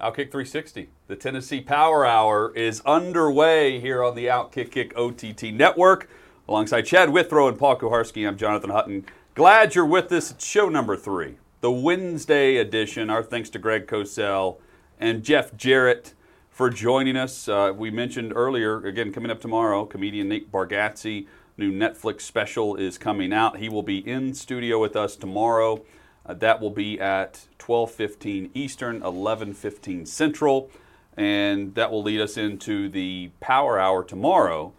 Outkick 0.00 0.32
360, 0.32 0.88
the 1.08 1.16
Tennessee 1.16 1.60
Power 1.60 2.06
Hour 2.06 2.54
is 2.56 2.80
underway 2.86 3.78
here 3.80 4.02
on 4.02 4.14
the 4.14 4.28
Outkick 4.28 4.70
Kick 4.70 4.96
OTT 4.96 5.52
network. 5.52 6.08
Alongside 6.48 6.82
Chad 6.82 7.10
Withrow 7.10 7.48
and 7.48 7.58
Paul 7.58 7.76
Kuharsky, 7.76 8.26
I'm 8.26 8.38
Jonathan 8.38 8.70
Hutton. 8.70 9.04
Glad 9.34 9.74
you're 9.74 9.84
with 9.84 10.10
us. 10.10 10.30
It's 10.30 10.46
show 10.46 10.70
number 10.70 10.96
three, 10.96 11.36
the 11.60 11.70
Wednesday 11.70 12.56
edition. 12.56 13.10
Our 13.10 13.22
thanks 13.22 13.50
to 13.50 13.58
Greg 13.58 13.86
Cosell 13.86 14.56
and 14.98 15.22
Jeff 15.22 15.54
Jarrett 15.54 16.14
for 16.48 16.70
joining 16.70 17.18
us. 17.18 17.46
Uh, 17.46 17.74
we 17.76 17.90
mentioned 17.90 18.32
earlier, 18.34 18.78
again, 18.86 19.12
coming 19.12 19.30
up 19.30 19.42
tomorrow, 19.42 19.84
comedian 19.84 20.30
Nate 20.30 20.50
Bargatze, 20.50 21.26
new 21.58 21.70
Netflix 21.70 22.22
special 22.22 22.74
is 22.74 22.96
coming 22.96 23.34
out. 23.34 23.58
He 23.58 23.68
will 23.68 23.82
be 23.82 23.98
in 23.98 24.32
studio 24.32 24.80
with 24.80 24.96
us 24.96 25.14
tomorrow. 25.14 25.84
Uh, 26.26 26.34
that 26.34 26.60
will 26.60 26.70
be 26.70 27.00
at 27.00 27.46
12:15 27.58 28.50
Eastern, 28.54 29.02
11:15 29.02 30.06
Central, 30.06 30.70
and 31.16 31.74
that 31.74 31.90
will 31.90 32.02
lead 32.02 32.20
us 32.20 32.36
into 32.36 32.88
the 32.88 33.30
Power 33.40 33.78
Hour 33.78 34.04
tomorrow, 34.04 34.72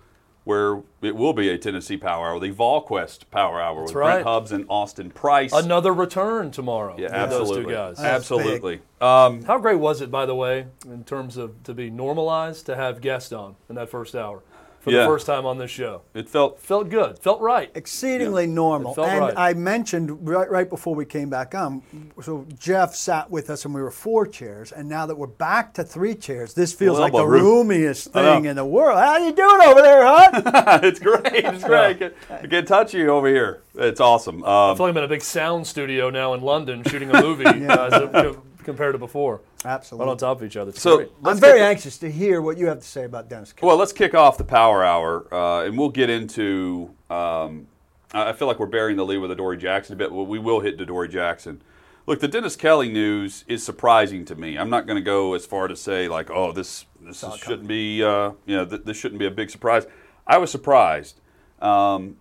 where 0.43 0.81
it 1.01 1.15
will 1.15 1.33
be 1.33 1.49
a 1.49 1.57
Tennessee 1.57 1.97
Power 1.97 2.27
Hour, 2.27 2.39
the 2.39 2.51
VolQuest 2.51 3.29
Power 3.31 3.59
Hour 3.59 3.83
with 3.83 3.93
right. 3.93 4.13
Brent 4.13 4.27
Hubbs 4.27 4.51
and 4.51 4.65
Austin 4.69 5.11
Price. 5.11 5.51
Another 5.51 5.93
return 5.93 6.51
tomorrow. 6.51 6.95
yeah, 6.97 7.09
absolutely, 7.11 7.73
Those 7.73 7.97
two 7.97 8.03
guys. 8.03 8.05
absolutely. 8.05 8.81
Um, 8.99 9.43
How 9.43 9.57
great 9.57 9.79
was 9.79 10.01
it, 10.01 10.11
by 10.11 10.25
the 10.25 10.35
way, 10.35 10.67
in 10.85 11.03
terms 11.03 11.37
of 11.37 11.63
to 11.63 11.73
be 11.73 11.89
normalized 11.89 12.65
to 12.67 12.75
have 12.75 13.01
guests 13.01 13.31
on 13.31 13.55
in 13.67 13.75
that 13.75 13.89
first 13.89 14.15
hour 14.15 14.43
for 14.81 14.91
Yeah. 14.91 15.01
the 15.01 15.05
first 15.05 15.25
time 15.25 15.45
on 15.45 15.57
this 15.57 15.71
show? 15.71 16.01
it 16.13 16.27
felt 16.27 16.59
Felt 16.59 16.89
good. 16.89 17.17
Felt 17.19 17.39
right. 17.39 17.71
exceedingly 17.75 18.47
normal. 18.47 18.91
It 18.91 18.95
felt 18.95 19.07
and 19.07 19.19
right. 19.21 19.33
I 19.37 19.53
mentioned 19.53 20.27
right, 20.27 20.49
right 20.49 20.69
before 20.69 20.93
we 20.95 21.05
came 21.05 21.29
back 21.29 21.55
on, 21.55 21.81
so 22.21 22.45
Jeff 22.59 22.93
sat 22.95 23.29
with 23.31 23.49
us 23.49 23.63
and 23.65 23.73
we 23.73 23.81
were 23.81 23.91
four 23.91 24.25
chairs, 24.27 24.71
and 24.71 24.89
now 24.89 25.05
that 25.05 25.15
we're 25.17 25.27
back 25.27 25.73
to 25.75 25.83
three 25.83 26.15
chairs, 26.15 26.53
this 26.53 26.73
feels 26.73 26.95
Well, 26.95 27.01
like 27.03 27.13
the 27.13 27.25
room. 27.25 27.67
roomiest 27.69 28.11
thing 28.11 28.45
in 28.45 28.55
the 28.55 28.65
world. 28.65 28.97
How 28.99 29.11
are 29.13 29.19
you 29.19 29.31
doing 29.33 29.61
over 29.61 29.81
there, 29.81 30.05
Hut? 30.05 30.83
it's 30.83 30.99
great. 30.99 31.21
It's 31.45 31.63
great. 31.63 31.79
I 31.79 31.93
get, 31.93 32.15
I 32.29 32.45
get 32.47 32.67
touchy 32.67 33.07
over 33.07 33.27
here. 33.27 33.61
It's 33.75 33.99
awesome. 34.01 34.43
I 34.43 34.71
Um, 34.71 34.77
feel 34.77 34.87
like 34.87 34.91
I'm 34.91 34.97
in 34.97 35.03
a 35.03 35.07
big 35.07 35.21
sound 35.21 35.65
studio 35.67 36.09
now 36.09 36.33
in 36.33 36.41
London 36.41 36.83
shooting 36.83 37.09
a 37.13 37.21
movie 37.21 37.43
guys, 37.67 37.93
uh, 37.93 38.07
co- 38.11 38.41
compared 38.63 38.93
to 38.93 38.99
before. 38.99 39.41
Absolutely. 39.63 40.05
Right 40.05 40.11
on 40.11 40.17
top 40.17 40.37
of 40.39 40.43
each 40.43 40.57
other. 40.57 40.69
It's 40.69 40.81
so. 40.81 41.07
I'm 41.23 41.37
very 41.37 41.59
get- 41.59 41.69
anxious 41.69 41.97
to 41.99 42.11
hear 42.11 42.41
what 42.41 42.57
you 42.57 42.67
have 42.67 42.79
to 42.79 42.87
say 42.87 43.03
about 43.05 43.29
Dennis. 43.29 43.53
Kelly. 43.53 43.67
Well, 43.67 43.77
let's 43.77 43.93
kick 43.93 44.15
off 44.15 44.37
the 44.37 44.43
Power 44.43 44.83
Hour, 44.83 45.31
uh, 45.33 45.65
and 45.65 45.77
we'll 45.77 45.89
get 45.89 46.09
into. 46.09 46.95
Um, 47.09 47.67
I 48.13 48.29
I 48.29 48.33
feel 48.33 48.47
like 48.47 48.59
we're 48.59 48.65
burying 48.65 48.97
the 48.97 49.05
lead 49.05 49.17
with 49.19 49.31
Adoree 49.31 49.57
Jackson 49.57 49.93
a 49.93 49.97
bit, 49.97 50.09
but 50.09 50.23
we 50.23 50.39
will 50.39 50.61
hit 50.61 50.79
Adoree 50.81 51.09
Jackson. 51.09 51.61
Look, 52.07 52.19
the 52.19 52.27
Dennis 52.27 52.55
Kelly 52.55 52.89
news 52.91 53.45
is 53.47 53.63
surprising 53.63 54.25
to 54.25 54.35
me. 54.35 54.57
I'm 54.57 54.71
not 54.71 54.87
going 54.87 54.95
to 54.97 55.03
go 55.03 55.35
as 55.35 55.45
far 55.45 55.67
to 55.67 55.75
say 55.75 56.07
like, 56.07 56.31
oh, 56.31 56.51
this 56.51 56.85
this 56.99 57.23
is, 57.23 57.35
shouldn't 57.37 57.67
be, 57.67 58.03
uh, 58.03 58.31
you 58.47 58.55
know, 58.57 58.65
th- 58.65 58.81
this 58.85 58.97
shouldn't 58.97 59.19
be 59.19 59.27
a 59.27 59.31
big 59.31 59.51
surprise. 59.51 59.85
I 60.25 60.37
was 60.39 60.49
surprised, 60.49 61.21
um, 61.61 62.17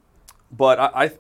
but 0.52 0.78
I, 0.78 0.90
I 0.94 1.12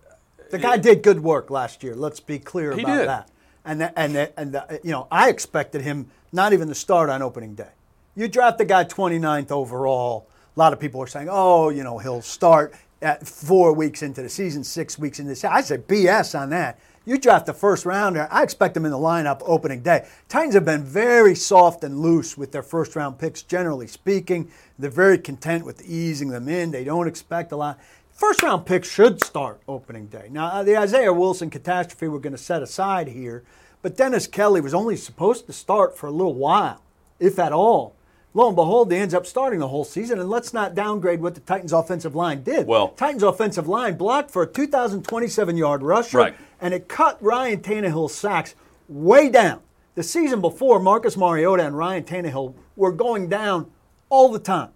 The 0.50 0.58
guy 0.58 0.76
did 0.76 1.02
good 1.02 1.20
work 1.20 1.50
last 1.50 1.82
year. 1.82 1.94
Let's 1.94 2.20
be 2.20 2.38
clear 2.38 2.72
He 2.74 2.82
about 2.82 2.96
did. 2.98 3.08
that. 3.08 3.30
And 3.64 3.80
that- 3.80 3.92
and 3.96 4.14
that- 4.14 4.32
and 4.36 4.52
that- 4.52 4.84
you 4.84 4.90
know, 4.90 5.06
I 5.10 5.28
expected 5.28 5.82
him 5.82 6.06
not 6.32 6.52
even 6.52 6.68
to 6.68 6.74
start 6.74 7.10
on 7.10 7.22
opening 7.22 7.54
day. 7.54 7.68
You 8.14 8.28
draft 8.28 8.58
the 8.58 8.64
guy 8.64 8.84
29th 8.84 9.52
overall. 9.52 10.26
A 10.56 10.58
lot 10.58 10.72
of 10.72 10.80
people 10.80 11.00
are 11.00 11.06
saying, 11.06 11.28
"Oh, 11.30 11.68
you 11.68 11.82
know, 11.84 11.98
he'll 11.98 12.22
start 12.22 12.74
at 13.02 13.26
four 13.26 13.72
weeks 13.72 14.02
into 14.02 14.22
the 14.22 14.28
season, 14.28 14.64
six 14.64 14.98
weeks 14.98 15.18
into 15.18 15.30
the 15.30 15.36
season." 15.36 15.52
I 15.52 15.60
say 15.60 15.76
BS 15.76 16.34
on 16.34 16.50
that. 16.50 16.78
You 17.06 17.16
draft 17.18 17.46
the 17.46 17.54
first 17.54 17.86
rounder. 17.86 18.28
I 18.30 18.42
expect 18.42 18.76
him 18.76 18.84
in 18.84 18.90
the 18.90 18.98
lineup 18.98 19.40
opening 19.44 19.80
day. 19.80 20.06
Titans 20.28 20.54
have 20.54 20.66
been 20.66 20.84
very 20.84 21.34
soft 21.34 21.82
and 21.82 22.00
loose 22.00 22.36
with 22.36 22.52
their 22.52 22.62
first 22.62 22.94
round 22.94 23.18
picks, 23.18 23.42
generally 23.42 23.86
speaking. 23.86 24.48
They're 24.78 24.90
very 24.90 25.18
content 25.18 25.64
with 25.64 25.82
easing 25.82 26.28
them 26.28 26.48
in. 26.48 26.70
They 26.72 26.84
don't 26.84 27.08
expect 27.08 27.52
a 27.52 27.56
lot. 27.56 27.78
First 28.20 28.42
round 28.42 28.66
picks 28.66 28.86
should 28.86 29.24
start 29.24 29.62
opening 29.66 30.04
day. 30.08 30.28
Now, 30.30 30.48
uh, 30.48 30.62
the 30.62 30.76
Isaiah 30.76 31.10
Wilson 31.10 31.48
catastrophe 31.48 32.06
we're 32.06 32.18
going 32.18 32.34
to 32.34 32.38
set 32.38 32.62
aside 32.62 33.08
here, 33.08 33.44
but 33.80 33.96
Dennis 33.96 34.26
Kelly 34.26 34.60
was 34.60 34.74
only 34.74 34.94
supposed 34.94 35.46
to 35.46 35.54
start 35.54 35.96
for 35.96 36.06
a 36.06 36.10
little 36.10 36.34
while, 36.34 36.82
if 37.18 37.38
at 37.38 37.50
all. 37.50 37.94
Lo 38.34 38.46
and 38.48 38.54
behold, 38.54 38.92
he 38.92 38.98
ends 38.98 39.14
up 39.14 39.24
starting 39.24 39.58
the 39.58 39.68
whole 39.68 39.84
season, 39.86 40.20
and 40.20 40.28
let's 40.28 40.52
not 40.52 40.74
downgrade 40.74 41.22
what 41.22 41.34
the 41.34 41.40
Titans' 41.40 41.72
offensive 41.72 42.14
line 42.14 42.42
did. 42.42 42.66
Well- 42.66 42.88
Titans' 42.88 43.22
offensive 43.22 43.66
line 43.66 43.96
blocked 43.96 44.30
for 44.30 44.42
a 44.42 44.46
2,027 44.46 45.56
yard 45.56 45.82
rusher, 45.82 46.18
Right. 46.18 46.34
and 46.60 46.74
it 46.74 46.88
cut 46.88 47.16
Ryan 47.22 47.60
Tannehill's 47.60 48.14
sacks 48.14 48.54
way 48.86 49.30
down. 49.30 49.60
The 49.94 50.02
season 50.02 50.42
before, 50.42 50.78
Marcus 50.78 51.16
Mariota 51.16 51.64
and 51.64 51.74
Ryan 51.74 52.04
Tannehill 52.04 52.52
were 52.76 52.92
going 52.92 53.28
down 53.30 53.70
all 54.10 54.28
the 54.28 54.38
time. 54.38 54.68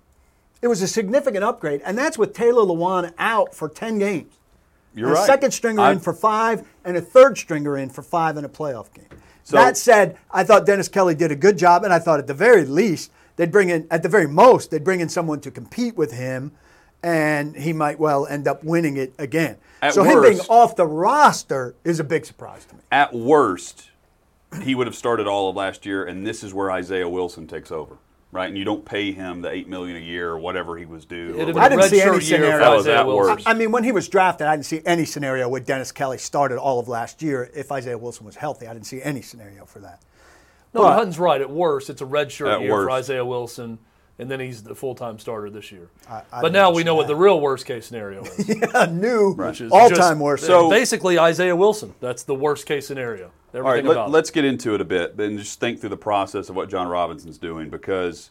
It 0.65 0.69
was 0.69 0.81
a 0.81 0.89
significant 0.89 1.45
upgrade, 1.45 1.83
and 1.85 1.99
that's 1.99 2.17
with 2.17 2.33
Taylor 2.33 2.63
Lewan 2.63 3.13
out 3.19 3.55
for 3.55 3.69
10 3.69 3.99
games. 3.99 4.33
you're 4.95 5.11
a 5.11 5.13
right. 5.13 5.27
second 5.27 5.51
stringer 5.51 5.83
I- 5.83 5.93
in 5.93 5.99
for 5.99 6.15
five, 6.15 6.67
and 6.87 6.97
a 6.97 7.03
third 7.03 7.37
stringer 7.37 7.77
in 7.77 7.91
for 7.91 8.01
five 8.01 8.39
in 8.39 8.47
a 8.47 8.49
playoff 8.49 8.91
game. 8.95 9.05
So- 9.43 9.57
that 9.59 9.77
said, 9.77 10.17
I 10.31 10.43
thought 10.43 10.65
Dennis 10.65 10.89
Kelly 10.89 11.15
did 11.15 11.31
a 11.31 11.37
good 11.37 11.59
job, 11.59 11.85
and 11.85 11.93
I 11.93 11.99
thought 11.99 12.19
at 12.19 12.27
the 12.29 12.33
very 12.33 12.65
least, 12.65 13.11
they'd 13.37 13.53
bring 13.53 13.69
in, 13.69 13.87
at 13.91 14.03
the 14.03 14.09
very 14.09 14.27
most, 14.27 14.71
they'd 14.71 14.83
bring 14.85 15.01
in 15.01 15.11
someone 15.11 15.41
to 15.41 15.51
compete 15.51 15.99
with 15.99 16.13
him, 16.13 16.53
and 17.03 17.55
he 17.57 17.75
might 17.75 17.99
well 18.01 18.27
end 18.27 18.49
up 18.49 18.65
winning 18.65 18.97
it 18.97 19.13
again. 19.19 19.57
At 19.83 19.93
so 19.93 20.03
him 20.03 20.23
being 20.23 20.41
off 20.49 20.77
the 20.77 20.87
roster 20.87 21.75
is 21.85 22.01
a 22.01 22.05
big 22.05 22.25
surprise 22.25 22.65
to 22.65 22.77
me. 22.77 22.81
at 22.91 23.13
worst, 23.13 23.91
he 24.63 24.75
would 24.75 24.87
have 24.87 24.97
started 24.97 25.27
all 25.27 25.51
of 25.51 25.57
last 25.57 25.85
year, 25.85 26.05
and 26.07 26.27
this 26.27 26.43
is 26.43 26.55
where 26.55 26.71
Isaiah 26.71 27.09
Wilson 27.09 27.47
takes 27.47 27.71
over, 27.71 27.99
right? 28.35 28.49
And 28.49 28.59
you 28.59 28.65
don't 28.65 28.85
pay 28.85 29.13
him 29.13 29.41
the 29.41 29.51
eight 29.51 29.69
million 29.69 29.97
a 29.97 30.01
year 30.01 30.29
or 30.29 30.39
whatever 30.39 30.77
he 30.77 30.85
was 30.85 31.05
due. 31.07 31.31
It'd 31.35 31.49
have 31.49 31.57
whatever. 31.57 31.77
been 31.77 31.81
I 31.81 31.89
didn't 31.89 31.91
see 31.91 32.03
any 32.03 32.21
scenario. 32.21 32.53
for 32.53 32.59
That 32.59 32.71
was 32.75 32.83
Isaiah 32.87 32.99
at 33.01 33.07
Wilson. 33.07 33.35
worst. 33.37 33.49
I 33.49 33.55
mean, 33.55 33.71
when 33.73 33.85
he 33.85 33.93
was 33.93 34.09
drafted, 34.09 34.47
I 34.49 34.57
didn't 34.57 34.67
see 34.67 34.83
any 34.85 35.05
scenario 35.07 35.49
where 35.49 35.61
Dennis 35.61 35.93
Kelly 35.93 36.19
started 36.19 36.59
all 36.59 36.81
of 36.81 36.89
last 36.89 37.23
year 37.23 37.49
if 37.55 37.71
Isaiah 37.73 37.97
Wilson 37.97 38.27
was 38.27 38.35
healthy. 38.37 38.67
I 38.67 38.73
didn't 38.75 38.87
see 38.87 39.01
any 39.01 39.23
scenario 39.23 39.65
for 39.65 39.79
that. 39.79 40.03
No, 40.75 40.83
But- 40.83 40.95
Hutton's 40.97 41.19
right. 41.19 41.41
At 41.41 41.49
worst, 41.51 41.89
it's 41.89 42.03
a 42.03 42.07
redshirt 42.07 42.53
At 42.53 42.61
year 42.63 42.71
for. 42.73 42.91
Isaiah 42.91 43.25
Wilson, 43.25 43.79
and 44.19 44.31
then 44.31 44.41
he's 44.41 44.63
the 44.63 44.75
full-time 44.75 45.19
starter 45.19 45.51
this 45.51 45.73
year. 45.73 45.89
I 46.09 46.23
but 46.41 46.53
now 46.53 46.71
we 46.71 46.83
see 46.83 46.85
know 46.85 46.95
what 46.95 47.09
the 47.09 47.17
real 47.17 47.41
worst-case 47.41 47.87
scenario 47.87 48.23
is. 48.25 48.49
A 48.75 48.87
new 48.91 49.33
which 49.33 49.61
is 49.61 49.73
all-time 49.73 49.97
just- 49.97 50.19
worst. 50.19 50.45
So- 50.45 50.71
basically 50.81 51.19
Isaiah 51.19 51.57
Wilson. 51.57 51.95
That's 52.01 52.23
the 52.23 52.35
worst-case 52.35 52.87
scenario. 52.87 53.31
All 53.55 53.61
right, 53.61 53.85
let, 53.85 53.93
about 53.93 54.11
let's 54.11 54.31
get 54.31 54.45
into 54.45 54.75
it 54.75 54.81
a 54.81 54.85
bit 54.85 55.19
and 55.21 55.39
just 55.39 55.61
think 55.61 55.81
through 55.81 55.91
the 55.91 55.97
process 55.97 56.49
of 56.49 56.57
what 56.57 56.69
Jon 56.69 56.89
Robinson's 56.89 57.39
doing 57.39 57.71
because 57.71 58.31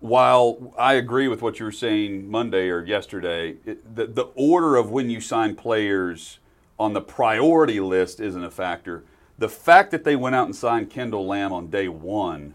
while 0.00 0.72
I 0.78 0.94
agree 0.94 1.28
with 1.28 1.42
what 1.42 1.58
you 1.58 1.66
were 1.66 1.72
saying 1.72 2.30
Monday 2.30 2.70
or 2.70 2.82
yesterday, 2.84 3.56
it, 3.66 3.94
the, 3.94 4.06
the 4.06 4.28
order 4.34 4.76
of 4.76 4.90
when 4.90 5.10
you 5.10 5.20
sign 5.20 5.54
players 5.56 6.38
on 6.78 6.94
the 6.94 7.02
priority 7.02 7.80
list 7.80 8.18
isn't 8.18 8.42
a 8.42 8.50
factor. 8.50 9.04
The 9.38 9.48
fact 9.48 9.90
that 9.90 10.04
they 10.04 10.16
went 10.16 10.34
out 10.34 10.46
and 10.46 10.56
signed 10.56 10.88
Kendall 10.90 11.26
Lamb 11.26 11.52
on 11.52 11.68
day 11.68 11.88
one, 11.88 12.54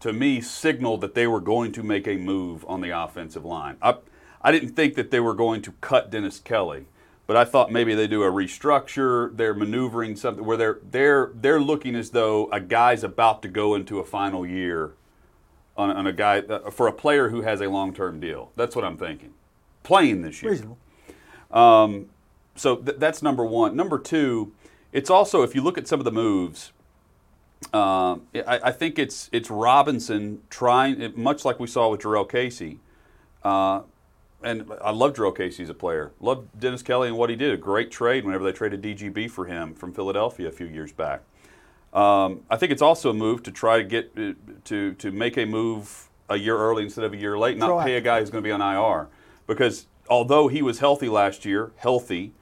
to 0.00 0.12
me, 0.12 0.40
signaled 0.40 1.00
that 1.02 1.14
they 1.14 1.26
were 1.26 1.40
going 1.40 1.72
to 1.72 1.82
make 1.82 2.06
a 2.08 2.16
move 2.16 2.64
on 2.68 2.80
the 2.80 2.90
offensive 2.90 3.44
line. 3.44 3.76
I, 3.82 3.96
I 4.42 4.52
didn't 4.52 4.70
think 4.70 4.94
that 4.94 5.10
they 5.10 5.20
were 5.20 5.34
going 5.34 5.62
to 5.62 5.72
cut 5.80 6.10
Dennis 6.10 6.40
Kelly, 6.40 6.86
but 7.26 7.36
I 7.36 7.44
thought 7.44 7.70
maybe 7.70 7.94
they 7.94 8.06
do 8.06 8.22
a 8.22 8.30
restructure. 8.30 9.36
They're 9.36 9.54
maneuvering 9.54 10.16
something 10.16 10.44
where 10.44 10.56
they're 10.56 10.78
they're 10.90 11.30
they're 11.34 11.60
looking 11.60 11.94
as 11.94 12.10
though 12.10 12.48
a 12.50 12.60
guy's 12.60 13.04
about 13.04 13.42
to 13.42 13.48
go 13.48 13.74
into 13.74 13.98
a 13.98 14.04
final 14.04 14.46
year 14.46 14.92
on, 15.76 15.90
on 15.90 16.06
a 16.06 16.12
guy 16.12 16.38
uh, 16.38 16.70
for 16.70 16.86
a 16.88 16.92
player 16.92 17.28
who 17.28 17.42
has 17.42 17.60
a 17.60 17.68
long 17.68 17.94
term 17.94 18.20
deal. 18.20 18.50
That's 18.56 18.74
what 18.74 18.84
I'm 18.84 18.96
thinking. 18.96 19.34
Playing 19.82 20.22
this 20.22 20.42
year. 20.42 20.52
Reasonable. 20.52 20.78
Um, 21.50 22.10
So 22.56 22.76
th- 22.76 22.98
that's 22.98 23.22
number 23.22 23.44
one. 23.44 23.76
Number 23.76 23.98
two, 23.98 24.52
it's 24.92 25.08
also 25.10 25.42
if 25.42 25.54
you 25.54 25.62
look 25.62 25.78
at 25.78 25.86
some 25.86 26.00
of 26.00 26.04
the 26.04 26.12
moves, 26.12 26.72
um, 27.72 28.22
I, 28.34 28.60
I 28.64 28.72
think 28.72 28.98
it's 28.98 29.28
it's 29.32 29.50
Robinson 29.50 30.42
trying, 30.50 31.12
much 31.14 31.44
like 31.44 31.60
we 31.60 31.66
saw 31.66 31.90
with 31.90 32.00
Jurrell 32.00 32.28
Casey, 32.28 32.80
uh, 33.44 33.82
and 34.42 34.70
I 34.82 34.90
love 34.90 35.14
Drew 35.14 35.32
Casey 35.32 35.62
as 35.62 35.68
a 35.68 35.74
player. 35.74 36.12
Love 36.20 36.46
Dennis 36.58 36.82
Kelly 36.82 37.08
and 37.08 37.16
what 37.16 37.30
he 37.30 37.36
did. 37.36 37.52
A 37.52 37.56
great 37.56 37.90
trade 37.90 38.24
whenever 38.24 38.44
they 38.44 38.52
traded 38.52 38.82
DGB 38.82 39.30
for 39.30 39.44
him 39.44 39.74
from 39.74 39.92
Philadelphia 39.92 40.48
a 40.48 40.52
few 40.52 40.66
years 40.66 40.92
back. 40.92 41.22
Um, 41.92 42.42
I 42.48 42.56
think 42.56 42.72
it's 42.72 42.82
also 42.82 43.10
a 43.10 43.14
move 43.14 43.42
to 43.44 43.50
try 43.50 43.78
to 43.78 43.84
get 43.84 44.12
uh, 44.16 44.32
to 44.64 44.94
to 44.94 45.12
make 45.12 45.36
a 45.36 45.44
move 45.44 46.08
a 46.28 46.36
year 46.36 46.56
early 46.56 46.84
instead 46.84 47.04
of 47.04 47.12
a 47.12 47.16
year 47.16 47.36
late, 47.36 47.58
not 47.58 47.84
pay 47.84 47.96
a 47.96 48.00
guy 48.00 48.20
who's 48.20 48.30
going 48.30 48.42
to 48.42 48.46
be 48.46 48.52
on 48.52 48.60
IR. 48.62 49.08
Because 49.46 49.86
although 50.08 50.48
he 50.48 50.62
was 50.62 50.78
healthy 50.78 51.08
last 51.08 51.44
year, 51.44 51.72
healthy, 51.76 52.32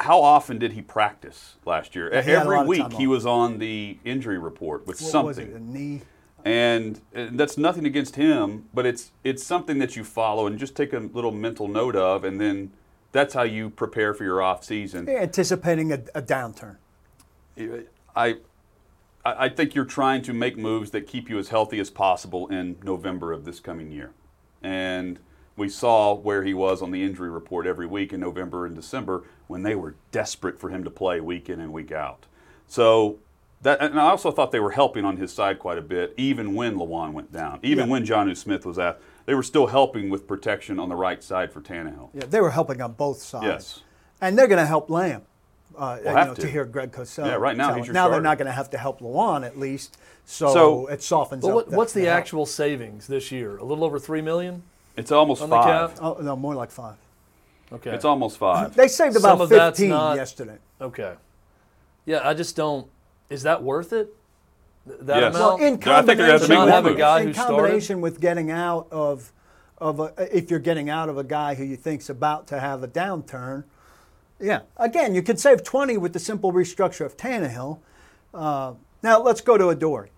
how 0.00 0.20
often 0.22 0.58
did 0.58 0.72
he 0.72 0.82
practice 0.82 1.56
last 1.64 1.94
year? 1.94 2.08
a 2.10 2.22
Every 2.22 2.64
week 2.66 2.92
he 2.94 3.06
was 3.06 3.24
on 3.24 3.58
the 3.58 3.98
injury 4.04 4.38
report 4.38 4.86
with 4.86 5.00
What 5.00 5.10
something 5.10 5.26
was 5.26 5.38
it? 5.38 5.50
A 5.54 5.60
knee. 5.60 6.02
and 6.44 7.00
that's 7.12 7.56
nothing 7.56 7.86
against 7.86 8.16
him, 8.16 8.66
but 8.74 8.84
it's 8.86 9.12
it's 9.24 9.42
something 9.42 9.78
that 9.78 9.96
you 9.96 10.04
follow 10.04 10.46
and 10.46 10.58
just 10.58 10.76
take 10.76 10.92
a 10.92 10.98
little 10.98 11.32
mental 11.32 11.66
note 11.66 11.96
of, 11.96 12.24
and 12.24 12.40
then 12.40 12.72
that's 13.12 13.34
how 13.34 13.42
you 13.42 13.70
prepare 13.70 14.12
for 14.12 14.24
your 14.24 14.42
off 14.42 14.64
season. 14.64 15.08
Anticipating 15.08 15.92
a, 15.92 16.00
a 16.14 16.22
downturn. 16.22 16.76
I 18.14 18.36
I 19.24 19.48
think 19.48 19.74
you're 19.74 19.84
trying 19.86 20.22
to 20.22 20.32
make 20.32 20.56
moves 20.58 20.90
that 20.90 21.06
keep 21.06 21.28
you 21.30 21.38
as 21.38 21.48
healthy 21.48 21.80
as 21.80 21.90
possible 21.90 22.46
in 22.48 22.76
November 22.82 23.32
of 23.32 23.44
this 23.44 23.60
coming 23.60 23.90
year, 23.90 24.12
and 24.62 25.18
we 25.56 25.70
saw 25.70 26.14
where 26.14 26.44
he 26.44 26.52
was 26.52 26.82
on 26.82 26.90
the 26.90 27.02
injury 27.02 27.30
report 27.30 27.66
every 27.66 27.86
week 27.86 28.12
in 28.12 28.20
November 28.20 28.66
and 28.66 28.76
December 28.76 29.24
when 29.46 29.62
they 29.62 29.74
were 29.74 29.94
desperate 30.12 30.58
for 30.58 30.70
him 30.70 30.84
to 30.84 30.90
play 30.90 31.20
week 31.20 31.48
in 31.48 31.60
and 31.60 31.72
week 31.72 31.92
out. 31.92 32.26
So. 32.66 33.18
That, 33.62 33.80
and 33.80 33.98
I 33.98 34.10
also 34.10 34.30
thought 34.30 34.52
they 34.52 34.60
were 34.60 34.72
helping 34.72 35.04
on 35.06 35.16
his 35.16 35.32
side 35.32 35.58
quite 35.58 35.78
a 35.78 35.82
bit, 35.82 36.12
even 36.18 36.54
when 36.54 36.76
Lewan 36.76 37.14
went 37.14 37.32
down. 37.32 37.58
Even 37.62 37.86
Yeah. 37.86 37.90
when 37.90 38.04
Jonnu 38.06 38.36
Smith 38.36 38.66
was 38.66 38.78
out, 38.78 39.00
they 39.24 39.34
were 39.34 39.42
still 39.42 39.68
helping 39.68 40.10
with 40.10 40.28
protection 40.28 40.78
on 40.78 40.90
the 40.90 40.94
right 40.94 41.24
side 41.24 41.50
for 41.52 41.62
Tannehill. 41.62 42.10
Yeah, 42.12 42.26
they 42.28 42.40
were 42.42 42.50
helping 42.50 42.82
on 42.82 42.92
both 42.92 43.18
sides. 43.22 43.44
Yes. 43.46 43.80
And 44.20 44.38
they're 44.38 44.46
going 44.46 44.60
to 44.60 44.66
help 44.66 44.90
Lamb. 44.90 45.22
Uh, 45.76 45.98
you 46.04 46.08
have 46.10 46.28
know, 46.28 46.34
to. 46.34 46.40
to. 46.42 46.48
hear 46.48 46.64
Greg 46.66 46.92
Cosell. 46.92 47.26
Yeah, 47.26 47.34
right 47.36 47.56
now 47.56 47.68
tell 47.68 47.76
he's 47.78 47.86
your 47.86 47.94
now 47.94 48.08
they're 48.10 48.20
not 48.20 48.36
going 48.36 48.46
to 48.46 48.52
have 48.52 48.70
to 48.70 48.78
help 48.78 49.00
Lewan 49.00 49.44
at 49.44 49.58
least, 49.58 49.96
so, 50.26 50.52
So- 50.52 50.86
it 50.88 51.02
softens 51.02 51.42
But 51.42 51.48
up. 51.48 51.54
what, 51.54 51.70
what's 51.70 51.92
the, 51.94 52.02
help. 52.04 52.18
actual 52.18 52.46
savings 52.46 53.06
this 53.06 53.32
year? 53.32 53.56
A 53.56 53.64
little 53.64 53.84
over 53.84 53.98
three 53.98 54.20
million. 54.20 54.64
It's 54.98 55.10
almost 55.10 55.42
On 55.42 55.48
the 55.50 55.56
five. 55.56 55.94
cap? 55.94 55.98
Oh 56.04 56.18
no, 56.20 56.36
more 56.36 56.54
like 56.54 56.70
five. 56.70 56.96
Okay. 57.72 57.90
It's 57.90 58.04
almost 58.04 58.38
five. 58.38 58.74
They 58.76 58.88
saved 58.88 59.14
Some 59.14 59.24
about 59.24 59.40
of 59.42 59.48
that's 59.48 59.78
fifteen 59.78 59.90
not- 59.90 60.16
yesterday. 60.16 60.58
Okay. 60.80 61.14
Yeah, 62.04 62.26
I 62.28 62.34
just 62.34 62.54
don't. 62.56 62.86
Is 63.28 63.42
that 63.42 63.62
worth 63.62 63.92
it? 63.92 64.14
Th- 64.86 64.98
That 65.00 65.20
Yes. 65.20 65.34
amount? 65.34 65.60
Well, 65.60 65.68
in 65.68 65.74
I 65.74 66.02
think 66.02 66.06
they're 66.06 66.16
gonna 66.16 66.32
have 66.32 66.40
to 66.42 66.46
combination, 66.46 66.48
make 66.48 66.58
Not 66.58 66.66
more 66.66 66.70
have 66.74 66.86
a 66.86 66.88
moves. 66.90 66.98
guy 66.98 67.20
in 67.20 67.26
who 67.26 67.32
started? 67.32 67.52
combination 67.56 68.00
with 68.00 68.20
getting 68.20 68.50
out 68.52 68.86
of, 68.92 69.32
of 69.78 69.98
a, 70.00 70.12
if 70.36 70.48
you're 70.50 70.60
getting 70.60 70.88
out 70.88 71.08
of 71.08 71.18
a 71.18 71.24
guy 71.24 71.54
who 71.56 71.64
you 71.64 71.76
think's 71.76 72.08
about 72.08 72.46
to 72.48 72.60
have 72.60 72.84
a 72.84 72.88
downturn, 72.88 73.64
yeah. 74.38 74.60
Again, 74.76 75.14
you 75.16 75.22
could 75.22 75.40
save 75.40 75.64
20 75.64 75.96
with 75.96 76.12
the 76.12 76.20
simple 76.20 76.52
restructure 76.52 77.04
of 77.04 77.16
Tannehill. 77.16 77.80
Uh, 78.32 78.74
now 79.02 79.20
let's 79.20 79.40
go 79.40 79.58
to 79.58 79.70
Adore. 79.70 80.08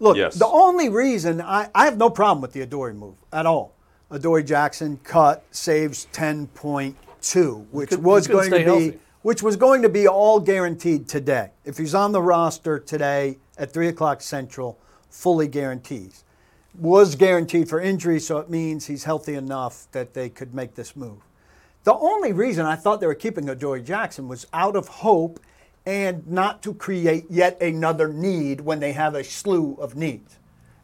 Look, 0.00 0.16
Yes. 0.16 0.34
the 0.34 0.46
only 0.46 0.88
reason 0.88 1.40
I, 1.40 1.68
I 1.72 1.84
have 1.84 1.96
no 1.96 2.10
problem 2.10 2.42
with 2.42 2.52
the 2.52 2.62
Adore 2.62 2.92
move 2.94 3.14
at 3.32 3.46
all. 3.46 3.75
Adore 4.10 4.42
Jackson 4.42 4.98
cut 5.02 5.44
saves 5.50 6.06
10.2, 6.12 7.66
which 7.70 7.90
could- 7.90 8.02
was 8.04 8.26
going 8.28 8.50
to 8.50 8.56
be 8.56 8.62
healthy. 8.62 8.98
which 9.22 9.42
was 9.42 9.56
going 9.56 9.82
to 9.82 9.88
be 9.88 10.06
all 10.06 10.38
guaranteed 10.38 11.08
today. 11.08 11.50
If 11.64 11.78
he's 11.78 11.94
on 11.94 12.12
the 12.12 12.22
roster 12.22 12.78
today 12.78 13.38
at 13.58 13.72
3 13.72 13.88
o'clock 13.88 14.20
Central, 14.22 14.78
fully 15.10 15.48
guarantees. 15.48 16.22
Was 16.78 17.16
guaranteed 17.16 17.68
for 17.68 17.80
injury, 17.80 18.20
so 18.20 18.38
it 18.38 18.48
means 18.50 18.86
he's 18.86 19.04
healthy 19.04 19.34
enough 19.34 19.88
that 19.92 20.14
they 20.14 20.28
could 20.28 20.54
make 20.54 20.74
this 20.74 20.94
move. 20.94 21.18
The 21.84 21.94
only 21.94 22.32
reason 22.32 22.66
I 22.66 22.76
thought 22.76 23.00
they 23.00 23.06
were 23.06 23.14
keeping 23.14 23.48
Adoree 23.48 23.82
Jackson 23.82 24.28
was 24.28 24.46
out 24.52 24.76
of 24.76 24.86
hope 24.88 25.40
and 25.86 26.26
not 26.28 26.62
to 26.64 26.74
create 26.74 27.24
yet 27.30 27.60
another 27.62 28.08
need 28.08 28.60
when 28.60 28.78
they 28.78 28.92
have 28.92 29.14
a 29.14 29.24
slew 29.24 29.74
of 29.80 29.96
needs. 29.96 30.36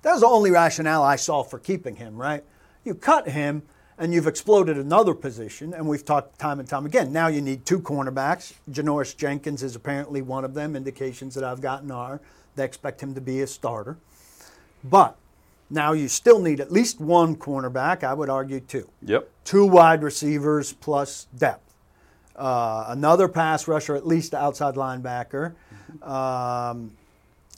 That 0.02 0.12
was 0.12 0.20
the 0.22 0.28
only 0.28 0.50
rationale 0.50 1.02
I 1.02 1.16
saw 1.16 1.42
for 1.42 1.58
keeping 1.58 1.96
him, 1.96 2.16
right? 2.16 2.42
You 2.84 2.94
cut 2.94 3.28
him 3.28 3.62
and 3.98 4.12
you've 4.12 4.26
exploded 4.26 4.78
another 4.78 5.14
position, 5.14 5.72
and 5.74 5.86
we've 5.86 6.04
talked 6.04 6.38
time 6.38 6.58
and 6.58 6.68
time 6.68 6.86
again. 6.86 7.12
Now 7.12 7.28
you 7.28 7.40
need 7.40 7.64
two 7.64 7.78
cornerbacks. 7.78 8.54
Janoris 8.70 9.16
Jenkins 9.16 9.62
is 9.62 9.76
apparently 9.76 10.22
one 10.22 10.44
of 10.44 10.54
them. 10.54 10.74
Indications 10.74 11.34
that 11.34 11.44
I've 11.44 11.60
gotten 11.60 11.90
are 11.90 12.20
they 12.56 12.64
expect 12.64 13.00
him 13.02 13.14
to 13.14 13.20
be 13.20 13.40
a 13.42 13.46
starter. 13.46 13.96
But 14.82 15.16
now 15.70 15.92
you 15.92 16.08
still 16.08 16.40
need 16.40 16.58
at 16.60 16.72
least 16.72 17.00
one 17.00 17.36
cornerback, 17.36 18.02
I 18.02 18.14
would 18.14 18.28
argue 18.28 18.60
two 18.60 18.88
Yep. 19.02 19.28
two 19.44 19.66
wide 19.66 20.02
receivers 20.02 20.72
plus 20.72 21.26
depth. 21.36 21.74
Uh, 22.34 22.86
another 22.88 23.28
pass 23.28 23.68
rusher, 23.68 23.94
at 23.94 24.06
least 24.06 24.34
outside 24.34 24.74
linebacker. 24.74 25.52
Um, 26.02 26.92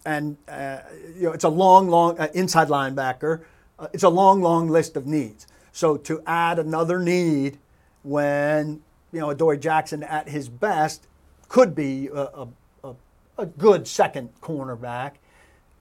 and 0.04 0.36
uh, 0.48 0.78
you 1.16 1.22
know, 1.24 1.32
it's 1.32 1.44
a 1.44 1.48
long, 1.48 1.88
long 1.88 2.18
uh, 2.18 2.28
inside 2.34 2.68
linebacker. 2.68 3.40
Uh, 3.78 3.88
it's 3.92 4.02
a 4.02 4.08
long, 4.08 4.40
long 4.40 4.68
list 4.68 4.96
of 4.96 5.06
needs. 5.06 5.46
So 5.72 5.96
to 5.96 6.22
add 6.26 6.58
another 6.58 6.98
need 6.98 7.58
when 8.02 8.82
you 9.12 9.20
know 9.20 9.30
Adoree 9.30 9.58
Jackson 9.58 10.02
at 10.02 10.28
his 10.28 10.48
best 10.48 11.06
could 11.48 11.74
be 11.74 12.08
a, 12.08 12.48
a, 12.84 12.94
a, 13.38 13.46
good 13.46 13.86
second 13.88 14.30
cornerback. 14.40 15.12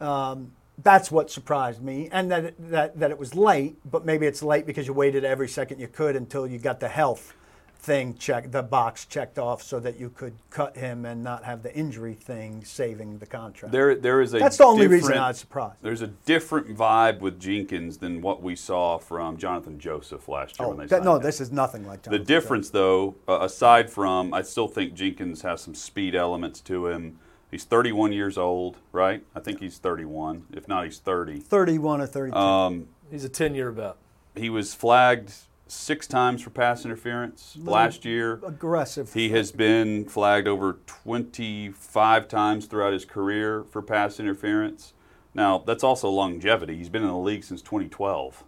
Um, 0.02 0.52
that's 0.82 1.12
what 1.12 1.30
surprised 1.30 1.84
me, 1.84 2.10
and 2.12 2.32
that 2.32 2.54
that 2.72 3.00
that 3.00 3.12
it 3.12 3.20
was 3.20 3.36
late. 3.36 3.76
But 3.90 4.06
maybe 4.06 4.26
it's 4.26 4.42
late 4.42 4.66
because 4.66 4.88
you 4.88 4.94
waited 4.94 5.24
every 5.24 5.48
second 5.48 5.80
you 5.80 5.88
could 5.88 6.16
until 6.16 6.48
you 6.48 6.58
got 6.58 6.80
the 6.80 6.90
health 6.90 7.34
thing 7.84 8.16
checked, 8.18 8.52
the 8.54 8.64
box 8.64 9.06
checked 9.06 9.38
off, 9.38 9.62
so 9.62 9.80
that 9.82 10.00
you 10.00 10.10
could 10.10 10.34
cut 10.50 10.76
him 10.78 11.06
and 11.06 11.22
not 11.22 11.44
have 11.44 11.62
the 11.64 11.76
injury 11.76 12.14
thing 12.14 12.64
saving 12.64 13.20
the 13.20 13.26
contract. 13.26 13.74
There, 13.74 13.94
there 13.94 14.22
is 14.22 14.34
a. 14.34 14.40
That's 14.40 14.58
the 14.58 14.64
only 14.64 14.88
reason 14.88 15.10
different- 15.10 15.22
I 15.22 15.28
was 15.28 15.38
surprised. 15.38 15.76
There's 15.82 16.02
a 16.02 16.08
different 16.08 16.76
vibe 16.78 17.20
with 17.20 17.40
Jenkins 17.40 17.98
than 17.98 18.22
what 18.22 18.42
we 18.42 18.56
saw 18.56 18.98
from 18.98 19.38
Jonathan 19.38 19.80
Joseph 19.80 20.28
last 20.30 20.58
year 20.60 20.66
oh, 20.66 20.70
when 20.70 20.78
they 20.78 20.84
that- 20.86 20.90
signed 20.98 21.06
no, 21.06 21.16
him. 21.18 21.24
this 21.24 21.42
is 21.42 21.52
nothing 21.52 21.86
like 21.86 22.02
The 22.04 22.12
Jonathan 22.12 22.26
difference, 22.26 22.70
though, 22.70 23.16
uh, 23.28 23.40
aside 23.42 23.90
from, 23.90 24.34
I 24.34 24.42
still 24.44 24.70
think 24.70 24.94
Jenkins 24.94 25.42
has 25.42 25.62
some 25.62 25.76
speed 25.76 26.16
elements 26.16 26.62
to 26.62 26.88
him. 26.88 27.20
He's 27.52 27.66
31 27.66 28.14
years 28.14 28.38
old, 28.38 28.78
right? 28.94 29.24
I 29.36 29.40
think 29.42 29.60
he's 29.60 29.78
31. 29.78 30.46
If 30.54 30.68
not, 30.68 30.86
he's 30.86 31.00
30. 31.00 31.40
Thirty-one 31.42 32.02
or 32.02 32.08
thirty-two. 32.08 32.36
Um, 32.38 32.88
He's 33.12 33.24
a 33.24 33.30
ten-year 33.30 33.70
vet. 33.72 33.96
he 34.36 34.50
was 34.50 34.74
flagged 34.74 35.32
six 35.68 36.08
times 36.08 36.42
for 36.42 36.50
pass 36.50 36.86
interference 36.86 37.58
last 37.60 38.06
year. 38.06 38.40
Aggressive. 38.46 39.14
He 39.14 39.30
has 39.30 39.52
been 39.52 40.06
flagged 40.06 40.48
over 40.48 40.80
25 40.86 42.28
times 42.28 42.66
throughout 42.66 42.94
his 42.94 43.06
career 43.06 43.64
for 43.64 43.82
pass 43.82 44.20
interference. 44.20 44.94
Now, 45.34 45.64
that's 45.66 45.84
also 45.84 46.10
longevity. 46.10 46.78
He's 46.78 46.90
been 46.90 47.02
in 47.02 47.08
the 47.08 47.18
league 47.18 47.44
since 47.44 47.62
2012. 47.62 48.44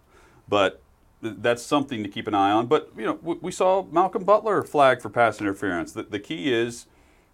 But 0.48 0.82
that's 1.20 1.62
something 1.62 2.02
to 2.02 2.08
keep 2.08 2.28
an 2.28 2.34
eye 2.34 2.52
on. 2.52 2.66
But, 2.66 2.90
you 2.96 3.04
know, 3.04 3.18
we, 3.22 3.34
we 3.34 3.52
saw 3.52 3.84
Malcolm 3.84 4.24
Butler 4.24 4.62
flagged 4.62 5.02
for 5.02 5.08
pass 5.08 5.40
interference. 5.40 5.92
The, 5.92 6.04
the 6.04 6.20
key 6.20 6.52
is 6.52 6.86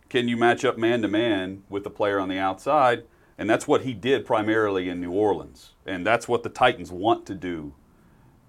can 0.08 0.28
you 0.28 0.36
match 0.36 0.64
up 0.64 0.78
man 0.78 1.02
to 1.02 1.08
man 1.08 1.64
with 1.68 1.84
the 1.84 1.90
player 1.90 2.18
on 2.18 2.28
the 2.28 2.38
outside? 2.38 3.04
And 3.38 3.48
that's 3.48 3.66
what 3.66 3.82
he 3.82 3.94
did 3.94 4.26
primarily 4.26 4.88
in 4.88 5.00
New 5.00 5.10
Orleans. 5.10 5.72
And 5.86 6.06
that's 6.06 6.28
what 6.28 6.42
the 6.42 6.48
Titans 6.48 6.92
want 6.92 7.26
to 7.26 7.34
do 7.34 7.72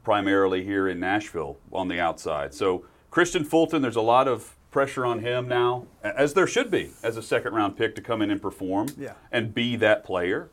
primarily 0.04 0.64
here 0.64 0.88
in 0.88 1.00
Nashville 1.00 1.58
on 1.72 1.88
the 1.88 2.00
outside. 2.00 2.54
So 2.54 2.86
Kristian 3.12 3.46
Fulton, 3.46 3.82
there's 3.82 3.96
a 3.96 4.02
lot 4.02 4.28
of 4.28 4.56
pressure 4.72 5.06
on 5.06 5.20
him 5.20 5.48
now, 5.48 5.86
as 6.04 6.34
there 6.34 6.48
should 6.48 6.70
be, 6.70 6.92
as 7.04 7.16
a 7.16 7.22
second 7.22 7.54
round 7.54 7.78
pick 7.78 7.96
to 7.96 8.02
come 8.02 8.22
in 8.22 8.32
and 8.32 8.42
perform 8.42 8.88
Yeah. 8.98 9.14
and 9.32 9.54
be 9.54 9.76
that 9.78 10.04
player. 10.04 10.50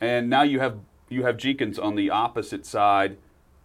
And 0.00 0.28
now 0.30 0.42
you 0.42 0.60
have 0.60 0.78
you 1.08 1.24
have 1.24 1.36
Jenkins 1.36 1.78
on 1.78 1.94
the 1.96 2.10
opposite 2.10 2.64
side, 2.66 3.18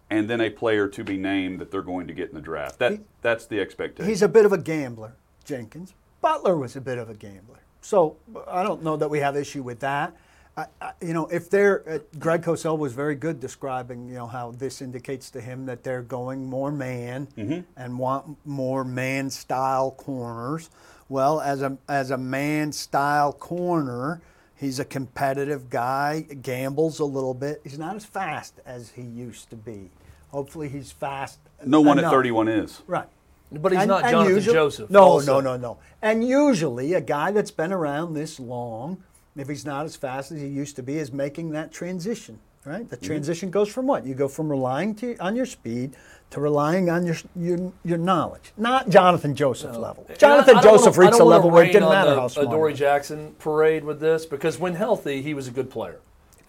and 0.09 0.29
then 0.29 0.39
a 0.41 0.49
player 0.49 0.87
to 0.89 1.03
be 1.03 1.17
named 1.17 1.59
that 1.59 1.71
they're 1.71 1.81
going 1.81 2.05
to 2.07 2.13
get 2.13 2.29
in 2.29 2.35
the 2.35 2.41
draft. 2.41 2.79
That 2.79 2.99
that's 3.21 3.45
the 3.45 3.59
expectation. 3.59 4.09
He's 4.09 4.21
a 4.21 4.27
bit 4.29 4.45
of 4.45 4.53
a 4.53 4.57
gambler, 4.57 5.13
Jenkins. 5.43 5.93
Butler 6.21 6.57
was 6.57 6.75
a 6.75 6.81
bit 6.81 6.97
of 6.97 7.09
a 7.09 7.13
gambler. 7.13 7.59
So 7.81 8.17
I 8.47 8.63
don't 8.63 8.83
know 8.83 8.97
that 8.97 9.09
we 9.09 9.19
have 9.19 9.35
issue 9.35 9.63
with 9.63 9.79
that. 9.79 10.13
I, 10.59 10.65
I, 10.81 10.91
you 11.01 11.13
know, 11.13 11.27
if 11.27 11.49
they're, 11.49 11.87
uh, 11.89 11.99
Greg 12.19 12.41
Cosell 12.43 12.77
was 12.77 12.93
very 12.93 13.15
good 13.15 13.39
describing, 13.39 14.07
you 14.09 14.15
know, 14.15 14.27
how 14.27 14.51
this 14.51 14.81
indicates 14.81 15.29
to 15.31 15.41
him 15.41 15.65
that 15.67 15.83
they're 15.83 16.01
going 16.01 16.45
more 16.45 16.71
man 16.71 17.27
Mm-hmm. 17.37 17.61
and 17.77 17.97
want 17.99 18.37
more 18.45 18.83
man 18.83 19.29
style 19.29 19.91
corners. 19.91 20.69
Well, 21.07 21.39
as 21.41 21.61
a, 21.61 21.77
as 21.87 22.11
a 22.11 22.17
man 22.17 22.71
style 22.71 23.31
corner, 23.33 24.21
he's 24.55 24.79
a 24.79 24.85
competitive 24.85 25.69
guy, 25.69 26.21
gambles 26.41 26.99
a 26.99 27.05
little 27.05 27.33
bit. 27.33 27.61
He's 27.63 27.79
not 27.79 27.95
as 27.95 28.05
fast 28.05 28.55
as 28.65 28.89
he 28.91 29.01
used 29.03 29.49
to 29.51 29.55
be. 29.55 29.89
Hopefully 30.29 30.69
he's 30.69 30.91
fast. 30.91 31.39
no 31.65 31.81
one 31.81 31.97
at 31.99 32.09
31 32.11 32.47
is. 32.49 32.81
Right. 32.87 33.07
But 33.51 33.71
he's 33.71 33.81
And- 33.81 33.87
not 33.89 34.03
and 34.03 34.11
Jonathan 34.11 34.35
usually- 34.35 34.53
Joseph. 34.53 34.89
No, 34.91 35.01
also. 35.03 35.39
no, 35.41 35.55
no, 35.55 35.57
no. 35.57 35.77
And 36.03 36.27
usually, 36.27 36.93
a 36.93 37.01
guy 37.01 37.31
that's 37.31 37.49
been 37.49 37.71
around 37.73 38.13
this 38.13 38.39
long, 38.39 39.03
if 39.35 39.47
he's 39.47 39.65
not 39.65 39.85
as 39.85 39.95
fast 39.95 40.31
as 40.31 40.41
he 40.41 40.47
used 40.47 40.75
to 40.75 40.83
be, 40.83 40.97
is 40.97 41.11
making 41.11 41.51
that 41.51 41.71
transition 41.71 42.39
right? 42.65 42.81
Mm-hmm. 42.81 42.89
The 42.89 42.97
transition 42.97 43.49
goes 43.49 43.69
from 43.69 43.87
what? 43.87 44.05
You 44.05 44.13
go 44.13 44.27
from 44.27 44.49
relying 44.49 44.95
to, 44.95 45.15
on 45.17 45.35
your 45.35 45.45
speed 45.45 45.95
to 46.31 46.39
relying 46.39 46.89
on 46.89 47.05
your 47.05 47.15
your, 47.35 47.71
your 47.83 47.97
knowledge. 47.97 48.51
Not 48.57 48.89
Jonathan 48.89 49.35
Joseph 49.35 49.75
level. 49.75 50.05
And 50.07 50.15
I- 50.15 50.19
Jonathan 50.19 50.57
I 50.57 50.61
Joseph 50.61 50.97
wanna- 50.97 51.09
reached 51.09 51.19
a 51.19 51.25
level 51.25 51.49
where 51.49 51.63
it 51.63 51.71
didn't 51.71 51.89
matter 51.89 52.11
the 52.11 52.21
how 52.21 52.27
he 52.29 52.45
was. 52.45 52.79
Jackson 52.79 53.35
parade 53.39 53.83
with 53.83 53.99
this 53.99 54.25
because 54.25 54.59
when 54.59 54.75
healthy, 54.75 55.21
he 55.21 55.33
was 55.33 55.47
a 55.47 55.51
good 55.51 55.69
player. 55.69 55.99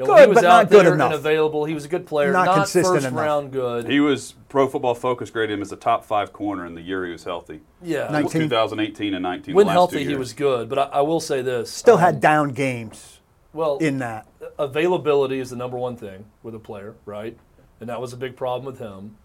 You 0.01 0.07
know, 0.07 0.15
Good, 0.15 0.21
he 0.23 0.27
was 0.29 0.35
but 0.37 0.45
out 0.47 0.49
not 0.49 0.71
good 0.71 0.87
there 0.87 0.95
enough. 0.95 1.13
and 1.13 1.21
available. 1.21 1.65
He 1.67 1.75
was 1.75 1.85
a 1.85 1.89
good 1.89 2.07
player, 2.07 2.33
Not 2.33 2.47
not, 2.47 2.55
consistent 2.55 2.95
first 2.95 3.07
enough. 3.07 3.21
round 3.21 3.53
good. 3.53 3.87
He 3.87 4.01
was 4.01 4.33
Pro 4.49 4.67
Football 4.67 4.95
Focus 4.95 5.29
graded 5.29 5.53
him 5.53 5.61
as 5.61 5.73
a 5.73 5.77
top 5.77 6.07
five 6.07 6.33
corner 6.33 6.65
in 6.65 6.75
the 6.75 6.81
year 6.81 7.05
he 7.05 7.13
was 7.13 7.25
healthy. 7.25 7.61
yeah, 7.83 8.09
19 8.11 8.41
2018 8.43 9.13
and 9.13 9.23
19. 9.23 9.55
when 9.55 9.67
last 9.67 9.75
healthy, 9.75 10.05
he 10.07 10.15
was 10.15 10.33
good. 10.33 10.71
But 10.71 10.79
I, 10.79 10.83
I 10.85 11.01
will 11.03 11.21
say 11.21 11.43
this: 11.43 11.71
Still 11.71 11.97
um, 11.97 12.01
had 12.01 12.19
down 12.19 12.53
games 12.53 13.21
well 13.53 13.77
in 13.77 13.99
that. 13.99 14.27
availability 14.59 15.39
is 15.39 15.51
the 15.51 15.57
number 15.57 15.77
one 15.77 15.97
thing 15.97 16.25
with 16.43 16.55
a 16.55 16.59
player, 16.59 16.95
right? 17.05 17.37
And 17.81 17.91
that 17.91 18.01
was 18.01 18.15
a 18.15 18.17
big 18.17 18.37
problem 18.37 18.65
with 18.65 18.79
him. 18.79 19.17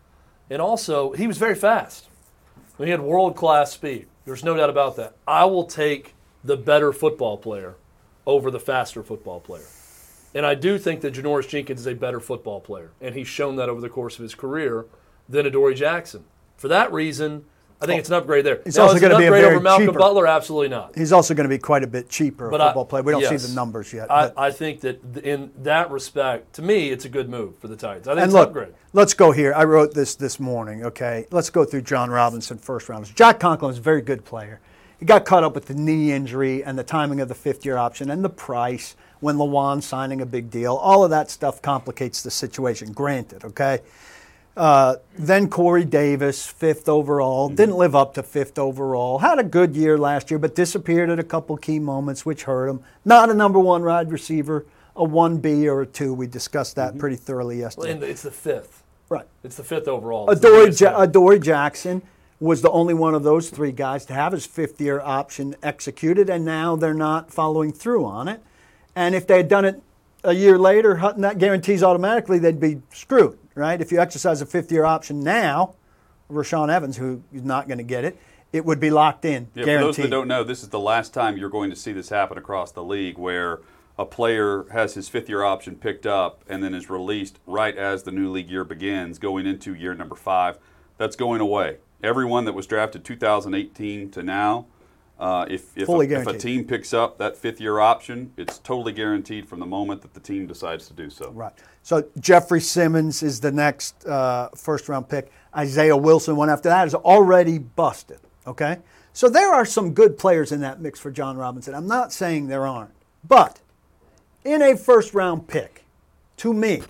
And 0.49 0.61
also, 0.61 1.13
he 1.13 1.25
was 1.25 1.37
very 1.37 1.55
fast. 1.55 2.09
He 2.77 2.89
had 2.89 2.99
world 2.99 3.37
class 3.37 3.71
speed. 3.71 4.07
There's 4.25 4.43
no 4.43 4.57
doubt 4.57 4.69
about 4.69 4.97
that. 4.97 5.15
I 5.25 5.45
will 5.45 5.67
take 5.67 6.15
the 6.43 6.57
better 6.57 6.91
football 6.91 7.37
player 7.37 7.75
over 8.25 8.51
the 8.51 8.59
faster 8.59 9.03
football 9.03 9.39
player. 9.39 9.63
And 10.35 10.45
I 10.45 10.53
do 10.53 10.77
think 10.77 10.99
that 11.01 11.13
Janoris 11.13 11.47
Jenkins 11.47 11.79
is 11.79 11.87
a 11.87 11.95
better 11.95 12.19
football 12.19 12.59
player, 12.59 12.91
and 12.99 13.15
he's 13.15 13.27
shown 13.27 13.55
that 13.55 13.69
over 13.69 13.79
the 13.79 13.89
course 13.89 14.17
of 14.19 14.23
his 14.23 14.35
career 14.35 14.85
than 15.29 15.45
Adoree 15.45 15.75
Jackson. 15.75 16.25
For 16.57 16.67
that 16.67 16.91
reason, 16.91 17.45
I 17.81 17.85
think 17.85 17.99
it's 17.99 18.09
an 18.09 18.15
upgrade 18.15 18.45
there. 18.45 18.61
He's 18.65 18.75
now, 18.75 18.83
also 18.83 18.95
an 18.95 19.01
gonna 19.01 19.17
be 19.17 19.25
a 19.25 19.31
very 19.31 19.45
over 19.45 19.59
Malcolm 19.61 19.87
cheaper- 19.87 19.99
Butler? 19.99 20.27
Absolutely 20.27 20.69
not. 20.69 20.95
He's 20.97 21.13
also 21.13 21.33
going 21.33 21.45
to 21.45 21.49
be 21.49 21.57
quite 21.57 21.83
a 21.83 21.87
bit 21.87 22.09
cheaper 22.09 22.49
But 22.49 22.61
I- 22.61 22.83
player. 22.83 23.03
We 23.03 23.13
don't 23.13 23.21
yes. 23.21 23.41
see 23.43 23.47
the 23.49 23.55
numbers 23.55 23.93
yet. 23.93 24.11
I, 24.11 24.31
I 24.35 24.51
think 24.51 24.81
that 24.81 25.17
in 25.23 25.51
that 25.63 25.89
respect, 25.89 26.53
to 26.53 26.61
me, 26.61 26.89
it's 26.89 27.05
a 27.05 27.09
good 27.09 27.29
move 27.29 27.57
for 27.57 27.67
the 27.69 27.75
Titans. 27.77 28.07
I 28.07 28.11
think 28.11 28.23
and 28.23 28.29
it's 28.29 28.33
look, 28.33 28.49
an 28.49 28.57
upgrade. 28.57 28.73
let's 28.93 29.13
go 29.13 29.31
here. 29.31 29.53
I 29.53 29.63
wrote 29.63 29.93
this 29.93 30.15
this 30.15 30.39
morning. 30.39 30.83
Okay, 30.85 31.27
let's 31.31 31.49
go 31.49 31.63
through 31.63 31.81
Jon 31.81 32.09
Robinson 32.09 32.57
first 32.57 32.89
rounders. 32.89 33.11
Jack 33.11 33.39
Conklin 33.39 33.71
is 33.71 33.77
a 33.77 33.81
very 33.81 34.01
good 34.01 34.25
player. 34.25 34.59
He 34.97 35.05
got 35.05 35.25
caught 35.25 35.43
up 35.43 35.53
with 35.55 35.65
the 35.65 35.75
knee 35.75 36.11
injury 36.11 36.63
and 36.63 36.77
the 36.79 36.83
timing 36.83 37.19
of 37.19 37.27
the 37.27 37.35
fifth 37.35 37.65
year 37.65 37.77
option 37.77 38.09
and 38.09 38.23
the 38.23 38.29
price 38.29 38.95
when 39.25 39.37
Lewan 39.37 39.81
signing 39.81 40.21
a 40.21 40.25
big 40.25 40.51
deal. 40.51 40.75
All 40.75 41.03
of 41.03 41.09
that 41.09 41.31
stuff 41.31 41.59
complicates 41.59 42.21
the 42.21 42.29
situation. 42.29 42.93
Granted, 42.93 43.43
okay. 43.43 43.79
Uh, 44.55 44.97
then 45.17 45.49
Corey 45.49 45.83
Davis, 45.83 46.45
fifth 46.45 46.87
overall, 46.87 47.49
didn't 47.49 47.75
live 47.75 47.95
up 47.95 48.13
to 48.13 48.23
fifth 48.23 48.59
overall. 48.59 49.17
Had 49.17 49.39
a 49.39 49.43
good 49.43 49.75
year 49.75 49.97
last 49.97 50.29
year, 50.29 50.37
but 50.37 50.53
disappeared 50.53 51.09
at 51.09 51.17
a 51.19 51.23
couple 51.23 51.57
key 51.57 51.79
moments, 51.79 52.23
which 52.23 52.43
hurt 52.43 52.69
him. 52.69 52.81
Not 53.03 53.31
a 53.31 53.33
number 53.33 53.59
one 53.59 53.83
wide 53.83 54.11
receiver, 54.11 54.65
a 54.95 55.03
one 55.03 55.39
B 55.39 55.67
or 55.67 55.81
a 55.81 55.85
two. 55.87 56.13
We 56.13 56.27
discussed 56.27 56.75
that 56.75 56.97
pretty 56.99 57.15
thoroughly 57.17 57.57
yesterday. 57.59 57.91
And 57.93 58.03
it's 58.03 58.21
the 58.21 58.31
fifth. 58.31 58.83
right. 59.09 59.25
It's 59.43 59.57
the 59.57 59.63
fifth 59.63 59.87
overall. 59.87 60.29
Adoree, 60.29 60.71
ja- 60.79 61.01
Adoree 61.01 61.39
Jackson 61.39 62.03
was 62.39 62.61
the 62.61 62.69
only 62.69 62.93
one 62.93 63.15
of 63.15 63.23
those 63.23 63.49
three 63.49 63.71
guys 63.71 64.05
to 64.05 64.13
have 64.13 64.33
his 64.33 64.45
fifth 64.45 64.79
year 64.79 65.01
option 65.01 65.55
executed, 65.63 66.29
and 66.29 66.45
now 66.45 66.75
they're 66.75 66.93
not 66.93 67.31
following 67.31 67.73
through 67.73 68.05
on 68.05 68.27
it. 68.27 68.39
And 68.95 69.13
if 69.15 69.27
they 69.27 69.37
had 69.37 69.47
done 69.47 69.65
it 69.65 69.81
a 70.23 70.33
year 70.33 70.57
later, 70.57 71.13
that 71.17 71.37
guarantees 71.37 71.83
automatically 71.83 72.39
they'd 72.39 72.59
be 72.59 72.81
screwed, 72.91 73.37
right? 73.55 73.79
If 73.79 73.91
you 73.91 73.99
exercise 73.99 74.41
a 74.41 74.45
fifth 74.45 74.71
year 74.71 74.85
option 74.85 75.21
now, 75.21 75.75
Rashaan 76.31 76.73
Evans, 76.73 76.97
who 76.97 77.21
is 77.33 77.43
not 77.43 77.67
going 77.67 77.77
to 77.77 77.83
get 77.83 78.03
it, 78.05 78.17
it 78.51 78.65
would 78.65 78.79
be 78.79 78.89
locked 78.89 79.25
in, 79.25 79.49
Yeah, 79.53 79.63
for 79.63 79.65
guaranteed. 79.65 79.87
those 79.87 79.97
that 79.97 80.09
don't 80.09 80.27
know, 80.27 80.43
this 80.43 80.63
is 80.63 80.69
the 80.69 80.79
last 80.79 81.13
time 81.13 81.37
you're 81.37 81.49
going 81.49 81.69
to 81.69 81.75
see 81.75 81.91
this 81.91 82.09
happen 82.09 82.37
across 82.37 82.71
the 82.71 82.83
league 82.83 83.17
where 83.17 83.59
a 83.97 84.05
player 84.05 84.65
has 84.71 84.93
his 84.93 85.09
fifth 85.09 85.29
year 85.29 85.43
option 85.43 85.75
picked 85.75 86.05
up 86.05 86.41
and 86.47 86.63
then 86.63 86.73
is 86.73 86.89
released 86.89 87.39
right 87.45 87.77
as 87.77 88.03
the 88.03 88.11
new 88.11 88.29
league 88.31 88.49
year 88.49 88.63
begins, 88.63 89.19
going 89.19 89.45
into 89.45 89.73
year 89.73 89.93
number 89.93 90.15
five. 90.15 90.57
That's 90.97 91.15
going 91.15 91.41
away. 91.41 91.77
Everyone 92.01 92.45
that 92.45 92.53
was 92.53 92.65
drafted 92.67 93.03
2018 93.03 94.11
to 94.11 94.23
now, 94.23 94.65
uh, 95.17 95.45
if, 95.49 95.77
if, 95.77 95.87
a, 95.87 95.99
if 95.99 96.27
a 96.27 96.37
team 96.37 96.65
picks 96.65 96.93
up 96.93 97.17
that 97.19 97.37
fifth 97.37 97.61
year 97.61 97.79
option, 97.79 98.33
it's 98.35 98.59
totally 98.59 98.91
guaranteed 98.91 99.47
from 99.47 99.59
the 99.59 99.65
moment 99.65 100.01
that 100.01 100.13
the 100.13 100.19
team 100.19 100.45
decides 100.45 100.87
to 100.87 100.93
do 100.93 101.09
so. 101.09 101.31
Right. 101.31 101.53
So 101.83 102.05
Jeffrey 102.19 102.59
Simmons 102.59 103.23
is 103.23 103.39
the 103.39 103.51
next 103.51 104.05
uh, 104.05 104.49
first 104.55 104.89
round 104.89 105.07
pick. 105.07 105.31
Isaiah 105.55 105.95
Wilson, 105.95 106.35
one 106.35 106.49
after 106.49 106.67
that, 106.67 106.87
is 106.87 106.95
already 106.95 107.59
busted. 107.59 108.19
Okay. 108.45 108.79
So 109.13 109.29
there 109.29 109.53
are 109.53 109.65
some 109.65 109.93
good 109.93 110.17
players 110.17 110.51
in 110.51 110.59
that 110.61 110.81
mix 110.81 110.99
for 110.99 111.09
Jon 111.09 111.37
Robinson. 111.37 111.73
I'm 111.73 111.87
not 111.87 112.11
saying 112.11 112.47
there 112.47 112.67
aren't. 112.67 112.91
But 113.25 113.61
in 114.43 114.61
a 114.61 114.75
first 114.75 115.13
round 115.13 115.47
pick, 115.47 115.85
to 116.37 116.53
me, 116.53 116.83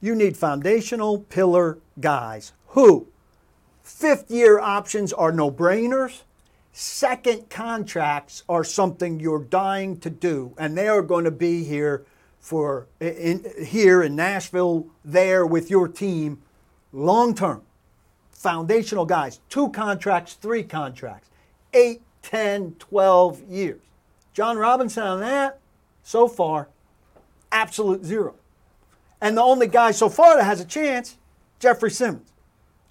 you 0.00 0.14
need 0.14 0.38
foundational 0.38 1.18
pillar 1.18 1.78
guys 2.00 2.52
who 2.68 3.08
fifth 3.82 4.30
year 4.30 4.58
options 4.58 5.12
are 5.12 5.32
no 5.32 5.50
brainers. 5.50 6.22
Second 6.72 7.50
contracts 7.50 8.44
are 8.48 8.62
something 8.62 9.18
you're 9.18 9.42
dying 9.42 9.98
to 9.98 10.10
do, 10.10 10.54
and 10.56 10.76
they 10.76 10.88
are 10.88 11.02
going 11.02 11.24
to 11.24 11.30
be 11.30 11.64
here 11.64 12.04
for 12.38 12.86
in, 13.00 13.44
here 13.62 14.02
in 14.02 14.16
Nashville, 14.16 14.86
there 15.04 15.44
with 15.44 15.70
your 15.70 15.88
team, 15.88 16.40
long 16.92 17.34
term. 17.34 17.62
Foundational 18.30 19.04
guys, 19.04 19.40
two 19.50 19.68
contracts, 19.70 20.34
three 20.34 20.62
contracts, 20.62 21.28
eight, 21.74 22.00
10, 22.22 22.76
12 22.78 23.42
years. 23.48 23.82
Jon 24.32 24.56
Robinson 24.56 25.02
on 25.02 25.20
that, 25.20 25.58
so 26.02 26.28
far, 26.28 26.68
absolute 27.52 28.04
zero. 28.04 28.34
And 29.20 29.36
the 29.36 29.42
only 29.42 29.66
guy 29.66 29.90
so 29.90 30.08
far 30.08 30.36
that 30.36 30.44
has 30.44 30.60
a 30.60 30.64
chance, 30.64 31.18
Jeffrey 31.58 31.90
Simmons. 31.90 32.29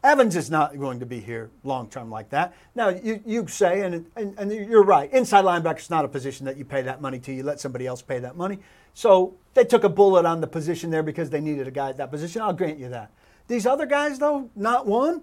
Evans 0.04 0.38
is 0.38 0.50
not 0.50 0.80
going 0.80 1.00
to 1.02 1.06
be 1.06 1.20
here 1.20 1.50
long 1.64 1.90
term 1.90 2.10
like 2.10 2.30
that. 2.30 2.54
Now, 2.74 2.90
you, 2.90 3.22
you 3.26 3.48
say, 3.48 3.82
and, 3.82 4.06
and, 4.16 4.38
and 4.40 4.52
you're 4.52 4.84
right, 4.84 5.12
inside 5.12 5.44
linebacker 5.44 5.80
is 5.80 5.90
not 5.90 6.06
a 6.06 6.08
position 6.08 6.46
that 6.46 6.56
you 6.56 6.64
pay 6.64 6.82
that 6.84 7.02
money 7.02 7.20
to. 7.20 7.34
You 7.34 7.44
let 7.44 7.60
somebody 7.60 7.86
else 7.86 8.02
pay 8.02 8.20
that 8.20 8.38
money. 8.38 8.60
So 8.94 9.34
they 9.54 9.66
took 9.66 9.84
a 9.84 9.90
bullet 9.90 10.26
on 10.26 10.40
the 10.40 10.48
position 10.48 10.90
there 10.90 11.04
because 11.04 11.30
they 11.30 11.42
needed 11.42 11.68
a 11.68 11.72
guy 11.72 11.90
at 11.90 11.98
that 11.98 12.12
position. 12.12 12.42
I'll 12.42 12.54
grant 12.54 12.80
you 12.80 12.90
that. 12.90 13.12
These 13.48 13.66
other 13.66 13.86
guys, 13.86 14.20
though, 14.20 14.50
not 14.56 14.86
one. 14.86 15.22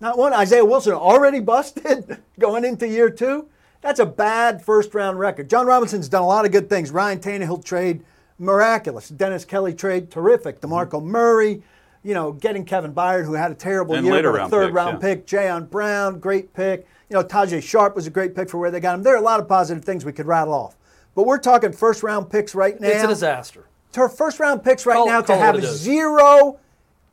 Not 0.00 0.16
one. 0.16 0.32
Isaiah 0.32 0.64
Wilson 0.64 0.92
already 0.92 1.40
busted 1.40 2.18
going 2.38 2.64
into 2.64 2.86
year 2.86 3.10
two. 3.10 3.48
That's 3.80 4.00
a 4.00 4.06
bad 4.06 4.64
first 4.64 4.94
round 4.94 5.18
record. 5.18 5.50
Jon 5.50 5.66
Robinson's 5.66 6.08
done 6.08 6.22
a 6.22 6.26
lot 6.26 6.44
of 6.44 6.52
good 6.52 6.68
things. 6.68 6.90
Ryan 6.90 7.18
Tannehill 7.18 7.64
trade, 7.64 8.02
miraculous. 8.38 9.08
Dennis 9.08 9.44
Kelly 9.44 9.74
trade, 9.74 10.10
terrific. 10.10 10.60
Mm-hmm. 10.60 10.72
DeMarco 10.72 11.02
Murray, 11.02 11.62
you 12.04 12.14
know, 12.14 12.32
getting 12.32 12.64
Kevin 12.64 12.92
Byard, 12.94 13.24
who 13.24 13.32
had 13.32 13.50
a 13.50 13.54
terrible 13.54 13.94
And 13.94 14.04
year, 14.06 14.14
later 14.14 14.30
but 14.30 14.36
a 14.36 14.38
round 14.38 14.50
third 14.50 14.66
picks, 14.66 14.74
round 14.74 15.02
yeah. 15.02 15.14
pick. 15.14 15.26
Jayon 15.26 15.70
Brown, 15.70 16.20
great 16.20 16.52
pick. 16.54 16.86
You 17.08 17.14
know, 17.16 17.24
Tajaé 17.24 17.62
Sharpe 17.62 17.96
was 17.96 18.06
a 18.06 18.10
great 18.10 18.34
pick 18.36 18.48
for 18.50 18.58
where 18.58 18.70
they 18.70 18.78
got 18.80 18.94
him. 18.94 19.02
There 19.02 19.14
are 19.14 19.18
a 19.18 19.22
lot 19.22 19.40
of 19.40 19.48
positive 19.48 19.84
things 19.84 20.04
we 20.04 20.12
could 20.12 20.26
rattle 20.26 20.54
off. 20.54 20.76
But 21.14 21.24
we're 21.26 21.38
talking 21.38 21.72
first 21.72 22.02
round 22.02 22.30
picks 22.30 22.54
right 22.54 22.78
now. 22.80 22.88
It's 22.88 23.02
a 23.04 23.08
disaster. 23.08 23.64
To 23.92 24.08
first 24.08 24.38
round 24.40 24.62
picks 24.64 24.84
right 24.86 24.94
Call- 24.96 25.06
now 25.06 25.20
to 25.20 25.26
call 25.28 25.36
it 25.36 25.40
have 25.40 25.54
what 25.54 25.64
it 25.64 25.68
is. 25.68 25.80
zero, 25.80 26.58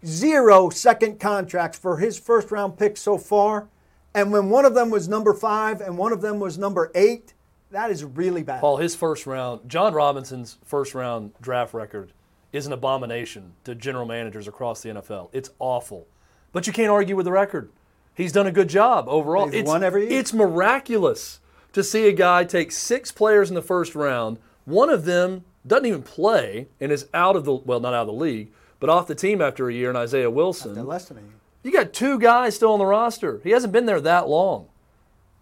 zero 0.05 0.69
second 0.69 1.19
contracts 1.19 1.77
for 1.77 1.97
his 1.97 2.19
first 2.19 2.51
round 2.51 2.77
picks 2.77 3.01
so 3.01 3.17
far. 3.17 3.67
And 4.13 4.31
when 4.31 4.49
one 4.49 4.65
of 4.65 4.73
them 4.73 4.89
was 4.89 5.07
number 5.07 5.33
five 5.33 5.79
and 5.79 5.97
one 5.97 6.11
of 6.11 6.21
them 6.21 6.39
was 6.39 6.57
number 6.57 6.91
eight, 6.95 7.33
that 7.69 7.91
is 7.91 8.03
really 8.03 8.43
bad. 8.43 8.59
Paul, 8.59 8.77
his 8.77 8.95
first 8.95 9.25
round, 9.25 9.69
Jon 9.69 9.93
Robinson's 9.93 10.57
first 10.65 10.93
round 10.95 11.31
draft 11.39 11.73
record 11.73 12.11
is 12.51 12.67
an 12.67 12.73
abomination 12.73 13.53
to 13.63 13.75
general 13.75 14.05
managers 14.05 14.47
across 14.47 14.81
the 14.81 14.89
NFL. 14.89 15.29
It's 15.31 15.49
awful. 15.59 16.07
But 16.51 16.67
you 16.67 16.73
can't 16.73 16.89
argue 16.89 17.15
with 17.15 17.25
the 17.25 17.31
record. 17.31 17.69
He's 18.13 18.31
done 18.31 18.47
a 18.47 18.51
good 18.51 18.67
job 18.67 19.05
overall. 19.07 19.47
He's 19.47 19.61
it's, 19.61 19.67
won 19.67 19.83
every 19.83 20.09
year. 20.09 20.19
It's 20.19 20.33
miraculous 20.33 21.39
to 21.73 21.83
see 21.83 22.07
a 22.07 22.11
guy 22.11 22.43
take 22.43 22.71
six 22.71 23.11
players 23.11 23.49
in 23.49 23.55
the 23.55 23.61
first 23.61 23.95
round. 23.95 24.37
One 24.65 24.89
of 24.89 25.05
them 25.05 25.45
doesn't 25.65 25.85
even 25.85 26.03
play 26.03 26.67
and 26.79 26.91
is 26.91 27.07
out 27.13 27.35
of 27.35 27.45
the, 27.45 27.53
well, 27.53 27.79
not 27.79 27.93
out 27.93 28.01
of 28.01 28.07
the 28.07 28.13
league, 28.13 28.51
but 28.79 28.89
off 28.89 29.07
the 29.07 29.15
team 29.15 29.41
after 29.41 29.69
a 29.69 29.73
year 29.73 29.89
in 29.89 29.95
Isaiah 29.95 30.29
Wilson. 30.29 30.73
They're 30.73 30.83
less 30.83 31.05
than 31.05 31.17
a 31.17 31.21
year. 31.21 31.29
You 31.63 31.71
got 31.71 31.93
two 31.93 32.19
guys 32.19 32.55
still 32.55 32.73
on 32.73 32.79
the 32.79 32.85
roster. 32.85 33.39
He 33.43 33.51
hasn't 33.51 33.71
been 33.71 33.85
there 33.85 34.01
that 34.01 34.27
long, 34.27 34.67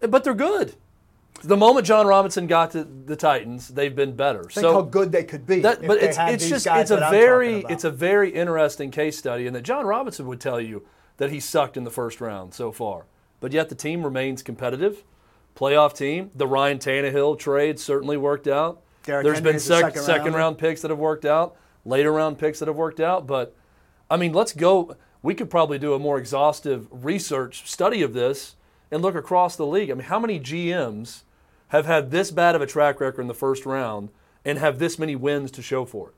but 0.00 0.22
they're 0.22 0.34
good. 0.34 0.74
The 1.42 1.56
moment 1.56 1.86
Jon 1.86 2.06
Robinson 2.06 2.46
got 2.46 2.72
to 2.72 2.84
the 2.84 3.16
Titans, 3.16 3.68
they've 3.68 3.94
been 3.94 4.14
better. 4.14 4.42
Think 4.42 4.52
so 4.52 4.72
how 4.72 4.82
good 4.82 5.10
they 5.12 5.24
could 5.24 5.46
be. 5.46 5.60
that, 5.60 5.86
but 5.86 6.02
it's 6.02 6.18
it's 6.18 6.48
just 6.48 6.66
it's 6.66 6.90
a 6.90 7.04
I'm 7.04 7.10
very 7.10 7.64
it's 7.68 7.84
a 7.84 7.90
very 7.90 8.30
interesting 8.30 8.90
case 8.90 9.18
study, 9.18 9.46
and 9.46 9.56
that 9.56 9.62
Jon 9.62 9.86
Robinson 9.86 10.26
would 10.26 10.40
tell 10.40 10.60
you 10.60 10.86
that 11.16 11.30
he 11.30 11.40
sucked 11.40 11.76
in 11.76 11.84
the 11.84 11.90
first 11.90 12.20
round 12.20 12.54
so 12.54 12.72
far, 12.72 13.06
but 13.40 13.52
yet 13.52 13.68
the 13.68 13.74
team 13.74 14.04
remains 14.04 14.42
competitive, 14.42 15.04
playoff 15.56 15.94
team. 15.94 16.30
The 16.34 16.46
Ryan 16.46 16.78
Tannehill 16.78 17.38
trade 17.38 17.78
certainly 17.80 18.16
worked 18.16 18.46
out. 18.46 18.82
Derrick 19.02 19.24
There's 19.24 19.38
Henry 19.38 19.52
been 19.52 19.60
sec- 19.60 19.80
second 19.80 20.02
second 20.02 20.24
rounder. 20.24 20.38
round 20.38 20.58
picks 20.58 20.82
that 20.82 20.90
have 20.90 20.98
worked 20.98 21.24
out, 21.24 21.56
later 21.84 22.12
round 22.12 22.38
picks 22.38 22.58
that 22.58 22.68
have 22.68 22.76
worked 22.76 23.00
out, 23.00 23.26
but 23.26 23.56
I 24.10 24.16
mean, 24.16 24.32
let's 24.32 24.52
go. 24.52 24.96
We 25.22 25.34
could 25.34 25.50
probably 25.50 25.78
do 25.78 25.94
a 25.94 25.98
more 25.98 26.18
exhaustive 26.18 26.88
research 26.90 27.70
study 27.70 28.02
of 28.02 28.14
this 28.14 28.56
and 28.90 29.02
look 29.02 29.14
across 29.14 29.56
the 29.56 29.66
league. 29.66 29.90
I 29.90 29.94
mean, 29.94 30.06
how 30.06 30.18
many 30.18 30.40
GMs 30.40 31.22
have 31.70 31.86
had 31.86 32.10
this 32.10 32.30
bad 32.30 32.54
of 32.54 32.62
a 32.62 32.66
track 32.66 33.00
record 33.00 33.20
in 33.22 33.26
the 33.28 33.34
first 33.34 33.66
round 33.66 34.10
and 34.44 34.58
have 34.58 34.78
this 34.78 34.98
many 34.98 35.16
wins 35.16 35.50
to 35.52 35.62
show 35.62 35.84
for 35.84 36.10
it? 36.10 36.14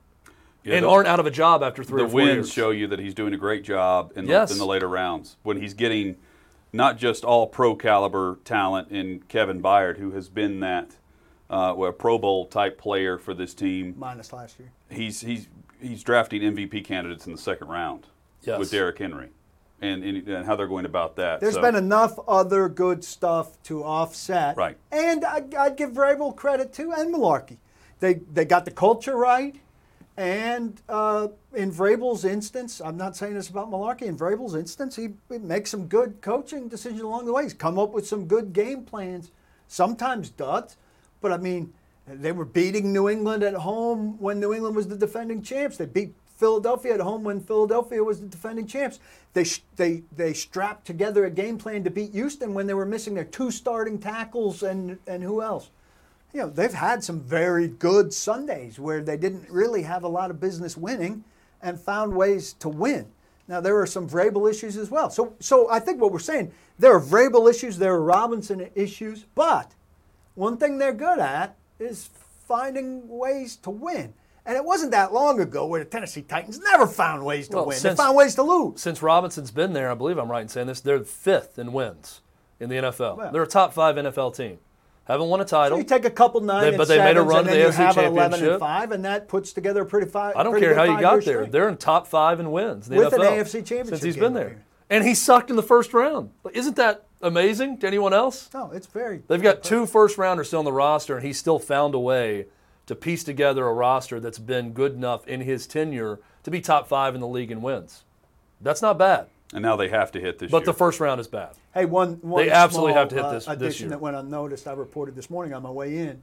Yeah, 0.65 0.75
and 0.77 0.85
the- 0.85 0.91
aren't 0.91 1.09
out 1.09 1.19
of 1.21 1.27
a 1.27 1.31
job 1.31 1.63
after 1.63 1.83
three 1.83 2.03
the 2.03 2.07
or 2.07 2.09
four 2.09 2.15
wins 2.17 2.35
years. 2.35 2.53
show 2.53 2.71
you 2.71 2.87
that 2.89 2.99
he's 2.99 3.15
doing 3.15 3.35
a 3.35 3.39
great 3.39 3.65
job 3.65 4.13
in 4.15 4.27
the, 4.27 4.31
Yes. 4.31 4.53
in 4.53 4.59
the 4.59 4.67
later 4.67 4.89
rounds 4.89 5.37
when 5.43 5.61
he's 5.61 5.75
getting 5.75 6.17
not 6.73 6.97
just 6.99 7.25
all 7.25 7.47
pro 7.47 7.75
caliber 7.75 8.39
talent 8.45 8.91
in 8.91 9.21
Kevin 9.29 9.61
Byard, 9.63 9.99
who 9.99 10.13
has 10.13 10.29
been 10.29 10.61
that 10.61 10.97
uh, 11.51 11.75
well, 11.77 11.93
Pro 11.93 12.17
Bowl 12.17 12.47
type 12.47 12.79
player 12.79 13.19
for 13.19 13.35
this 13.35 13.53
team. 13.53 13.95
minus 13.99 14.33
last 14.33 14.59
year. 14.59 14.71
He's 14.89 15.21
he's 15.21 15.49
he's 15.83 16.03
drafting 16.03 16.41
MVP 16.43 16.83
candidates 16.85 17.27
in 17.27 17.33
the 17.33 17.39
second 17.39 17.69
round 17.69 18.07
Yes. 18.43 18.59
with 18.59 18.71
Derrick 18.71 18.99
Henry, 18.99 19.29
and, 19.83 20.03
and 20.05 20.29
and 20.29 20.47
how 20.47 20.57
they're 20.57 20.67
going 20.69 20.87
about 20.87 21.17
that. 21.17 21.41
There's 21.41 21.55
So- 21.55 21.61
been 21.61 21.75
enough 21.77 22.19
other 22.27 22.69
good 22.69 23.05
stuff 23.05 23.61
to 23.65 23.83
offset. 23.85 24.57
Right. 24.57 24.77
And 24.91 25.25
I, 25.25 25.43
I'd 25.59 25.77
give 25.77 25.91
Vrabel 25.91 26.35
credit 26.35 26.73
too, 26.73 26.93
and 26.93 27.13
Malarkey. 27.13 27.59
They 28.01 28.15
they 28.15 28.45
got 28.45 28.65
the 28.65 28.71
culture 28.71 29.17
right, 29.17 29.57
and 30.17 30.81
uh, 30.89 31.29
in 31.55 31.71
Vrabel's 31.73 32.25
instance, 32.25 32.81
I'm 32.81 32.97
not 32.97 33.17
saying 33.17 33.35
this 33.35 33.49
about 33.49 33.71
Malarkey. 33.71 34.03
In 34.03 34.17
Vrabel's 34.17 34.55
instance, 34.55 34.97
he, 34.97 35.11
he 35.31 35.39
makes 35.39 35.71
some 35.71 35.87
good 35.87 36.21
coaching 36.21 36.69
decisions 36.69 37.01
along 37.03 37.27
the 37.27 37.33
way. 37.33 37.45
He's 37.45 37.55
come 37.55 37.79
up 37.79 37.91
with 37.93 38.07
some 38.07 38.27
good 38.27 38.53
game 38.53 38.85
plans. 38.85 39.31
Sometimes 39.69 40.31
duds, 40.31 40.77
but 41.21 41.33
I 41.33 41.39
mean, 41.39 41.73
they 42.07 42.33
were 42.33 42.45
beating 42.45 42.93
New 42.93 43.09
England 43.09 43.43
at 43.43 43.55
home 43.55 44.19
when 44.19 44.39
New 44.39 44.53
England 44.53 44.77
was 44.77 44.89
the 44.89 44.97
defending 44.97 45.41
champs. 45.43 45.77
They 45.77 45.87
beat 45.87 46.13
Philadelphia 46.37 46.95
at 46.95 47.01
home 47.01 47.25
when 47.25 47.41
Philadelphia 47.41 48.03
was 48.03 48.21
the 48.21 48.27
defending 48.27 48.67
champs. 48.67 48.99
They 49.33 49.45
they 49.77 50.03
they 50.15 50.33
strapped 50.33 50.87
together 50.87 51.25
a 51.25 51.31
game 51.31 51.59
plan 51.59 51.85
to 51.85 51.91
beat 51.91 52.13
Houston 52.13 52.55
when 52.55 52.67
they 52.67 52.75
were 52.75 52.87
missing 52.87 53.15
their 53.15 53.25
two 53.25 53.51
starting 53.51 53.99
tackles 53.99 54.63
and 54.63 54.99
and 55.07 55.23
who 55.23 55.43
else? 55.43 55.71
You 56.33 56.41
know, 56.41 56.51
they've 56.51 56.73
had 56.73 57.05
some 57.05 57.21
very 57.21 57.69
good 57.69 58.13
Sundays 58.13 58.79
where 58.79 59.03
they 59.03 59.17
didn't 59.17 59.51
really 59.51 59.83
have 59.83 60.03
a 60.03 60.09
lot 60.09 60.31
of 60.31 60.41
business 60.41 60.77
winning 60.77 61.25
and 61.61 61.79
found 61.79 62.17
ways 62.17 62.55
to 62.55 62.69
win. 62.69 63.07
Now 63.49 63.61
there 63.61 63.79
are 63.79 63.87
some 63.87 64.09
Vrabel 64.09 64.51
issues 64.51 64.77
as 64.77 64.91
well. 64.91 65.11
So 65.11 65.35
so 65.41 65.71
I 65.71 65.79
think 65.79 66.01
what 66.01 66.13
we're 66.13 66.19
saying, 66.19 66.53
there 66.79 66.95
are 66.95 67.01
Vrabel 67.01 67.51
issues, 67.51 67.79
there 67.79 67.95
are 67.95 68.03
Robinson 68.03 68.69
issues, 68.75 69.27
but 69.35 69.75
one 70.35 70.57
thing 70.57 70.79
they're 70.79 70.93
good 70.93 71.19
at 71.19 71.57
is 71.79 72.11
finding 72.47 73.09
ways 73.09 73.57
to 73.57 73.71
win. 73.71 74.15
And 74.45 74.57
it 74.57 74.65
wasn't 74.65 74.91
that 74.91 75.13
long 75.13 75.41
ago 75.41 75.67
where 75.67 75.79
the 75.85 75.89
Tennessee 75.89 76.23
Titans 76.23 76.59
never 76.59 76.87
found 76.87 77.25
ways 77.25 77.49
to 77.49 77.57
Well, 77.57 77.67
win. 77.67 77.77
since- 77.79 77.97
they 77.97 78.03
found 78.05 78.17
ways 78.17 78.35
to 78.35 78.43
lose. 78.43 78.81
Since 78.81 79.01
Robinson's 79.03 79.51
been 79.53 79.73
there, 79.73 79.91
I 79.91 79.95
believe 79.95 80.19
I'm 80.19 80.31
right 80.31 80.43
in 80.43 80.49
saying 80.49 80.67
this, 80.67 80.81
they're 80.81 81.01
fifth 81.01 81.59
in 81.59 81.73
wins 81.73 82.23
in 82.59 82.69
the 82.69 82.77
NFL. 82.77 83.17
Well. 83.17 83.31
They're 83.33 83.43
a 83.43 83.47
top 83.47 83.73
five 83.73 83.97
NFL 83.97 84.33
team. 84.33 84.59
Haven't 85.05 85.29
won 85.29 85.41
a 85.41 85.47
So 85.47 85.57
title. 85.57 85.79
you 85.79 85.85
take 85.85 86.05
a 86.05 86.11
couple 86.11 86.41
nine 86.41 86.63
They- 86.63 86.69
and 86.69 86.77
but 86.79 86.87
they 86.89 86.99
made 86.99 87.17
a 87.17 87.23
run 87.23 87.45
to 87.45 87.51
the 87.51 87.57
AFC 87.57 87.75
have 87.85 87.99
an 87.99 88.05
11 88.07 88.31
championship. 88.41 88.53
and 88.53 88.61
5, 88.61 88.93
and 88.93 89.05
that 89.05 89.29
puts 89.29 89.53
together 89.53 89.83
a 89.83 89.87
pretty 89.87 90.09
five. 90.09 90.35
I 90.37 90.43
don't 90.45 90.59
care 90.59 90.75
how 90.75 90.85
you 90.85 91.01
got 91.01 91.25
there. 91.25 91.41
streak. 91.41 91.51
They're 91.53 91.69
in 91.69 91.77
top 91.77 92.07
five 92.07 92.39
in 92.41 92.51
wins 92.53 92.89
in 92.89 92.97
the 92.97 93.05
With 93.05 93.13
an 93.15 93.21
NFL 93.21 93.33
AFC 93.33 93.63
championship 93.63 93.89
since 93.89 94.03
he's 94.03 94.17
been 94.17 94.33
there. 94.35 94.63
And 94.91 95.05
he 95.05 95.15
sucked 95.15 95.51
in 95.51 95.57
the 95.57 95.63
first 95.63 95.93
round. 95.95 96.31
Isn't 96.53 96.77
that 96.77 97.05
amazing 97.21 97.79
to 97.79 97.87
anyone 97.87 98.13
else? 98.13 98.49
No, 98.55 98.71
it's 98.73 98.87
very. 98.87 99.23
They've 99.27 99.43
got 99.43 99.63
two 99.63 99.87
first 99.87 100.19
rounders 100.19 100.49
still 100.49 100.59
on 100.61 100.65
the 100.65 100.73
roster, 100.73 101.17
and 101.17 101.25
he's 101.27 101.39
still 101.39 101.59
found 101.59 101.95
a 101.95 101.99
way 101.99 102.47
to 102.93 102.97
piece 103.01 103.25
together 103.25 103.67
a 103.67 103.73
roster 103.73 104.21
that's 104.21 104.39
been 104.39 104.73
good 104.73 104.93
enough 104.93 105.27
in 105.27 105.41
his 105.41 105.67
tenure 105.67 106.21
to 106.43 106.51
be 106.51 106.61
top 106.61 106.87
five 106.89 107.15
in 107.15 107.21
the 107.23 107.27
league 107.27 107.51
in 107.51 107.63
wins. 107.63 108.05
That's 108.61 108.83
not 108.83 108.99
bad. 108.99 109.27
and 109.55 109.63
now 109.63 109.77
they 109.77 109.89
have 109.89 110.11
to 110.13 110.21
hit 110.21 110.39
this 110.39 110.51
But 110.51 110.59
year. 110.61 110.67
the 110.67 110.73
first 110.75 110.99
round 111.01 111.21
is 111.21 111.29
bad. 111.29 111.51
Hey, 111.75 111.85
one, 111.85 112.15
one 112.23 112.45
They 112.45 112.51
absolutely 112.51 112.93
small, 112.93 113.01
have 113.01 113.09
to 113.11 113.15
hit 113.17 113.25
uh, 113.25 113.33
this- 113.33 113.45
this 113.47 113.55
addition 113.55 113.85
year. 113.85 113.91
that 113.91 114.01
went 114.01 114.17
unnoticed. 114.17 114.67
I 114.69 114.73
reported 114.73 115.15
this 115.15 115.29
morning 115.31 115.53
on 115.55 115.63
my 115.63 115.71
way 115.71 115.97
in. 115.99 116.23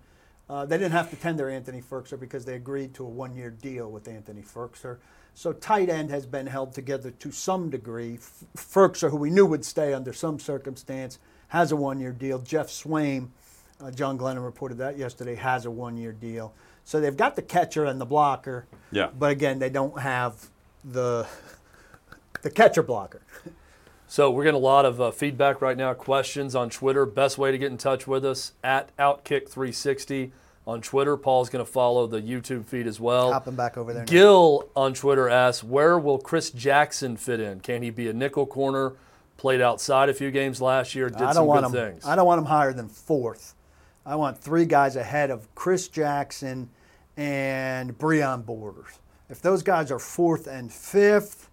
Uh, 0.49 0.65
they 0.65 0.77
didn't 0.77 0.93
have 0.93 1.09
to 1.11 1.15
tender 1.15 1.47
Anthony 1.49 1.79
Firkser 1.81 2.19
because 2.19 2.45
they 2.45 2.55
agreed 2.55 2.93
to 2.95 3.03
a 3.05 3.07
one-year 3.09 3.51
deal 3.51 3.91
with 3.91 4.07
Anthony 4.07 4.41
Firkser. 4.41 4.97
So 5.35 5.53
tight 5.53 5.89
end 5.89 6.09
has 6.09 6.25
been 6.25 6.47
held 6.47 6.73
together 6.73 7.11
to 7.11 7.31
some 7.31 7.69
degree. 7.69 8.15
F- 8.15 8.43
Firkser, 8.57 9.11
who 9.11 9.17
we 9.17 9.29
knew 9.29 9.45
would 9.45 9.63
stay 9.63 9.93
under 9.93 10.11
some 10.11 10.39
circumstance, 10.39 11.19
has 11.49 11.71
a 11.71 11.75
one-year 11.75 12.13
deal. 12.13 12.39
Geoff 12.39 12.67
Swaim, 12.67 13.29
uh, 13.81 13.91
John 13.91 14.17
Glennon 14.17 14.43
reported 14.43 14.77
that 14.79 14.97
yesterday, 14.97 15.35
has 15.35 15.65
a 15.65 15.71
one-year 15.71 16.11
deal. 16.11 16.53
So 16.83 16.99
they've 16.99 17.15
got 17.15 17.35
the 17.35 17.41
catcher 17.41 17.85
and 17.85 17.99
the 18.01 18.05
blocker. 18.05 18.65
Yeah. 18.91 19.09
But 19.17 19.31
again, 19.31 19.59
they 19.59 19.69
don't 19.69 19.99
have 19.99 20.49
the 20.83 21.27
the 22.41 22.49
catcher 22.49 22.83
blocker. 22.83 23.21
So 24.07 24.31
we're 24.31 24.43
getting 24.43 24.59
a 24.59 24.63
lot 24.63 24.85
of 24.85 24.99
uh, 24.99 25.11
feedback 25.11 25.61
right 25.61 25.77
now, 25.77 25.93
questions 25.93 26.55
on 26.55 26.71
Twitter. 26.71 27.05
Best 27.05 27.37
way 27.37 27.51
to 27.51 27.59
get 27.59 27.71
in 27.71 27.77
touch 27.77 28.07
with 28.07 28.25
us 28.25 28.53
at 28.63 28.95
Outkick360 28.97 30.31
on 30.65 30.81
Twitter. 30.81 31.15
Paul's 31.15 31.49
going 31.49 31.63
to 31.63 31.71
follow 31.71 32.07
the 32.07 32.19
YouTube 32.19 32.65
feed 32.65 32.87
as 32.87 32.99
well. 32.99 33.31
Hopping 33.31 33.55
back 33.55 33.77
over 33.77 33.93
there. 33.93 34.01
now. 34.01 34.11
Gil 34.11 34.67
on 34.75 34.95
Twitter 34.95 35.29
asks, 35.29 35.63
where 35.63 35.99
will 35.99 36.17
Chris 36.17 36.49
Jackson 36.49 37.17
fit 37.17 37.39
in? 37.39 37.59
Can 37.59 37.83
he 37.83 37.91
be 37.91 38.07
a 38.07 38.13
nickel 38.13 38.47
corner? 38.47 38.93
Played 39.37 39.61
outside 39.61 40.09
a 40.09 40.13
few 40.15 40.31
games 40.31 40.59
last 40.59 40.95
year, 40.95 41.09
did 41.09 41.21
I 41.21 41.33
don't 41.33 41.45
want 41.47 41.71
good 41.71 41.77
him. 41.77 41.91
things. 41.91 42.05
I 42.05 42.15
don't 42.15 42.25
want 42.25 42.39
him 42.39 42.45
higher 42.45 42.73
than 42.73 42.89
fourth. 42.89 43.53
I 44.09 44.15
want 44.15 44.39
three 44.39 44.65
guys 44.65 44.95
ahead 44.95 45.29
of 45.29 45.53
Chris 45.53 45.87
Jackson 45.87 46.67
and 47.15 47.95
Breon 47.95 48.43
Borders. 48.43 48.97
If 49.29 49.39
those 49.39 49.61
guys 49.61 49.91
are 49.91 49.99
fourth 49.99 50.47
and 50.47 50.73
fifth, 50.73 51.47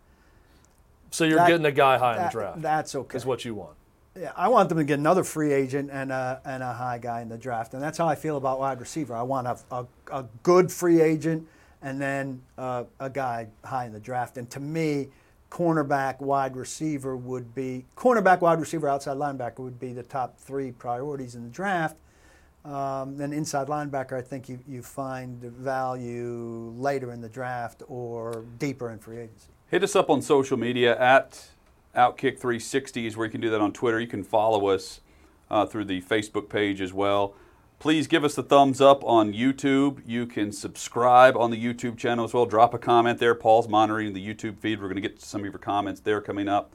so 1.11 1.25
you're 1.25 1.37
that- 1.37 1.49
getting 1.49 1.67
a 1.67 1.73
guy 1.73 1.99
high 1.99 2.17
in 2.17 2.23
the 2.23 2.31
draft. 2.31 2.63
that's 2.63 2.95
okay. 2.95 3.17
Is 3.19 3.27
what 3.27 3.45
you 3.45 3.55
want. 3.55 3.77
Yeah, 4.19 4.33
I 4.35 4.49
want 4.49 4.71
them 4.71 4.79
to 4.79 4.85
get 4.85 4.99
another 4.99 5.23
free 5.23 5.53
agent 5.53 5.91
and 5.93 6.11
a, 6.11 6.41
and 6.47 6.63
a 6.63 6.73
high 6.73 6.97
guy 6.97 7.21
in 7.21 7.29
the 7.29 7.37
draft, 7.37 7.75
and 7.75 7.83
that's 7.83 7.99
how 7.99 8.09
I 8.09 8.15
feel 8.15 8.39
about 8.39 8.59
wide 8.59 8.81
receiver. 8.81 9.15
I 9.15 9.23
want 9.23 9.47
a, 9.47 9.59
a, 9.71 9.87
a 10.11 10.25
good 10.43 10.73
free 10.73 11.03
agent 11.03 11.47
and 11.83 12.01
then 12.01 12.41
uh, 12.57 12.85
a 12.99 13.11
guy 13.11 13.49
high 13.67 13.85
in 13.85 13.93
the 13.93 14.01
draft. 14.01 14.39
And 14.39 14.49
to 14.53 14.61
me, 14.61 15.09
cornerback, 15.51 16.21
wide 16.21 16.57
receiver 16.57 17.19
would 17.19 17.55
be 17.55 17.85
cornerback, 17.99 18.41
wide 18.41 18.59
receiver, 18.61 18.89
outside 18.89 19.19
linebacker 19.19 19.59
would 19.59 19.79
be 19.79 19.93
the 19.93 20.03
top 20.03 20.39
three 20.39 20.73
priorities 20.73 21.35
in 21.35 21.45
the 21.45 21.51
draft. 21.51 21.97
Um, 22.67 23.21
inside 23.21 23.69
linebacker, 23.69 24.15
I 24.15 24.23
think 24.23 24.49
you, 24.49 24.59
you 24.67 24.83
find 24.83 25.41
value 25.41 26.73
later 26.77 27.13
in 27.13 27.21
the 27.21 27.29
draft 27.29 27.85
or 27.87 28.45
deeper 28.59 28.91
in 28.91 28.99
free 28.99 29.19
agency. 29.19 29.49
Hit 29.69 29.85
us 29.85 29.95
up 29.95 30.11
on 30.11 30.21
social 30.21 30.57
media 30.57 30.99
at 30.99 31.49
Outkick360 31.95 33.07
is 33.07 33.17
where 33.17 33.27
you 33.27 33.31
can 33.31 33.41
do 33.41 33.51
that 33.51 33.61
on 33.61 33.73
Twitter. 33.73 34.01
You 34.01 34.09
can 34.09 34.25
follow 34.25 34.69
us 34.69 35.01
uh, 35.49 35.65
through 35.67 35.85
the 35.85 36.03
Facebook 36.03 36.49
page 36.49 36.81
as 36.81 36.93
well. 36.93 37.35
Please 37.79 38.07
give 38.07 38.25
us 38.25 38.35
the 38.35 38.43
thumbs 38.43 38.81
up 38.81 39.05
on 39.05 39.33
YouTube. 39.33 40.03
You 40.05 40.27
can 40.27 40.51
subscribe 40.51 41.37
on 41.37 41.51
the 41.51 41.63
YouTube 41.63 41.97
channel 41.97 42.25
as 42.25 42.35
well. 42.35 42.47
Drop 42.47 42.75
a 42.75 42.79
comment 42.79 43.21
there. 43.21 43.35
Paul's 43.35 43.69
monitoring 43.69 44.13
the 44.13 44.27
YouTube 44.27 44.59
feed. 44.59 44.81
We're 44.81 44.89
going 44.89 45.01
to 45.01 45.09
get 45.09 45.21
some 45.21 45.43
of 45.43 45.45
your 45.45 45.59
comments 45.59 46.01
there 46.01 46.21
coming 46.21 46.49
up. 46.49 46.73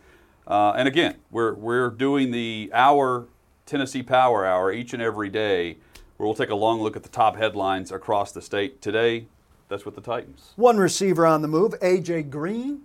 Uh, 0.48 0.72
and 0.72 0.88
again, 0.88 1.16
we're, 1.32 1.54
we're 1.54 1.90
doing 1.90 2.32
the 2.32 2.72
hour 2.74 3.28
Tennessee 3.72 4.04
Power 4.04 4.46
Hour 4.46 4.74
each 4.74 4.94
and 4.94 5.02
every 5.02 5.30
day 5.30 5.78
where 6.18 6.28
we'll 6.28 6.36
take 6.36 6.50
a 6.50 6.56
long 6.56 6.82
look 6.82 6.98
at 6.98 7.04
the 7.04 7.10
top 7.10 7.38
headlines 7.38 7.90
across 7.90 8.34
the 8.34 8.42
state. 8.42 8.82
Today, 8.82 9.28
that's 9.70 9.86
with 9.86 9.96
the 9.96 10.02
Titans. 10.02 10.52
One 10.58 10.76
receiver 10.78 11.26
on 11.26 11.42
the 11.42 11.48
move, 11.48 11.72
AJ 11.82 12.30
Green, 12.30 12.82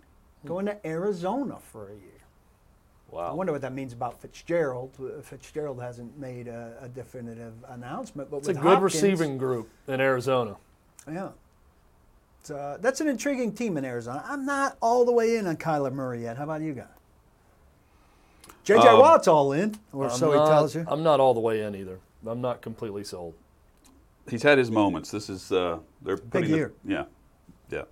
going 0.47 0.65
to 0.67 0.87
Arizona 0.87 1.59
for 1.61 1.89
a 1.89 1.95
year. 1.95 2.03
Wow. 3.11 3.31
I 3.31 3.33
wonder 3.33 3.53
what 3.53 3.63
that 3.63 3.73
means 3.73 3.93
about 3.93 4.21
Fitzgerald. 4.23 4.93
Fitzgerald 5.25 5.81
hasn't 5.83 6.17
made 6.21 6.47
a, 6.47 6.77
a 6.81 6.89
definitive 6.89 7.55
announcement, 7.69 8.31
but 8.31 8.37
It's 8.39 8.49
a 8.49 8.55
good 8.55 8.63
Hopkins- 8.63 8.95
receiving 8.95 9.39
group 9.39 9.69
in 9.89 10.01
Arizona. 10.01 10.55
Yeah, 11.11 11.31
uh, 12.55 12.77
that's 12.77 13.01
an 13.01 13.09
intriguing 13.09 13.53
team 13.53 13.77
in 13.77 13.85
Arizona. 13.85 14.23
I'm 14.25 14.47
not 14.47 14.77
all 14.81 15.05
the 15.05 15.13
way 15.13 15.37
in 15.37 15.49
on 15.49 15.57
Kyler 15.57 15.93
Murray 15.93 16.23
yet. 16.23 16.37
How 16.37 16.45
about 16.45 16.61
you 16.61 16.75
guys? 16.75 16.87
JJ 18.67 18.85
Um, 18.95 18.99
Watt's 19.01 19.29
all 19.29 19.53
in, 19.53 19.77
or 19.93 20.05
I'm 20.07 20.11
so 20.11 20.33
he 20.33 20.37
not- 20.39 20.49
tells 20.49 20.75
you. 20.75 20.85
I'm 20.89 21.03
not 21.03 21.21
all 21.21 21.33
the 21.35 21.41
way 21.41 21.63
in 21.63 21.75
either. 21.75 22.01
I'm 22.27 22.41
not 22.41 22.61
completely 22.61 23.05
sold. 23.05 23.35
he's 24.29 24.43
had 24.43 24.59
his 24.59 24.71
moments. 24.73 25.11
This 25.13 25.31
is 25.31 25.53
uh, 25.53 25.79
they're 26.03 26.17
putting 26.17 26.51
the- 26.51 26.57
year. 26.57 26.73
yeah, 26.85 27.05
yeah, 27.71 27.83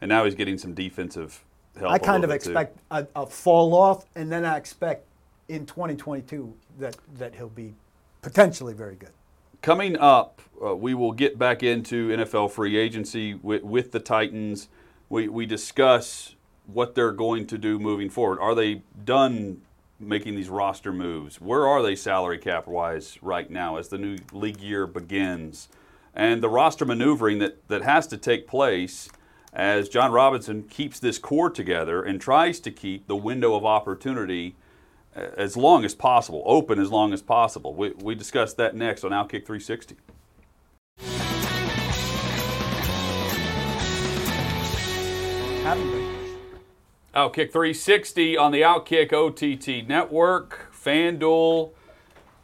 and 0.00 0.08
now 0.08 0.24
he's 0.24 0.34
getting 0.34 0.58
some 0.58 0.74
defensive 0.74 1.44
help. 1.78 1.92
I 1.92 1.98
kind 1.98 2.24
of 2.24 2.30
little 2.30 2.34
bit, 2.38 2.42
too. 2.44 2.50
expect 2.50 2.78
a, 2.90 3.06
a 3.14 3.26
fall 3.26 3.72
off, 3.74 4.04
and 4.16 4.30
then 4.30 4.44
I 4.44 4.56
expect 4.56 5.04
in 5.48 5.64
2022 5.64 6.52
that 6.80 6.96
that 7.18 7.36
he'll 7.36 7.48
be 7.48 7.74
potentially 8.22 8.74
very 8.74 8.96
good. 8.96 9.10
Coming 9.62 9.96
up, 9.96 10.42
uh, 10.64 10.74
we 10.74 10.92
will 10.94 11.12
get 11.12 11.38
back 11.38 11.62
into 11.62 12.08
NFL 12.08 12.50
free 12.50 12.76
agency 12.76 13.34
with, 13.34 13.62
with 13.62 13.92
the 13.92 14.00
Titans. 14.00 14.68
We 15.08 15.28
we 15.28 15.46
discuss 15.46 16.34
what 16.66 16.96
they're 16.96 17.12
going 17.12 17.46
to 17.46 17.58
do 17.58 17.78
moving 17.78 18.10
forward. 18.10 18.40
Are 18.40 18.56
they 18.56 18.82
done 19.04 19.62
making 19.98 20.34
these 20.34 20.48
roster 20.48 20.92
moves? 20.92 21.40
Where 21.40 21.66
are 21.66 21.82
they 21.82 21.96
salary 21.96 22.38
cap 22.38 22.66
wise 22.66 23.18
right 23.22 23.50
now 23.50 23.76
as 23.76 23.88
the 23.88 23.98
new 23.98 24.18
league 24.32 24.60
year 24.60 24.86
begins? 24.86 25.68
And 26.14 26.42
the 26.42 26.48
roster 26.48 26.84
maneuvering 26.84 27.38
that, 27.40 27.66
that 27.68 27.82
has 27.82 28.06
to 28.08 28.16
take 28.16 28.46
place 28.46 29.08
as 29.52 29.88
Jon 29.88 30.12
Robinson 30.12 30.64
keeps 30.64 30.98
this 30.98 31.18
core 31.18 31.50
together 31.50 32.02
and 32.02 32.20
tries 32.20 32.60
to 32.60 32.70
keep 32.70 33.06
the 33.06 33.16
window 33.16 33.54
of 33.54 33.64
opportunity 33.64 34.54
uh, 35.16 35.28
as 35.36 35.56
long 35.56 35.84
as 35.84 35.94
possible, 35.94 36.42
open 36.44 36.78
as 36.78 36.90
long 36.90 37.12
as 37.12 37.22
possible. 37.22 37.74
We, 37.74 37.90
we 37.90 38.14
discuss 38.14 38.52
that 38.54 38.76
next 38.76 39.02
on 39.02 39.12
Outkick 39.12 39.46
360. 39.46 39.96
Have 45.62 45.80
a 45.80 45.82
great 45.82 46.05
Outkick 47.16 47.50
360 47.50 48.36
on 48.36 48.52
the 48.52 48.60
Outkick 48.60 49.10
OTT 49.10 49.88
network. 49.88 50.70
FanDuel, 50.70 51.70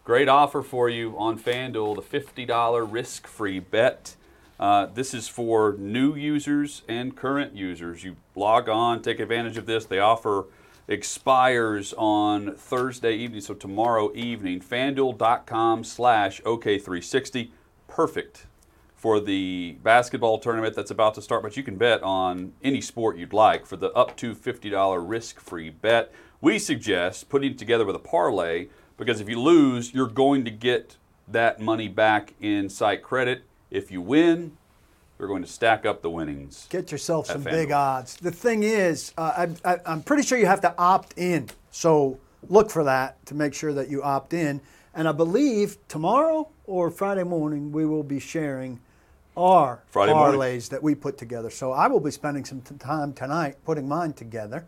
great 0.03 0.31
offer 0.31 0.63
for 0.63 0.89
you 0.89 1.15
on 1.19 1.39
FanDuel, 1.39 1.97
the 1.97 2.21
$50 2.21 2.91
risk 2.91 3.27
free 3.27 3.59
bet. 3.59 4.17
Uh, 4.59 4.87
this 4.87 5.13
is 5.13 5.29
for 5.29 5.77
new 5.79 6.15
users 6.15 6.85
and 6.89 7.15
current 7.15 7.55
users. 7.55 8.03
You 8.03 8.17
log 8.35 8.71
on, 8.71 9.03
take 9.03 9.21
advantage 9.21 9.59
of 9.59 9.67
this. 9.67 9.85
They 9.85 9.99
offer 9.99 10.47
expires 10.89 11.93
on 11.99 12.55
Thursday 12.55 13.15
evening, 13.17 13.43
so 13.43 13.53
tomorrow 13.53 14.11
evening. 14.15 14.63
FanDuel.com 14.63 15.85
slash 15.85 16.41
OK360. 16.41 17.51
Perfect 17.89 18.47
for 19.03 19.19
the 19.19 19.73
basketball 19.83 20.39
tournament 20.39 20.77
that's 20.77 20.93
about 20.93 21.13
to 21.13 21.21
start, 21.21 21.43
but 21.43 21.57
you 21.57 21.63
can 21.65 21.75
bet 21.75 22.01
on 22.05 22.53
any 22.63 22.81
sport 22.81 23.17
you'd 23.17 23.33
like 23.33 23.67
for 23.67 23.77
the 23.77 23.91
up 23.95 24.17
to 24.17 24.33
$50 24.33 25.03
risk 25.05 25.41
free 25.41 25.71
bet. 25.71 26.13
We 26.41 26.61
suggest 26.61 27.29
putting 27.29 27.51
it 27.51 27.59
together 27.59 27.85
with 27.85 27.97
a 27.97 27.99
parlay 27.99 28.69
because 28.97 29.21
if 29.21 29.29
you 29.29 29.41
lose, 29.41 29.93
you're 29.93 30.07
going 30.07 30.45
to 30.45 30.53
get 30.53 30.99
that 31.27 31.61
money 31.61 31.89
back 31.89 32.35
in 32.41 32.69
site 32.69 33.03
credit. 33.03 33.43
If 33.73 33.91
you 33.91 34.01
win, 34.01 34.57
you're 35.19 35.27
going 35.27 35.43
to 35.43 35.51
stack 35.51 35.85
up 35.85 36.03
the 36.03 36.11
winnings. 36.11 36.69
Get 36.71 36.93
yourself 36.93 37.27
some 37.27 37.43
big 37.43 37.73
odds. 37.73 38.15
The 38.19 38.31
thing 38.31 38.63
is, 38.63 39.13
uh, 39.19 39.49
I, 39.65 39.73
I, 39.73 39.81
I'm 39.85 40.05
pretty 40.05 40.23
sure 40.23 40.39
you 40.39 40.47
have 40.47 40.61
to 40.61 40.73
opt 40.79 41.19
in. 41.19 41.51
So 41.73 42.21
look 42.49 42.71
for 42.71 42.85
that 42.85 43.27
to 43.27 43.35
make 43.35 43.53
sure 43.53 43.73
that 43.73 43.89
you 43.89 44.01
opt 44.05 44.33
in. 44.33 44.61
And 44.95 45.09
I 45.09 45.13
believe 45.13 45.77
tomorrow 45.89 46.49
or 46.67 46.89
Friday 46.93 47.25
morning 47.25 47.73
we 47.73 47.85
will 47.85 48.05
be 48.05 48.21
sharing 48.21 48.79
our 49.37 49.83
Friday 49.91 50.13
morning. 50.13 50.39
parlays 50.41 50.69
that 50.71 50.83
we 50.83 50.95
put 50.95 51.17
together. 51.19 51.51
So 51.51 51.73
I 51.73 51.87
will 51.89 52.01
be 52.01 52.11
spending 52.11 52.45
some 52.45 52.61
t- 52.61 52.75
time 52.77 53.13
tonight 53.13 53.57
putting 53.65 53.89
mine 53.89 54.13
together, 54.13 54.65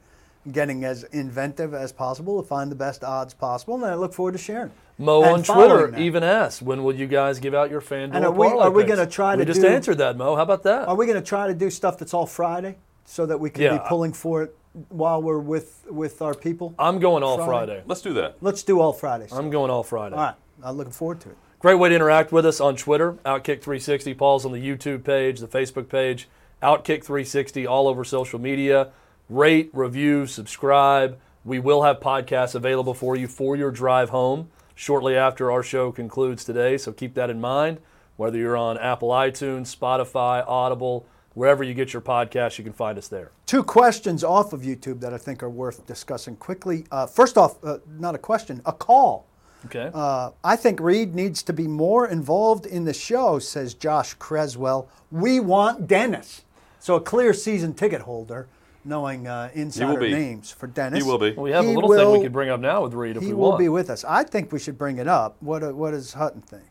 getting 0.51 0.85
as 0.85 1.05
inventive 1.05 1.75
as 1.75 1.93
possible 1.93 2.41
to 2.43 2.47
find 2.49 2.71
the 2.71 2.77
best 2.77 3.05
odds 3.05 3.35
possible, 3.35 3.75
and 3.77 3.85
I 3.85 3.95
look 3.95 4.13
forward 4.13 4.33
to 4.33 4.39
sharing. 4.39 4.71
Mo 4.97 5.23
and 5.25 5.33
on 5.35 5.43
Twitter 5.43 5.91
that. 5.91 6.01
even 6.01 6.23
asked, 6.23 6.63
when 6.63 6.85
will 6.85 6.95
you 6.95 7.07
guys 7.09 7.41
give 7.41 7.53
out 7.53 7.69
your 7.71 7.81
FanDuel 7.81 8.15
And 8.15 8.25
are 8.25 8.31
we- 8.31 8.47
parlay 8.49 8.65
are 8.65 8.71
we 8.71 8.85
picks?" 8.85 8.97
gonna 8.97 9.11
try 9.11 9.35
we 9.35 9.41
to 9.45 9.45
just 9.45 9.61
do- 9.61 9.67
answered 9.67 9.99
that, 9.99 10.17
Mo. 10.17 10.37
How 10.37 10.43
about 10.43 10.63
that? 10.63 10.87
Are 10.89 10.95
we 10.95 11.07
going 11.07 11.19
to 11.21 11.27
try 11.27 11.49
to 11.49 11.55
do 11.55 11.69
stuff 11.69 11.99
that's 11.99 12.15
all 12.15 12.27
Friday 12.27 12.77
so 13.05 13.27
that 13.27 13.41
we 13.41 13.51
can 13.51 13.63
Yeah. 13.63 13.79
be 13.79 13.85
pulling 13.89 14.13
for 14.13 14.45
it 14.45 14.57
while 14.91 15.21
we're 15.21 15.39
with 15.41 15.85
with 15.91 16.23
our 16.23 16.33
people? 16.35 16.75
I'm 16.79 17.01
going 17.01 17.23
all 17.25 17.39
Friday? 17.39 17.49
Friday. 17.49 17.83
Let's 17.87 18.03
do 18.03 18.13
that. 18.15 18.37
Let's 18.41 18.63
do 18.63 18.81
all 18.81 18.93
Fridays. 18.93 19.33
I'm 19.33 19.51
going 19.51 19.71
all 19.71 19.83
Friday. 19.83 20.15
all 20.15 20.23
right. 20.23 20.35
I'm 20.63 20.77
looking 20.77 20.93
forward 20.93 21.21
to 21.23 21.31
it. 21.31 21.37
Great 21.65 21.77
way 21.77 21.89
to 21.89 21.95
interact 21.95 22.31
with 22.31 22.45
us 22.45 22.61
on 22.61 22.77
Twitter, 22.77 23.15
Outkick360. 23.25 24.19
Paul's 24.19 24.45
on 24.45 24.53
the 24.53 24.59
YouTube 24.59 25.03
page, 25.03 25.41
the 25.41 25.49
Facebook 25.49 25.89
page, 25.89 26.29
Outkick360, 26.63 27.67
all 27.67 27.89
over 27.89 28.05
social 28.05 28.39
media. 28.39 28.91
Rate, 29.31 29.71
review, 29.73 30.27
subscribe. 30.27 31.19
We 31.43 31.59
will 31.59 31.83
have 31.85 32.01
podcasts 32.01 32.55
available 32.55 32.93
for 32.93 33.17
you 33.17 33.27
for 33.27 33.57
your 33.57 33.71
drive 33.71 34.11
home 34.11 34.51
shortly 34.75 35.17
after 35.17 35.51
our 35.51 35.63
show 35.63 35.91
concludes 35.91 36.45
today, 36.45 36.77
so 36.77 36.93
keep 36.93 37.15
that 37.15 37.31
in 37.31 37.41
mind. 37.41 37.79
Whether 38.19 38.37
you're 38.37 38.59
on 38.59 38.77
Apple 38.77 39.09
iTunes, 39.09 39.75
Spotify, 39.75 40.47
Audible, 40.47 41.07
wherever 41.33 41.65
you 41.65 41.73
get 41.73 41.95
your 41.95 42.03
podcasts, 42.03 42.59
you 42.59 42.65
can 42.65 42.75
find 42.75 42.99
us 42.99 43.09
there. 43.09 43.31
Two 43.47 43.63
questions 43.63 44.23
off 44.23 44.53
of 44.53 44.61
YouTube 44.61 45.01
that 45.01 45.15
I 45.15 45.17
think 45.17 45.43
are 45.43 45.49
worth 45.49 45.87
discussing 45.87 46.37
quickly. 46.37 46.85
Uh, 46.91 47.07
first 47.07 47.39
off, 47.39 47.57
uh, 47.65 47.79
not 47.89 48.15
a 48.15 48.19
question, 48.19 48.61
a 48.67 48.73
call. 48.75 49.27
Okay? 49.67 49.91
Uh, 49.93 50.31
I 50.43 50.57
think 50.57 50.81
Reed 50.81 51.15
needs 51.15 51.43
to 51.45 51.53
be 51.53 51.67
more 51.67 52.07
involved 52.07 52.67
in 52.67 52.85
the 52.85 52.95
show, 52.95 53.39
says 53.39 53.75
Josh 53.75 54.15
Creswell. 54.15 54.89
We 55.11 55.41
want 55.41 55.87
Dennis. 55.87 56.43
So 56.81 56.97
a 56.97 57.01
clear 57.01 57.33
season 57.33 57.73
ticket 57.73 58.03
holder, 58.03 58.47
knowing 58.85 59.27
uh, 59.27 59.51
insider 59.55 60.01
names 60.01 60.51
for 60.51 60.67
Dennis. 60.67 61.03
He 61.03 61.11
will 61.11 61.19
be. 61.19 61.33
we 61.33 61.51
have 61.53 61.65
he 61.65 61.73
a 61.73 61.75
little 61.75 61.95
thing 61.95 62.13
we 62.13 62.23
could 62.23 62.33
bring 62.33 62.51
up 62.51 62.61
now 62.61 62.83
with 62.83 62.93
Reed 62.93 63.17
if 63.17 63.23
we 63.23 63.29
want. 63.29 63.29
He 63.29 63.35
will 63.35 63.57
be 63.57 63.69
with 63.71 63.89
us. 63.89 64.05
I 64.05 64.23
think 64.23 64.53
we 64.53 64.59
should 64.59 64.77
bring 64.77 64.99
it 64.99 65.09
up. 65.09 65.37
What, 65.41 65.63
uh, 65.63 65.73
what 65.73 65.93
does 65.93 66.13
Hutton 66.13 66.43
think? 66.43 66.65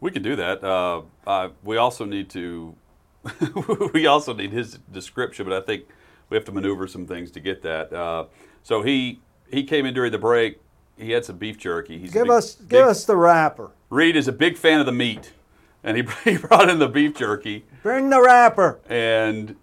We 0.00 0.10
can 0.10 0.22
do 0.22 0.34
that. 0.36 0.64
Uh, 0.64 1.02
uh, 1.26 1.50
we 1.62 1.76
also 1.76 2.04
need 2.04 2.28
to. 2.30 2.74
we 3.94 4.06
also 4.06 4.34
need 4.34 4.52
his 4.52 4.78
description, 4.92 5.46
but 5.48 5.62
I 5.62 5.64
think 5.64 5.84
we 6.28 6.36
have 6.36 6.44
to 6.46 6.52
maneuver 6.52 6.86
some 6.86 7.06
things 7.06 7.30
to 7.32 7.40
get 7.40 7.62
that. 7.62 7.92
Uh, 7.92 8.26
so 8.62 8.82
he 8.82 9.20
he 9.50 9.64
came 9.64 9.86
in 9.86 9.94
during 9.94 10.12
the 10.12 10.18
break. 10.18 10.60
He 10.98 11.10
had 11.10 11.24
some 11.24 11.36
beef 11.36 11.58
jerky. 11.58 11.98
He's 11.98 12.12
Give 12.12 12.24
big- 12.24 12.30
us, 12.30 12.54
big- 12.54 12.68
give 12.70 12.86
us 12.86 13.04
the 13.04 13.16
wrapper. 13.16 13.70
Reed 13.90 14.16
is 14.16 14.26
a 14.28 14.32
big 14.32 14.56
fan 14.56 14.80
of 14.80 14.86
the 14.86 14.92
meat, 14.92 15.32
and 15.84 15.96
he, 15.96 16.04
he 16.30 16.36
brought 16.38 16.68
in 16.68 16.78
the 16.78 16.88
beef 16.88 17.16
jerky. 17.16 17.64
Bring 17.82 18.10
the 18.10 18.20
wrapper. 18.20 18.80
And 18.88 19.56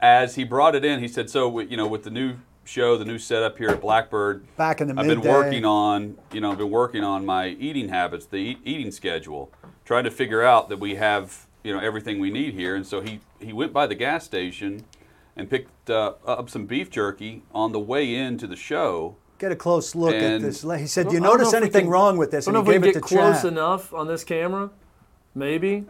as 0.00 0.34
he 0.34 0.44
brought 0.44 0.74
it 0.74 0.84
in, 0.84 1.00
he 1.00 1.08
said, 1.08 1.30
"So 1.30 1.60
you 1.60 1.76
know, 1.76 1.86
with 1.86 2.02
the 2.04 2.10
new 2.10 2.36
show, 2.64 2.96
the 2.96 3.04
new 3.04 3.18
setup 3.18 3.58
here 3.58 3.70
at 3.70 3.80
Blackbird, 3.80 4.44
Back 4.56 4.80
in 4.80 4.88
the 4.88 4.94
I've 5.00 5.06
been 5.06 5.22
working 5.22 5.64
on, 5.64 6.18
you 6.32 6.40
know, 6.40 6.52
I've 6.52 6.58
been 6.58 6.70
working 6.70 7.02
on 7.02 7.24
my 7.26 7.48
eating 7.48 7.88
habits, 7.88 8.26
the 8.26 8.36
eat, 8.36 8.58
eating 8.64 8.90
schedule, 8.92 9.50
trying 9.84 10.04
to 10.04 10.10
figure 10.10 10.42
out 10.42 10.68
that 10.68 10.78
we 10.78 10.94
have, 10.96 11.46
you 11.64 11.72
know, 11.72 11.80
everything 11.80 12.18
we 12.20 12.30
need 12.30 12.54
here." 12.54 12.74
And 12.74 12.86
so 12.86 13.00
he 13.00 13.20
he 13.38 13.52
went 13.52 13.72
by 13.72 13.86
the 13.86 13.94
gas 13.94 14.24
station 14.24 14.84
and 15.36 15.48
picked 15.48 15.88
uh, 15.88 16.14
up 16.26 16.50
some 16.50 16.66
beef 16.66 16.90
jerky 16.90 17.42
on 17.52 17.72
the 17.72 17.80
way 17.80 18.14
into 18.14 18.46
the 18.46 18.56
show. 18.56 19.16
Get 19.40 19.50
a 19.52 19.56
close 19.56 19.94
look 19.94 20.14
at 20.14 20.42
this. 20.42 20.60
He 20.62 20.86
said, 20.86 21.08
"Do 21.08 21.14
you 21.14 21.20
notice 21.20 21.54
anything 21.54 21.84
can- 21.84 21.90
wrong 21.90 22.18
with 22.18 22.30
this?" 22.30 22.46
I 22.46 22.52
don't 22.52 22.58
And 22.60 22.66
know 22.66 22.70
he 22.72 22.76
if 22.76 22.82
gave 22.82 22.86
we 22.86 22.90
it 22.90 22.94
get 22.94 23.02
close 23.02 23.36
Chad. 23.42 23.46
enough 23.52 23.94
on 23.94 24.06
this 24.06 24.22
camera. 24.22 24.68
Maybe. 25.34 25.86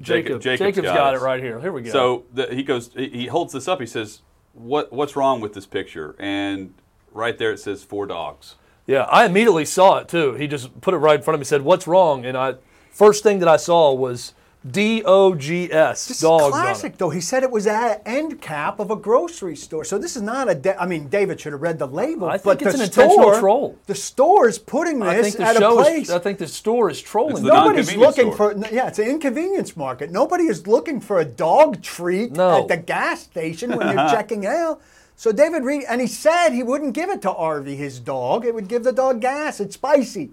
Jacob- 0.00 0.40
Jacob. 0.40 0.42
Jacob's 0.42 0.58
Jacob's 0.76 0.86
got 0.88 0.94
got, 0.96 1.14
it 1.14 1.20
right 1.20 1.42
here. 1.42 1.60
Here 1.60 1.72
we 1.72 1.80
go. 1.82 1.90
So 1.90 2.24
the, 2.32 2.54
he 2.54 2.62
goes, 2.62 2.90
he, 2.94 3.08
he 3.08 3.26
holds 3.26 3.52
this 3.54 3.68
up. 3.68 3.80
He 3.80 3.86
says, 3.86 4.20
"What 4.52 4.92
what's 4.92 5.16
wrong 5.16 5.40
with 5.40 5.54
this 5.54 5.64
picture?" 5.66 6.14
And 6.18 6.74
right 7.10 7.38
there 7.38 7.52
it 7.52 7.58
says 7.58 7.82
four 7.82 8.06
dogs. 8.06 8.56
yeah, 8.86 9.02
I 9.04 9.24
immediately 9.24 9.64
saw 9.64 9.98
it 9.98 10.08
too. 10.08 10.34
He 10.34 10.46
just 10.46 10.78
put 10.82 10.92
it 10.92 10.98
right 10.98 11.16
in 11.16 11.22
front 11.22 11.36
of 11.36 11.40
me. 11.40 11.44
Said, 11.44 11.62
"What's 11.62 11.86
wrong?" 11.86 12.26
And 12.26 12.36
I 12.36 12.56
first 12.90 13.22
thing 13.22 13.38
that 13.38 13.48
I 13.48 13.56
saw 13.56 13.92
was 13.94 14.34
D 14.70 15.02
O 15.04 15.34
G 15.34 15.72
S 15.72 16.06
This 16.06 16.20
dogs. 16.20 16.42
is 16.42 16.46
on 16.46 16.50
classic, 16.52 16.92
it. 16.92 16.98
though. 16.98 17.10
He 17.10 17.20
said 17.20 17.42
it 17.42 17.50
was 17.50 17.66
at 17.66 18.00
end 18.06 18.40
cap 18.40 18.78
of 18.78 18.90
a 18.92 18.96
grocery 18.96 19.56
store. 19.56 19.84
So 19.84 19.98
this 19.98 20.14
is 20.14 20.22
not 20.22 20.48
a. 20.48 20.54
Da- 20.54 20.76
I 20.78 20.86
mean, 20.86 21.08
David 21.08 21.40
should 21.40 21.52
have 21.52 21.62
read 21.62 21.80
the 21.80 21.88
label. 21.88 22.28
I 22.28 22.38
think 22.38 22.44
but 22.44 22.62
it's 22.62 22.72
the 22.76 22.78
an 22.78 22.84
intentional 22.84 23.30
store- 23.32 23.40
troll. 23.40 23.78
The 23.86 23.94
store 23.96 24.48
is 24.48 24.58
putting 24.60 25.02
I 25.02 25.16
this 25.16 25.34
think 25.34 25.38
the 25.38 25.44
at 25.44 25.56
a 25.62 25.70
place. 25.72 26.08
is. 26.08 26.14
I 26.14 26.18
think 26.20 26.38
the 26.38 26.46
store 26.46 26.90
is 26.90 27.00
trolling. 27.02 27.38
It's. 27.38 27.42
Nobody's 27.46 27.96
looking 27.96 28.32
store. 28.34 28.54
for. 28.54 28.66
Yeah, 28.72 28.86
it's 28.86 29.00
an 29.00 29.08
inconvenience 29.08 29.76
market. 29.76 30.12
Nobody 30.12 30.44
is 30.44 30.66
looking 30.68 31.00
for 31.00 31.18
a 31.18 31.24
dog 31.24 31.82
treat 31.82 32.32
No. 32.32 32.62
at 32.62 32.68
the 32.68 32.76
gas 32.76 33.22
station 33.22 33.76
when 33.76 33.88
you're 33.88 34.08
checking 34.10 34.46
out. 34.46 34.80
So 35.16 35.30
David 35.32 35.64
Reed, 35.64 35.84
and 35.88 36.00
he 36.00 36.06
said 36.06 36.50
he 36.50 36.62
wouldn't 36.62 36.94
give 36.94 37.10
it 37.10 37.20
to 37.22 37.28
Arvy, 37.30 37.76
his 37.76 37.98
dog. 38.00 38.44
It 38.44 38.54
would 38.54 38.66
give 38.68 38.82
the 38.84 38.92
dog 38.92 39.20
gas. 39.20 39.60
It's 39.60 39.74
spicy. 39.74 40.30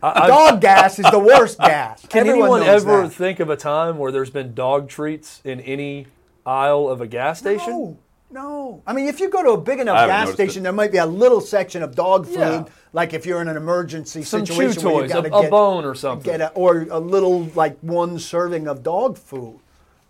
Dog 0.00 0.60
gas 0.60 0.98
is 0.98 1.06
the 1.10 1.18
worst 1.18 1.58
gas. 1.60 2.04
Can 2.06 2.26
Everyone 2.26 2.60
anyone 2.60 2.62
ever 2.62 3.02
that. 3.02 3.12
think 3.12 3.40
of 3.40 3.50
a 3.50 3.56
time 3.56 3.98
where 3.98 4.12
there's 4.12 4.30
been 4.30 4.54
dog 4.54 4.88
treats 4.88 5.40
in 5.44 5.60
any 5.60 6.06
aisle 6.44 6.88
of 6.88 7.00
a 7.00 7.06
gas 7.06 7.38
station? 7.38 7.70
No, 7.70 7.98
no. 8.30 8.82
I 8.86 8.92
mean, 8.92 9.06
if 9.06 9.20
you 9.20 9.28
go 9.28 9.42
to 9.42 9.50
a 9.50 9.56
big 9.60 9.78
enough 9.80 10.06
gas 10.08 10.32
station, 10.32 10.62
it. 10.62 10.64
there 10.64 10.72
might 10.72 10.92
be 10.92 10.98
a 10.98 11.06
little 11.06 11.40
section 11.40 11.82
of 11.82 11.94
dog 11.94 12.26
food, 12.26 12.36
Yeah. 12.38 12.64
like 12.92 13.14
if 13.14 13.24
you're 13.26 13.40
in 13.40 13.48
an 13.48 13.56
emergency 13.56 14.22
Some 14.22 14.44
chew 14.44 14.54
situation 14.54 14.84
where 14.84 14.94
you 14.94 15.00
toys, 15.08 15.10
a, 15.10 15.28
gotta 15.30 15.46
a 15.46 15.50
bone 15.50 15.84
or 15.84 15.94
something. 15.94 16.30
get 16.30 16.40
a, 16.40 16.48
or 16.50 16.82
a 16.90 16.98
little 16.98 17.44
like 17.54 17.78
one 17.80 18.18
serving 18.18 18.66
of 18.68 18.82
dog 18.82 19.16
food, 19.18 19.58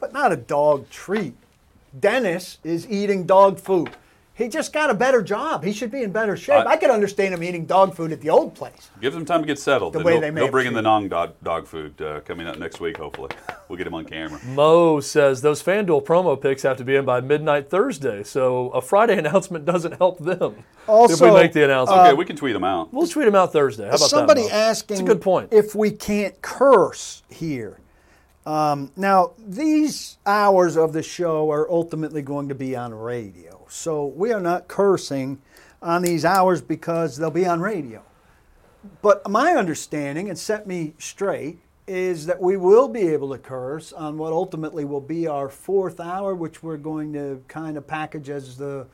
but 0.00 0.12
not 0.12 0.32
a 0.32 0.36
dog 0.36 0.88
treat. 0.90 1.34
Dennis 1.98 2.58
is 2.64 2.86
eating 2.90 3.24
dog 3.24 3.58
food. 3.58 3.90
He 4.36 4.48
just 4.48 4.74
got 4.74 4.90
a 4.90 4.94
better 4.94 5.22
job. 5.22 5.64
He 5.64 5.72
should 5.72 5.90
be 5.90 6.02
in 6.02 6.12
better 6.12 6.36
shape. 6.36 6.66
I- 6.66 6.72
I, 6.72 6.76
could 6.76 6.90
understand 6.90 7.32
him 7.32 7.42
eating 7.42 7.64
dog 7.64 7.94
food 7.94 8.12
at 8.12 8.20
the 8.20 8.28
old 8.28 8.54
place. 8.54 8.90
Give 9.00 9.14
them 9.14 9.24
time 9.24 9.40
to 9.40 9.46
get 9.46 9.58
settled. 9.58 9.94
The 9.94 10.00
and 10.00 10.04
way 10.04 10.12
they'll, 10.12 10.20
they 10.20 10.30
may 10.30 10.40
they'll 10.42 10.50
bring 10.50 10.66
in 10.66 10.74
the 10.74 10.82
non 10.82 11.08
dog, 11.08 11.32
dog 11.42 11.66
food 11.66 12.00
uh, 12.02 12.20
coming 12.20 12.46
up 12.46 12.58
next 12.58 12.78
week. 12.78 12.98
Hopefully, 12.98 13.30
we'll 13.68 13.78
get 13.78 13.86
him 13.86 13.94
on 13.94 14.04
camera. 14.04 14.38
Mo 14.44 15.00
says 15.00 15.40
those 15.40 15.62
FanDuel 15.62 16.04
promo 16.04 16.38
picks 16.38 16.62
have 16.64 16.76
to 16.76 16.84
be 16.84 16.96
in 16.96 17.06
by 17.06 17.22
midnight 17.22 17.70
Thursday, 17.70 18.22
so 18.22 18.68
a 18.70 18.82
Friday 18.82 19.16
announcement 19.24 19.64
doesn't 19.64 19.92
help 19.96 20.18
them. 20.18 20.64
Also, 20.86 21.14
if 21.14 21.20
we 21.32 21.34
make 21.34 21.54
the 21.54 21.64
announcement, 21.64 22.00
Okay, 22.02 22.12
we 22.12 22.26
can 22.26 22.36
tweet 22.36 22.52
them 22.52 22.62
out. 22.64 22.92
we'll 22.92 23.06
tweet 23.06 23.24
them 23.24 23.34
out 23.34 23.54
Thursday. 23.54 23.84
How 23.84 23.96
about 23.96 24.00
Somebody 24.10 24.42
that? 24.42 24.50
Mo? 24.50 24.54
asking 24.54 24.94
It's 24.96 25.00
a 25.02 25.06
good 25.06 25.22
point. 25.22 25.48
if 25.52 25.74
we 25.74 25.90
can't 25.90 26.40
curse 26.42 27.22
here. 27.30 27.80
Um, 28.46 28.92
now, 28.96 29.32
these 29.38 30.18
hours 30.24 30.76
of 30.76 30.92
the 30.92 31.02
show 31.02 31.50
are 31.50 31.68
ultimately 31.68 32.22
going 32.22 32.48
to 32.48 32.54
be 32.54 32.76
on 32.76 32.94
radio. 32.94 33.66
So 33.68 34.06
we 34.06 34.32
are 34.32 34.40
not 34.40 34.68
cursing 34.68 35.42
on 35.82 36.02
these 36.02 36.24
hours 36.24 36.62
because 36.62 37.16
they'll 37.16 37.30
be 37.30 37.44
on 37.46 37.60
radio. 37.60 38.02
But 39.02 39.28
my 39.28 39.52
understanding, 39.52 40.28
and 40.28 40.38
set 40.38 40.66
me 40.66 40.94
straight, 40.98 41.58
is 41.88 42.26
that 42.26 42.40
we 42.40 42.56
will 42.56 42.88
be 42.88 43.08
able 43.08 43.30
to 43.30 43.38
curse 43.38 43.92
on 43.92 44.16
what 44.16 44.32
ultimately 44.32 44.84
will 44.84 45.00
be 45.00 45.26
our 45.26 45.48
fourth 45.48 45.98
hour, 46.00 46.34
which 46.34 46.62
we're 46.62 46.76
going 46.76 47.12
to 47.12 47.42
kind 47.48 47.76
of 47.76 47.86
package 47.86 48.30
as 48.30 48.56
the 48.56 48.86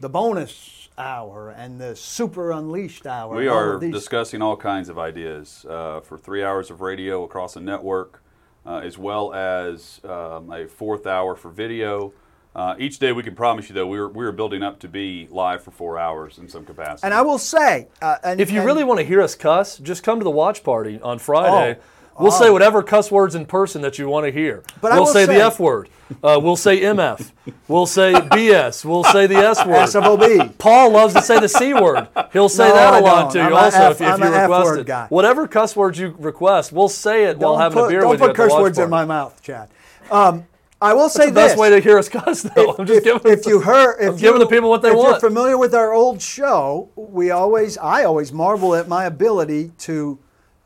the 0.00 0.08
bonus 0.08 0.88
hour 0.96 1.50
and 1.50 1.78
the 1.78 1.94
super 1.94 2.52
unleashed 2.52 3.06
hour. 3.06 3.36
We 3.36 3.48
are 3.48 3.78
discussing 3.78 4.40
all 4.40 4.56
kinds 4.56 4.88
of 4.88 4.98
ideas 4.98 5.66
uh, 5.68 6.00
for 6.00 6.16
three 6.16 6.42
hours 6.42 6.70
of 6.70 6.80
radio 6.80 7.22
across 7.22 7.52
the 7.54 7.60
network, 7.60 8.22
uh, 8.66 8.76
as 8.78 8.98
well 8.98 9.32
as 9.32 10.00
um, 10.04 10.50
a 10.52 10.66
fourth 10.66 11.06
hour 11.06 11.34
for 11.36 11.50
video. 11.50 12.12
Uh, 12.54 12.74
each 12.78 12.98
day, 12.98 13.12
we 13.12 13.22
can 13.22 13.34
promise 13.34 13.68
you, 13.68 13.74
though, 13.76 13.86
we 13.86 13.98
were, 14.00 14.08
we 14.08 14.24
were 14.24 14.32
building 14.32 14.62
up 14.62 14.80
to 14.80 14.88
be 14.88 15.28
live 15.30 15.62
for 15.62 15.70
four 15.70 15.98
hours 15.98 16.36
in 16.38 16.48
some 16.48 16.64
capacity. 16.64 17.04
And 17.06 17.14
I 17.14 17.22
will 17.22 17.38
say, 17.38 17.86
uh, 18.02 18.16
and, 18.24 18.40
If 18.40 18.50
you 18.50 18.58
and- 18.58 18.66
really 18.66 18.82
want 18.82 18.98
to 18.98 19.06
hear 19.06 19.22
us 19.22 19.36
cuss, 19.36 19.78
just 19.78 20.02
come 20.02 20.18
to 20.18 20.24
the 20.24 20.30
watch 20.30 20.64
party 20.64 21.00
on 21.00 21.18
Friday. 21.20 21.78
Oh. 21.78 21.82
We'll 22.18 22.30
say 22.32 22.48
Oh. 22.48 22.52
whatever 22.52 22.82
cuss 22.82 23.10
words 23.10 23.34
in 23.34 23.46
person 23.46 23.80
that 23.82 23.98
you 23.98 24.08
want 24.08 24.26
to 24.26 24.32
hear. 24.32 24.62
But 24.80 24.92
we'll 24.92 25.04
will 25.04 25.06
say, 25.12 25.26
the 25.26 25.34
F 25.42 25.58
word. 25.58 25.88
Uh, 26.22 26.38
we'll 26.42 26.56
say 26.56 26.80
MF. 26.80 27.30
We'll 27.68 27.86
say 27.86 28.12
BS. 28.12 28.84
We'll 28.84 29.04
say 29.04 29.26
the 29.26 29.36
S 29.36 29.64
word. 29.64 29.76
SFOB. 29.88 30.58
Paul 30.58 30.90
loves 30.90 31.14
to 31.14 31.22
say 31.22 31.38
the 31.38 31.48
C 31.48 31.72
word. 31.72 32.08
He'll 32.32 32.48
say 32.48 32.68
No, 32.68 32.74
that 32.74 33.00
a 33.00 33.04
lot 33.04 33.22
don't. 33.22 33.32
to 33.32 33.38
you 33.38 33.44
I'm 33.44 33.52
also 33.54 33.78
F- 33.78 33.90
if, 33.92 34.00
if 34.00 34.18
you 34.18 34.24
request 34.24 34.78
it. 34.80 34.86
guy. 34.86 35.06
Whatever 35.08 35.46
cuss 35.48 35.76
words 35.76 35.98
you 35.98 36.14
request, 36.18 36.72
we'll 36.72 36.88
say 36.88 37.24
it 37.24 37.38
while 37.38 37.52
don't 37.52 37.60
having 37.60 37.78
put, 37.78 37.84
a 37.86 37.88
beer 37.88 38.00
don't 38.00 38.10
with 38.10 38.20
you 38.20 38.26
put 38.26 38.30
at 38.30 38.36
the 38.36 38.42
curse 38.42 38.52
words 38.60 38.78
in 38.78 38.90
my 38.90 39.04
mouth, 39.04 39.40
Chad. 39.42 39.68
Um, 40.10 40.46
I 40.82 40.94
will 40.94 41.08
say 41.10 41.26
this. 41.26 41.28
the 41.28 41.34
best 41.34 41.58
way 41.58 41.70
to 41.70 41.78
hear 41.80 41.96
us 41.98 42.08
cuss, 42.08 42.42
though. 42.42 42.74
I'm 42.78 42.86
just 42.86 42.98
if, 42.98 43.22
giving 43.22 43.32
if 43.38 43.46
you 43.46 43.60
heard, 43.60 44.00
if 44.00 44.10
I'm 44.12 44.16
giving 44.16 44.40
the 44.40 44.46
people 44.46 44.68
what 44.68 44.82
they 44.82 44.90
if 44.90 44.96
want. 44.96 45.16
If 45.16 45.22
you're 45.22 45.30
familiar 45.30 45.56
with 45.58 45.74
our 45.74 45.92
old 45.92 46.20
show, 46.20 46.88
we 46.96 47.30
always, 47.30 47.78
I 47.78 48.02
always 48.04 48.32
marvel 48.32 48.74
at 48.74 48.88
my 48.88 49.04
ability 49.04 49.72
to 49.80 50.18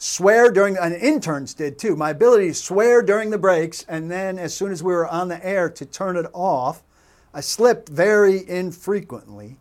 swear 0.04 0.50
during, 0.50 0.76
and 0.76 0.94
interns 0.94 1.54
did 1.54 1.78
too. 1.78 1.96
My 1.96 2.10
ability 2.10 2.48
to 2.48 2.54
swear 2.54 3.02
during 3.02 3.30
the 3.30 3.38
breaks, 3.38 3.84
and 3.88 4.10
then 4.10 4.38
as 4.38 4.54
soon 4.54 4.70
as 4.70 4.82
we 4.82 4.92
were 4.92 5.08
on 5.08 5.28
the 5.28 5.44
air, 5.44 5.70
to 5.70 5.86
turn 5.86 6.16
it 6.16 6.26
off. 6.32 6.82
I 7.32 7.40
slipped 7.40 7.88
very 7.88 8.48
infrequently. 8.48 9.56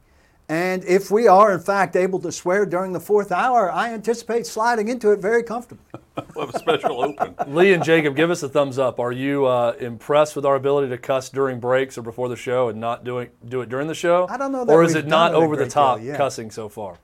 And 0.49 0.83
if 0.83 1.09
we 1.09 1.27
are, 1.27 1.51
in 1.53 1.61
fact, 1.61 1.95
able 1.95 2.19
to 2.19 2.31
swear 2.31 2.65
during 2.65 2.91
the 2.91 2.99
fourth 2.99 3.31
hour, 3.31 3.71
I 3.71 3.93
anticipate 3.93 4.45
sliding 4.45 4.89
into 4.89 5.11
it 5.11 5.19
very 5.19 5.41
comfortably. 5.41 5.85
we'll 6.35 6.45
have 6.45 6.53
a 6.53 6.59
special 6.59 7.01
open. 7.03 7.35
Lee 7.55 7.73
and 7.73 7.83
Jacob, 7.83 8.15
give 8.15 8.29
us 8.29 8.43
a 8.43 8.49
thumbs 8.49 8.77
up. 8.77 8.99
Are 8.99 9.13
you 9.13 9.45
uh, 9.45 9.73
impressed 9.79 10.35
with 10.35 10.45
our 10.45 10.55
ability 10.55 10.89
to 10.89 10.97
cuss 10.97 11.29
during 11.29 11.59
breaks 11.59 11.97
or 11.97 12.01
before 12.03 12.27
the 12.29 12.35
show 12.35 12.67
and 12.67 12.79
not 12.79 13.03
doing 13.05 13.29
do 13.47 13.61
it 13.61 13.69
during 13.69 13.87
the 13.87 13.95
show? 13.95 14.27
I 14.29 14.37
don't 14.37 14.51
know 14.51 14.65
that 14.65 14.71
Or 14.73 14.83
is 14.83 14.93
we've 14.93 15.05
it 15.05 15.07
not 15.07 15.29
done 15.29 15.41
it 15.41 15.43
a 15.43 15.45
over 15.45 15.55
the 15.55 15.67
top 15.67 15.99
deal 15.99 16.07
yet. 16.07 16.17
cussing 16.17 16.51
so 16.51 16.67
far? 16.67 16.97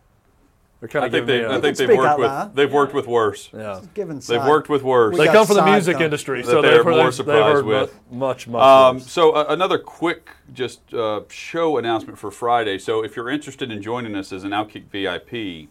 They're 0.79 0.87
kind 0.87 1.03
I 1.05 1.09
think 1.09 1.25
they, 1.27 1.39
me 1.39 1.43
a- 1.43 1.57
I 1.57 1.59
think 1.61 1.75
they've 1.75 1.89
worked 1.89 2.19
with 2.19 2.27
loud. 2.29 2.55
they've 2.55 2.71
worked 2.71 2.93
with 2.93 3.05
worse. 3.05 3.49
yeah. 3.53 3.81
Given 3.93 4.19
They've 4.19 4.45
worked 4.45 4.69
with 4.69 4.81
worse. 4.81 5.17
We 5.17 5.25
They 5.25 5.31
come 5.33 5.45
from 5.45 5.57
the 5.57 5.65
music 5.65 5.93
thumped. 5.95 6.05
industry, 6.05 6.43
so 6.43 6.61
they're 6.61 6.77
they've 6.77 6.85
more 6.85 7.03
they've 7.05 7.13
surprised 7.13 7.55
heard 7.55 7.65
mu- 7.65 7.71
with. 7.81 7.99
much, 8.11 8.47
much 8.47 8.61
Um, 8.63 8.99
so 9.01 9.31
uh, 9.31 9.45
another 9.49 9.77
quick 9.77 10.29
just 10.53 10.93
uh, 10.93 11.21
show 11.29 11.77
announcement 11.77 12.17
for 12.17 12.31
Friday. 12.31 12.77
So 12.79 13.03
if 13.03 13.17
you're 13.17 13.29
interested 13.29 13.71
in 13.71 13.81
joining 13.81 14.15
us 14.15 14.31
as 14.31 14.45
an 14.45 14.51
Outkick 14.51 14.85
VIP 14.85 15.69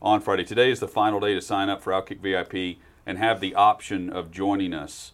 on 0.00 0.20
Friday, 0.22 0.44
today 0.44 0.70
is 0.70 0.80
the 0.80 0.88
final 0.88 1.20
day 1.20 1.34
to 1.34 1.42
sign 1.42 1.68
up 1.68 1.82
for 1.82 1.92
Outkick 1.92 2.20
VIP 2.20 2.78
and 3.04 3.18
have 3.18 3.40
the 3.40 3.54
option 3.54 4.08
of 4.08 4.30
joining 4.30 4.72
us 4.72 5.12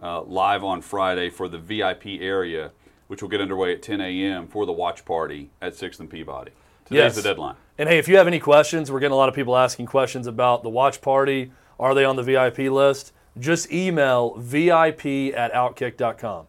uh, 0.00 0.22
live 0.22 0.62
on 0.62 0.80
Friday 0.80 1.30
for 1.30 1.48
the 1.48 1.58
VIP 1.58 2.06
area, 2.20 2.70
which 3.08 3.22
will 3.22 3.28
get 3.28 3.40
underway 3.40 3.72
at 3.72 3.82
10 3.82 4.00
a.m. 4.00 4.46
for 4.46 4.64
the 4.66 4.72
watch 4.72 5.04
party 5.04 5.50
at 5.60 5.74
Sixth 5.74 5.98
and 5.98 6.08
Peabody. 6.08 6.52
Today's 6.94 7.14
Yes. 7.16 7.22
the 7.22 7.28
deadline. 7.28 7.56
And 7.78 7.88
hey, 7.88 7.98
if 7.98 8.08
you 8.08 8.16
have 8.16 8.26
any 8.26 8.38
questions, 8.38 8.90
we're 8.90 9.00
getting 9.00 9.12
a 9.14 9.16
lot 9.16 9.28
of 9.28 9.34
people 9.34 9.56
asking 9.56 9.86
questions 9.86 10.26
about 10.26 10.62
the 10.62 10.68
watch 10.70 11.00
party. 11.00 11.52
Are 11.78 11.94
they 11.94 12.04
on 12.04 12.16
the 12.16 12.22
VIP 12.22 12.70
list? 12.70 13.12
Just 13.38 13.72
email 13.72 14.34
VIP 14.38 15.34
at 15.34 15.52
outkick.com. 15.52 16.46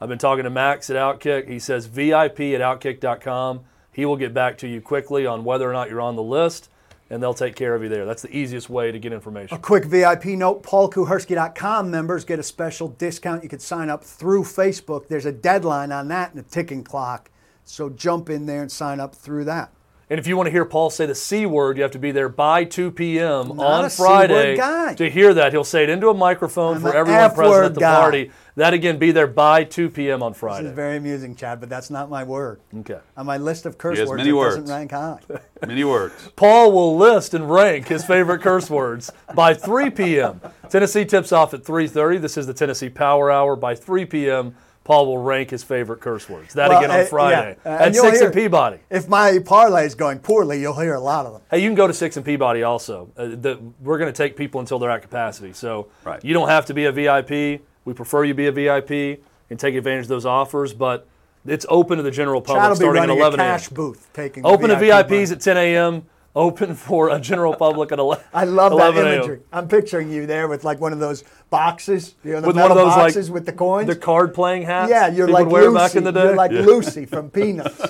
I've 0.00 0.08
been 0.08 0.18
talking 0.18 0.44
to 0.44 0.50
Max 0.50 0.88
at 0.90 0.96
Outkick. 0.96 1.48
He 1.48 1.58
says 1.58 1.86
VIP 1.86 2.40
at 2.54 2.60
outkick.com. 2.60 3.60
He 3.92 4.04
will 4.06 4.16
get 4.16 4.32
back 4.32 4.56
to 4.58 4.66
you 4.66 4.80
quickly 4.80 5.26
on 5.26 5.44
whether 5.44 5.68
or 5.68 5.72
not 5.74 5.90
you're 5.90 6.00
on 6.00 6.16
the 6.16 6.22
list, 6.22 6.70
and 7.10 7.22
they'll 7.22 7.34
take 7.34 7.54
care 7.54 7.74
of 7.74 7.82
you 7.82 7.90
there. 7.90 8.06
That's 8.06 8.22
the 8.22 8.34
easiest 8.34 8.70
way 8.70 8.90
to 8.90 8.98
get 8.98 9.12
information. 9.12 9.54
A 9.56 9.60
quick 9.60 9.84
VIP 9.84 10.24
note 10.28 10.62
paulkuharsky.com 10.62 11.90
members 11.90 12.24
get 12.24 12.38
a 12.38 12.42
special 12.42 12.88
discount. 12.88 13.42
You 13.42 13.50
can 13.50 13.58
sign 13.58 13.90
up 13.90 14.02
through 14.02 14.44
Facebook. 14.44 15.08
There's 15.08 15.26
a 15.26 15.32
deadline 15.32 15.92
on 15.92 16.08
that 16.08 16.30
and 16.30 16.40
a 16.40 16.42
ticking 16.42 16.82
clock. 16.82 17.30
So 17.64 17.90
jump 17.90 18.30
in 18.30 18.46
there 18.46 18.62
and 18.62 18.72
sign 18.72 18.98
up 18.98 19.14
through 19.14 19.44
that. 19.44 19.70
And 20.12 20.18
if 20.18 20.26
you 20.26 20.36
want 20.36 20.46
to 20.48 20.50
hear 20.50 20.66
Paul 20.66 20.90
say 20.90 21.06
the 21.06 21.14
C 21.14 21.46
word, 21.46 21.78
you 21.78 21.82
have 21.84 21.92
to 21.92 21.98
be 21.98 22.10
there 22.12 22.28
by 22.28 22.64
2 22.64 22.90
p.m. 22.90 23.48
Not 23.56 23.58
on 23.66 23.84
a 23.86 23.88
C 23.88 24.02
Friday 24.02 24.58
guy. 24.58 24.92
to 24.96 25.08
hear 25.08 25.32
that. 25.32 25.52
He'll 25.54 25.64
say 25.64 25.84
it 25.84 25.88
into 25.88 26.10
a 26.10 26.14
microphone 26.14 26.76
I'm 26.76 26.82
for 26.82 26.94
everyone 26.94 27.22
F 27.22 27.34
present 27.34 27.64
at 27.64 27.74
the 27.74 27.80
guy. 27.80 27.94
party. 27.98 28.30
That 28.56 28.74
again, 28.74 28.98
be 28.98 29.10
there 29.10 29.26
by 29.26 29.64
2 29.64 29.88
p.m. 29.88 30.22
on 30.22 30.32
This 30.32 30.40
Friday. 30.40 30.68
is 30.68 30.74
very 30.74 30.98
amusing, 30.98 31.34
Chad, 31.34 31.60
but 31.60 31.70
that's 31.70 31.88
not 31.88 32.10
my 32.10 32.24
word. 32.24 32.60
Okay. 32.80 32.98
On 33.16 33.24
my 33.24 33.38
list 33.38 33.64
of 33.64 33.78
curse 33.78 33.94
He 33.96 34.00
has 34.00 34.08
words, 34.10 34.18
many 34.18 34.28
it 34.28 34.32
words. 34.34 34.56
doesn't 34.56 34.70
rank 34.76 34.90
high. 34.90 35.18
Many 35.66 35.84
words. 35.84 36.12
Paul 36.36 36.72
will 36.72 36.94
list 36.94 37.32
and 37.32 37.50
rank 37.50 37.88
his 37.88 38.04
favorite 38.04 38.42
curse 38.42 38.68
words 38.68 39.10
by 39.34 39.54
3 39.54 39.88
p.m. 39.88 40.42
Tennessee 40.68 41.06
tips 41.06 41.32
off 41.32 41.54
at 41.54 41.62
3:30. 41.64 42.20
This 42.20 42.36
is 42.36 42.46
the 42.46 42.52
Tennessee 42.52 42.90
Power 42.90 43.30
Hour. 43.30 43.56
By 43.56 43.74
3 43.74 44.04
p.m., 44.04 44.54
Paul 44.84 45.06
will 45.06 45.18
rank 45.18 45.50
his 45.50 45.62
favorite 45.62 46.00
curse 46.00 46.28
words. 46.28 46.54
That 46.54 46.68
Well, 46.68 46.78
again 46.78 46.90
on 46.90 46.96
yeah, 46.98 47.04
Friday 47.04 47.56
uh, 47.64 47.68
at 47.68 47.94
6 47.94 48.18
hear- 48.18 48.24
and 48.26 48.34
Peabody. 48.34 48.78
If 48.90 49.08
my 49.08 49.38
parlay 49.44 49.86
is 49.86 49.94
going 49.94 50.18
poorly, 50.18 50.60
you'll 50.60 50.78
hear 50.80 50.94
a 50.94 51.00
lot 51.00 51.24
of 51.24 51.32
them. 51.34 51.42
Hey, 51.50 51.60
you 51.60 51.68
can 51.68 51.76
go 51.76 51.86
to 51.86 51.94
Six 51.94 52.16
and 52.16 52.26
Peabody 52.26 52.62
also. 52.64 53.10
Uh, 53.16 53.26
the, 53.28 53.60
we're 53.80 53.98
going 53.98 54.12
to 54.12 54.16
take 54.16 54.36
people 54.36 54.60
until 54.60 54.78
they're 54.80 54.90
at 54.90 55.02
capacity. 55.02 55.52
So 55.52 55.88
Right. 56.04 56.24
you 56.24 56.34
don't 56.34 56.48
have 56.48 56.66
to 56.66 56.74
be 56.74 56.86
a 56.86 56.92
VIP. 56.92 57.62
We 57.84 57.94
prefer 57.94 58.24
you 58.24 58.34
be 58.34 58.46
a 58.48 58.52
VIP 58.52 59.20
and 59.50 59.58
take 59.60 59.74
advantage 59.76 60.04
of 60.04 60.08
those 60.08 60.26
offers, 60.26 60.72
but 60.72 61.06
it's 61.46 61.66
open 61.68 61.96
to 61.98 62.02
the 62.02 62.10
general 62.10 62.40
public 62.40 62.62
Chad 62.62 62.70
will 62.70 62.76
be 62.76 62.80
starting 62.84 63.02
at 63.04 63.08
11 63.10 63.40
a.m. 63.40 63.48
cash 63.48 63.68
booth, 63.68 64.08
taking 64.12 64.42
the 64.42 64.48
Open 64.48 64.70
to 64.70 64.76
VIPs 64.76 65.10
money. 65.10 65.22
at 65.32 65.40
10 65.40 65.56
a.m. 65.56 66.06
Open 66.34 66.74
for 66.74 67.10
a 67.10 67.20
general 67.20 67.54
public 67.54 67.92
at 67.92 67.98
11. 67.98 68.24
I 68.34 68.44
love 68.44 68.70
that 68.72 68.76
11 68.94 69.04
a.m. 69.06 69.14
imagery. 69.18 69.40
I'm 69.52 69.68
picturing 69.68 70.10
you 70.10 70.24
there 70.26 70.48
with 70.48 70.64
like 70.64 70.80
one 70.80 70.94
of 70.94 70.98
those 70.98 71.24
boxes, 71.50 72.14
you 72.24 72.32
know, 72.32 72.40
the 72.40 72.46
With 72.46 72.56
metal 72.56 72.70
one 72.76 72.78
of 72.78 72.84
those 72.86 72.94
boxes 72.96 73.28
like 73.28 73.34
with 73.34 73.46
the 73.46 73.52
coins. 73.52 73.86
the 73.86 73.96
card 73.96 74.32
playing 74.32 74.62
hats. 74.62 74.88
yeah, 74.90 75.08
you're 75.08 75.28
like 75.28 75.46
wear 75.46 75.64
Lucy. 75.70 75.74
back 75.76 75.94
in 75.96 76.04
the 76.04 76.10
day. 76.10 76.22
You're 76.24 76.36
like 76.36 76.50
Lucy 76.50 77.04
from 77.04 77.28
Peanuts. 77.36 77.82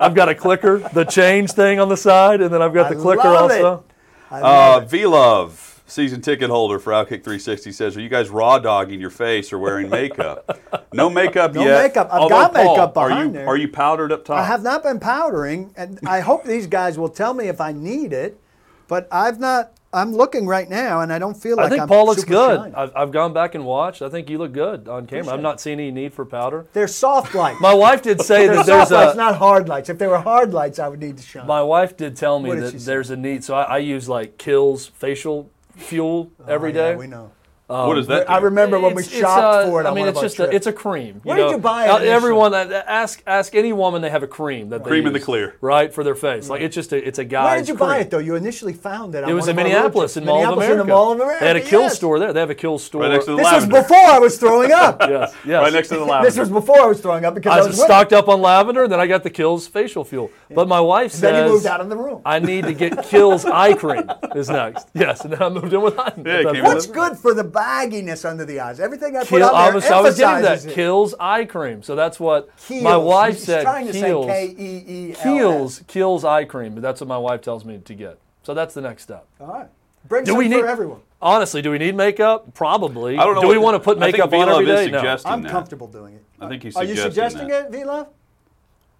I've 0.00 0.14
got 0.14 0.28
a 0.28 0.34
clicker, 0.34 0.78
the 0.92 1.04
change 1.04 1.52
thing 1.52 1.78
on 1.78 1.88
the 1.88 1.96
side, 1.96 2.40
and 2.40 2.52
then 2.52 2.62
I've 2.62 2.74
got 2.74 2.86
I 2.86 2.94
the 2.94 3.00
clicker 3.00 3.22
love 3.22 3.50
it. 3.52 3.64
also. 3.64 3.84
I 4.30 4.38
Uh, 4.40 4.42
love 4.42 4.82
it. 4.82 4.90
V 4.90 5.06
Love, 5.06 5.67
season 5.88 6.20
ticket 6.20 6.50
holder 6.50 6.78
for 6.78 6.92
Outkick 6.92 7.24
360, 7.24 7.72
says, 7.72 7.96
Are 7.96 8.00
you 8.00 8.08
guys 8.08 8.30
raw 8.30 8.58
dogging 8.58 9.00
your 9.00 9.10
face 9.10 9.52
or 9.52 9.58
wearing 9.58 9.88
makeup? 9.90 10.60
no 10.92 11.10
makeup 11.10 11.54
No 11.54 11.62
yet. 11.64 11.68
No 11.70 11.82
makeup. 11.82 12.08
I've 12.12 12.20
Although, 12.20 12.34
got 12.36 12.54
Paul, 12.54 12.64
makeup 12.76 12.96
are 12.96 13.24
you, 13.24 13.30
there. 13.32 13.46
Are 13.48 13.56
you 13.56 13.68
powdered 13.68 14.12
up 14.12 14.24
top? 14.24 14.38
I 14.38 14.44
have 14.44 14.62
not 14.62 14.82
been 14.82 15.00
powdering, 15.00 15.72
and 15.76 15.98
I 16.06 16.20
hope 16.20 16.44
these 16.44 16.66
guys 16.66 16.98
will 16.98 17.08
tell 17.08 17.34
me 17.34 17.48
if 17.48 17.60
I 17.60 17.72
need 17.72 18.12
it. 18.12 18.38
But 18.86 19.08
I've 19.12 19.38
not. 19.40 19.72
I'm 19.90 20.12
looking 20.12 20.46
right 20.46 20.68
now, 20.68 21.00
and 21.00 21.10
I 21.10 21.18
don't 21.18 21.34
feel 21.34 21.56
like 21.56 21.66
I 21.66 21.68
think 21.70 21.80
I'm 21.82 21.88
Paul 21.88 22.04
looks 22.06 22.22
good. 22.22 22.74
I've, 22.74 22.92
I've 22.94 23.10
gone 23.10 23.32
back 23.32 23.54
and 23.54 23.64
watched. 23.64 24.02
I 24.02 24.10
think 24.10 24.28
you 24.28 24.36
look 24.36 24.52
good 24.52 24.86
on 24.86 25.06
camera. 25.06 25.32
I'm 25.32 25.40
not 25.40 25.62
seeing 25.62 25.80
any 25.80 25.90
need 25.90 26.12
for 26.12 26.26
powder. 26.26 26.66
They're 26.74 26.86
soft 26.86 27.34
lights. 27.34 27.58
My 27.62 27.72
wife 27.72 28.02
did 28.02 28.20
say 28.20 28.46
They're 28.46 28.56
that 28.56 28.66
there's 28.66 28.88
soft 28.88 28.90
lights, 28.90 29.14
a. 29.14 29.16
not 29.16 29.36
hard 29.36 29.66
lights. 29.66 29.88
If 29.88 29.96
they 29.98 30.06
were 30.06 30.20
hard 30.20 30.52
lights, 30.52 30.78
I 30.78 30.88
would 30.88 31.00
need 31.00 31.16
to 31.16 31.22
shine. 31.22 31.46
My 31.46 31.62
wife 31.62 31.96
did 31.96 32.16
tell 32.16 32.38
me 32.38 32.50
What 32.50 32.56
did 32.56 32.64
that 32.64 32.72
she 32.72 32.78
say? 32.80 32.84
there's 32.92 33.08
a 33.08 33.16
need. 33.16 33.44
So 33.44 33.54
I, 33.54 33.62
I 33.62 33.78
use 33.78 34.10
like 34.10 34.36
Kills 34.36 34.86
facial 34.88 35.50
fuel 35.78 36.32
oh, 36.40 36.44
every 36.46 36.72
Oh, 36.72 36.74
yeah, 36.76 36.90
day. 36.90 36.96
we 36.96 37.06
know. 37.06 37.30
What 37.68 37.94
does 37.94 38.06
that? 38.06 38.30
I 38.30 38.38
remember 38.38 38.80
when 38.80 38.94
we 38.94 39.02
It's- 39.02 39.12
it's, 39.12 39.20
shopped 39.20 39.66
uh, 39.66 39.70
for 39.70 39.80
it. 39.82 39.86
I 39.86 39.90
mean, 39.90 40.06
one 40.06 40.08
it's 40.08 40.20
just 40.20 40.38
a, 40.40 40.54
it's 40.54 40.66
a 40.66 40.72
cream. 40.72 41.20
Where 41.22 41.36
did 41.36 41.50
you 41.50 41.58
buy 41.58 41.86
it 41.86 41.90
Uh. 41.90 41.96
Everyone 41.98 42.54
uh, 42.54 42.82
ask 42.86 43.22
ask 43.26 43.54
any 43.54 43.72
woman 43.72 44.02
they 44.02 44.10
have 44.10 44.22
a 44.22 44.26
cream 44.26 44.70
that 44.70 44.84
they 44.84 44.90
Cream 44.90 45.06
in 45.06 45.12
the 45.12 45.20
clear. 45.20 45.56
right 45.60 45.92
for 45.92 46.02
their 46.02 46.14
face. 46.14 46.48
Like 46.48 46.62
it's 46.62 46.74
just 46.74 46.92
a 46.92 47.06
it's 47.06 47.18
a 47.18 47.24
guy's. 47.24 47.44
Where 47.44 47.58
did 47.58 47.68
you 47.68 47.74
buy 47.74 47.98
it 47.98 48.10
though? 48.10 48.18
You 48.18 48.36
initially 48.36 48.72
found 48.72 49.14
it. 49.14 49.28
It 49.28 49.32
was 49.34 49.46
one 49.46 49.50
in 49.50 49.58
of 49.58 49.58
our 49.58 49.64
road 49.64 49.68
Minneapolis 49.74 50.12
trips. 50.14 50.16
in 50.16 50.24
Mall 50.24 50.36
of 50.36 50.40
Minneapolis 50.40 50.64
America. 50.66 50.80
in 50.80 50.86
the 50.86 50.92
Mall 50.94 51.12
of 51.12 51.20
America. 51.20 51.40
They 51.40 51.46
had 51.46 51.56
a 51.56 51.60
Kills 51.60 51.82
yes. 51.82 51.96
store 51.96 52.18
there. 52.18 52.32
They 52.32 52.40
have 52.40 52.50
a 52.50 52.54
Kills 52.54 52.84
store. 52.84 53.02
Right 53.02 53.10
next 53.12 53.24
to 53.26 53.32
the 53.32 53.36
This 53.36 53.52
was 53.52 53.66
before 53.66 53.96
I 53.96 54.18
was 54.18 54.38
throwing 54.38 54.72
up. 54.72 55.00
yes, 55.08 55.34
yes. 55.44 55.62
Right 55.62 55.72
next 55.72 55.88
to 55.88 55.96
the 55.96 56.04
lavender. 56.04 56.28
This 56.30 56.38
was 56.38 56.48
before 56.48 56.80
I 56.80 56.86
was 56.86 57.00
throwing 57.00 57.24
up 57.24 57.34
because 57.34 57.52
I, 57.52 57.56
I 57.56 57.58
was 57.58 57.68
was 57.68 57.82
stocked 57.82 58.12
up 58.12 58.28
on 58.28 58.40
lavender, 58.40 58.84
and 58.84 58.92
then 58.92 59.00
I 59.00 59.06
got 59.06 59.22
the 59.22 59.30
Kills 59.30 59.66
facial 59.66 60.04
fuel. 60.04 60.30
But 60.50 60.68
my 60.68 60.80
wife 60.80 61.12
says 61.12 61.20
Then 61.20 61.44
you 61.46 61.52
moved 61.52 61.66
out 61.66 61.80
of 61.80 61.88
the 61.88 61.96
room. 61.96 62.22
I 62.24 62.38
need 62.38 62.64
to 62.64 62.72
get 62.72 63.04
Kills 63.04 63.44
eye 63.44 63.74
cream 63.74 64.10
is 64.34 64.48
next. 64.48 64.88
Yes, 64.94 65.20
and 65.20 65.32
then 65.32 65.42
I 65.42 65.48
moved 65.48 65.72
in 65.72 65.82
with 65.82 65.98
eye. 65.98 66.12
Yeah, 66.16 66.50
it 66.50 66.64
What's 66.64 66.86
good 66.86 67.16
for 67.16 67.34
the 67.34 67.44
bagginess 67.58 68.24
under 68.24 68.44
the 68.44 68.60
eyes? 68.60 68.80
Everything 68.80 69.16
I 69.16 69.20
put 69.20 69.28
Kill, 69.28 69.44
on 69.48 69.54
I 69.54 69.64
there 69.66 69.74
was, 69.74 69.84
I 69.86 70.00
was 70.00 70.16
getting 70.18 70.42
that 70.42 70.64
it. 70.64 70.74
kills 70.74 71.14
eye 71.18 71.44
cream. 71.44 71.82
So 71.82 71.94
that's 71.96 72.18
what 72.20 72.50
Keels. 72.66 72.82
my 72.82 72.96
wife 72.96 73.34
He's 73.34 73.44
said. 73.44 73.62
trying 73.62 73.86
to 73.86 73.92
Keels, 73.92 74.26
say 74.26 74.54
K 74.54 74.62
E 74.62 74.84
E 74.88 75.10
L 75.10 75.16
S. 75.16 75.22
Keels, 75.22 75.82
Keels 75.86 76.24
eye 76.24 76.44
cream. 76.44 76.74
That's 76.80 77.00
what 77.00 77.08
my 77.08 77.18
wife 77.18 77.40
tells 77.42 77.64
me 77.64 77.78
to 77.78 77.94
get. 77.94 78.18
So 78.42 78.54
that's 78.54 78.74
the 78.74 78.80
next 78.80 79.02
step. 79.02 79.26
All 79.40 79.46
right. 79.48 79.68
Bring 80.06 80.24
Do 80.24 80.30
some 80.32 80.38
we 80.38 80.44
for 80.48 80.54
need 80.56 80.64
everyone. 80.64 81.00
Honestly, 81.20 81.60
do 81.60 81.70
we 81.72 81.78
need 81.78 81.96
makeup? 81.96 82.54
Probably. 82.54 83.18
I 83.18 83.24
don't 83.24 83.34
know. 83.34 83.40
Do 83.42 83.48
we 83.48 83.58
what- 83.58 83.64
want 83.64 83.74
to 83.74 83.80
put 83.80 83.98
I 83.98 84.12
think 84.12 84.18
makeup 84.18 84.32
on 84.32 84.46
V-Love 84.46 84.60
every 84.62 84.72
is 84.72 84.80
day? 84.86 84.90
No. 84.92 84.98
suggesting 84.98 85.32
I'm 85.32 85.42
that. 85.42 85.50
comfortable 85.52 85.86
doing 85.88 86.14
it. 86.14 86.22
I 86.40 86.48
think 86.48 86.62
he's 86.62 86.76
Are 86.76 86.84
you 86.84 86.94
suggesting 86.94 87.40
suggesting 87.40 87.48
that. 87.48 87.66
it, 87.66 87.72
V 87.72 87.84
Love? 87.84 88.06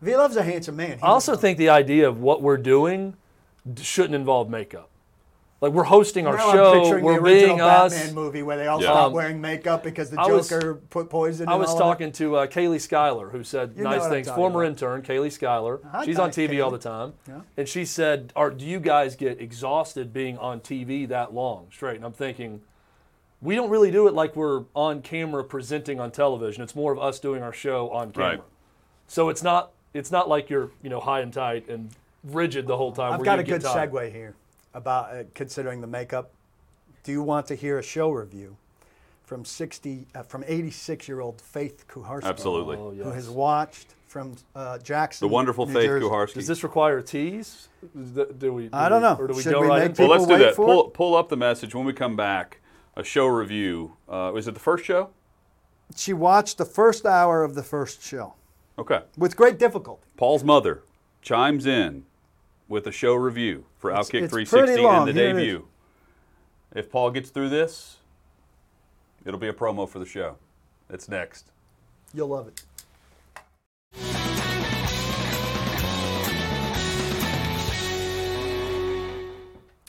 V 0.02 0.16
Love's 0.16 0.36
a 0.36 0.42
handsome 0.42 0.76
man. 0.76 0.98
He 0.98 1.02
I 1.02 1.06
also 1.08 1.36
think 1.36 1.58
the 1.58 1.68
idea 1.70 2.08
of 2.08 2.20
what 2.20 2.42
we're 2.42 2.56
doing 2.56 3.14
shouldn't 3.80 4.14
involve 4.16 4.50
makeup. 4.50 4.90
Like 5.60 5.72
we're 5.72 5.82
hosting 5.84 6.26
our 6.28 6.36
Now 6.36 6.50
I'm 6.50 6.54
show, 6.56 6.98
we're 7.00 7.14
the 7.14 7.20
original 7.20 7.24
being 7.56 7.58
Batman 7.58 8.06
us. 8.06 8.12
movie 8.12 8.44
where 8.44 8.56
they 8.56 8.68
all 8.68 8.80
Yeah. 8.80 8.86
stop 8.92 9.12
wearing 9.12 9.40
makeup 9.40 9.82
because 9.82 10.08
the 10.10 10.20
I 10.20 10.26
was- 10.26 10.48
Joker 10.48 10.74
put 10.88 11.10
poison. 11.10 11.48
I 11.48 11.56
was 11.56 11.70
all 11.70 11.74
of 11.74 11.80
it. 11.80 11.82
talking 11.82 12.12
to 12.12 12.36
uh, 12.36 12.46
Kaylee 12.46 12.80
Schuyler, 12.80 13.30
who 13.30 13.42
said 13.42 13.72
You 13.76 13.82
nice 13.82 14.06
things. 14.06 14.30
Former 14.30 14.62
about. 14.62 14.70
intern 14.70 15.02
Kaylee 15.02 15.32
Schuyler. 15.32 15.80
Hi, 15.90 16.04
She's 16.04 16.18
on 16.20 16.30
Kay- 16.30 16.46
TV 16.46 16.60
all 16.64 16.70
the 16.70 16.78
time, 16.78 17.14
Yeah. 17.26 17.40
and 17.56 17.68
she 17.68 17.84
said, 17.84 18.32
"Are 18.36 18.50
do 18.50 18.64
you 18.64 18.78
guys 18.78 19.16
get 19.16 19.40
exhausted 19.40 20.12
being 20.12 20.38
on 20.38 20.60
TV 20.60 21.06
that 21.06 21.34
long 21.34 21.66
straight?" 21.72 21.96
And 21.96 22.04
I'm 22.04 22.12
thinking, 22.12 22.60
we 23.42 23.56
don't 23.56 23.70
really 23.70 23.90
do 23.90 24.06
it 24.06 24.14
like 24.14 24.36
we're 24.36 24.62
on 24.74 25.02
camera 25.02 25.42
presenting 25.42 25.98
on 25.98 26.12
television. 26.12 26.62
It's 26.62 26.76
more 26.76 26.92
of 26.92 27.00
us 27.00 27.18
doing 27.18 27.42
our 27.42 27.52
show 27.52 27.90
on 27.90 28.12
camera. 28.12 28.30
Right. 28.30 28.42
So 29.08 29.28
it's 29.28 29.42
not 29.42 29.70
it's 29.92 30.12
not 30.12 30.28
like 30.28 30.50
you're 30.50 30.70
you 30.82 30.90
know 30.90 31.00
high 31.00 31.18
and 31.20 31.32
tight 31.32 31.68
and 31.68 31.90
rigid 32.22 32.68
the 32.68 32.76
whole 32.76 32.92
time. 32.92 33.14
I've 33.14 33.18
where 33.20 33.24
got 33.24 33.38
a 33.40 33.42
get 33.42 33.60
good 33.62 33.62
tired. 33.62 33.90
segue 33.90 34.12
here 34.12 34.34
about 34.74 35.14
uh, 35.14 35.22
considering 35.34 35.80
the 35.80 35.86
makeup. 35.86 36.30
Do 37.04 37.12
you 37.12 37.22
want 37.22 37.46
to 37.48 37.54
hear 37.54 37.78
a 37.78 37.82
show 37.82 38.10
review 38.10 38.56
from 39.24 39.44
60 39.44 40.06
uh, 40.14 40.22
from 40.22 40.44
86 40.46 41.08
year 41.08 41.20
old 41.20 41.40
Faith 41.40 41.86
Kuharsky? 41.88 42.24
Absolutely. 42.24 42.76
Oh, 42.76 42.90
Who 42.90 43.10
has 43.10 43.28
watched 43.30 43.94
from 44.06 44.36
uh, 44.54 44.78
Jackson? 44.78 45.26
The 45.28 45.32
wonderful 45.32 45.66
New 45.66 45.74
Faith 45.74 45.86
Jersey. 45.86 46.06
Kuharsky. 46.06 46.34
Does 46.34 46.46
this 46.46 46.62
require 46.62 46.98
a 46.98 47.02
tease? 47.02 47.68
Do 48.38 48.52
we? 48.52 48.64
do 48.64 48.70
I 48.72 48.88
don't 48.88 49.02
we- 49.02 49.08
know. 49.08 49.16
Or 49.18 49.26
do 49.28 49.34
we 49.34 49.42
Should 49.42 49.52
go 49.52 49.60
we 49.62 49.66
right 49.68 49.80
make 49.80 49.90
into 49.90 50.02
well, 50.02 50.12
it? 50.12 50.18
let's 50.18 50.26
do 50.26 50.38
that. 50.38 50.54
Pull, 50.56 50.90
pull 50.90 51.14
up 51.14 51.28
the 51.28 51.36
message 51.36 51.74
when 51.74 51.84
we 51.86 51.92
come 51.92 52.16
back. 52.16 52.60
A 52.96 53.04
show 53.04 53.26
review. 53.26 53.92
Uh, 54.08 54.32
is 54.34 54.48
it 54.48 54.54
the 54.54 54.60
first 54.60 54.84
show? 54.84 55.10
She 55.96 56.12
watched 56.12 56.58
the 56.58 56.64
first 56.64 57.06
hour 57.06 57.44
of 57.44 57.54
the 57.54 57.62
first 57.62 58.02
show 58.02 58.34
Okay. 58.76 59.00
with 59.16 59.36
great 59.36 59.56
difficulty. 59.58 60.02
Paul's 60.16 60.42
mother 60.44 60.82
chimes 61.22 61.64
in 61.64 62.04
with 62.68 62.86
a 62.86 62.92
show 62.92 63.14
review 63.14 63.64
for 63.78 63.90
It's- 63.90 64.08
Outkick 64.08 64.22
it's 64.24 64.32
360 64.32 64.82
long. 64.82 65.08
and 65.08 65.16
the 65.16 65.20
debut. 65.20 65.66
If 66.74 66.90
Paul 66.90 67.10
gets 67.10 67.30
through 67.30 67.48
this, 67.48 67.96
it'll 69.24 69.40
be 69.40 69.48
a 69.48 69.52
promo 69.54 69.88
for 69.88 69.98
the 69.98 70.06
show. 70.06 70.36
It's 70.90 71.08
next. 71.08 71.50
You'll 72.14 72.28
love 72.28 72.48
it. 72.48 72.62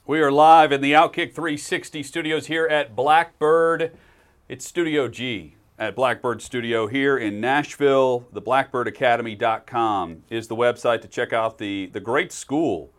We 0.06 0.22
are 0.22 0.32
live 0.32 0.72
in 0.72 0.82
the 0.82 0.94
Outkick 0.94 1.36
360 1.36 2.02
studios 2.02 2.48
here 2.48 2.66
at 2.66 2.96
Blackbird. 2.96 3.96
It's 4.48 4.66
Studio 4.66 5.08
G 5.08 5.54
at 5.80 5.96
Blackbird 5.96 6.42
Studio 6.42 6.88
here 6.88 7.18
in 7.18 7.40
Nashville. 7.40 8.28
The 8.34 8.42
blackbirdacademy.com 8.42 10.24
is 10.30 10.50
the 10.50 10.56
website 10.56 11.02
to 11.02 11.08
check 11.08 11.32
out 11.32 11.58
the, 11.58 11.86
the 11.88 12.02
great 12.02 12.34
school 12.34 12.92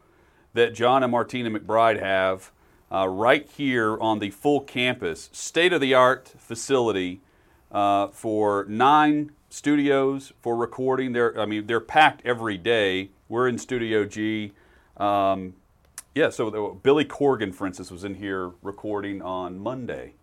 that 0.54 0.74
John 0.74 1.02
and 1.02 1.12
Martina 1.12 1.50
McBride 1.50 2.00
have 2.00 2.50
uh, 2.90 3.06
right 3.06 3.46
here 3.46 4.00
on 4.00 4.18
the 4.18 4.30
full 4.30 4.62
campus. 4.62 5.28
State 5.30 5.74
of 5.74 5.82
the 5.82 5.92
art 5.92 6.32
facility 6.38 7.20
uh, 7.70 8.08
for 8.08 8.64
nine 8.66 9.32
studios 9.50 10.32
for 10.40 10.56
recording. 10.56 11.12
They're, 11.12 11.38
I 11.38 11.44
mean, 11.44 11.66
they're 11.66 11.80
packed 11.80 12.22
every 12.24 12.56
day. 12.56 13.10
We're 13.28 13.46
in 13.46 13.58
Studio 13.58 14.06
G. 14.06 14.52
Um, 14.96 15.52
yeah, 16.14 16.30
so 16.30 16.48
the, 16.48 16.74
Billy 16.82 17.04
Corgan, 17.04 17.54
for 17.54 17.66
instance, 17.66 17.90
was 17.90 18.04
in 18.04 18.14
here 18.14 18.52
recording 18.62 19.20
on 19.20 19.58
Monday 19.58 20.14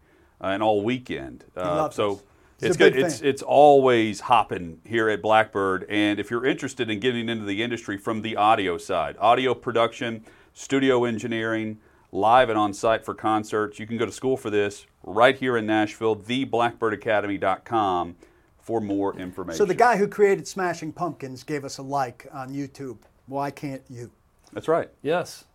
uh, 0.41 0.47
and 0.47 0.63
all 0.63 0.83
weekend. 0.83 1.45
Uh, 1.55 1.75
loves 1.75 1.95
so 1.95 2.13
us. 2.13 2.23
He's 2.59 2.69
it's 2.69 2.77
good. 2.77 2.95
It's 2.95 3.19
fan. 3.19 3.29
it's 3.29 3.43
always 3.43 4.21
hopping 4.21 4.79
here 4.83 5.09
at 5.09 5.21
Blackbird. 5.21 5.85
And 5.89 6.19
if 6.19 6.31
you're 6.31 6.45
interested 6.45 6.89
in 6.89 6.99
getting 6.99 7.29
into 7.29 7.45
the 7.45 7.61
industry 7.61 7.97
from 7.97 8.23
the 8.23 8.35
audio 8.35 8.77
side, 8.77 9.15
audio 9.19 9.53
production, 9.53 10.25
studio 10.53 11.05
engineering, 11.05 11.79
live 12.11 12.49
and 12.49 12.57
on 12.57 12.73
site 12.73 13.05
for 13.05 13.13
concerts, 13.13 13.77
you 13.77 13.85
can 13.85 13.97
go 13.97 14.05
to 14.05 14.11
school 14.11 14.37
for 14.37 14.49
this 14.49 14.87
right 15.03 15.37
here 15.37 15.55
in 15.55 15.67
Nashville. 15.67 16.15
TheBlackbirdAcademy.com 16.15 18.15
for 18.57 18.81
more 18.81 19.15
information. 19.17 19.57
So 19.57 19.65
the 19.65 19.75
guy 19.75 19.97
who 19.97 20.07
created 20.07 20.47
Smashing 20.47 20.91
Pumpkins 20.91 21.43
gave 21.43 21.63
us 21.63 21.77
a 21.77 21.83
like 21.83 22.27
on 22.33 22.49
YouTube. 22.49 22.97
Why 23.27 23.51
can't 23.51 23.83
you? 23.89 24.09
That's 24.51 24.67
right. 24.67 24.89
Yes. 25.01 25.45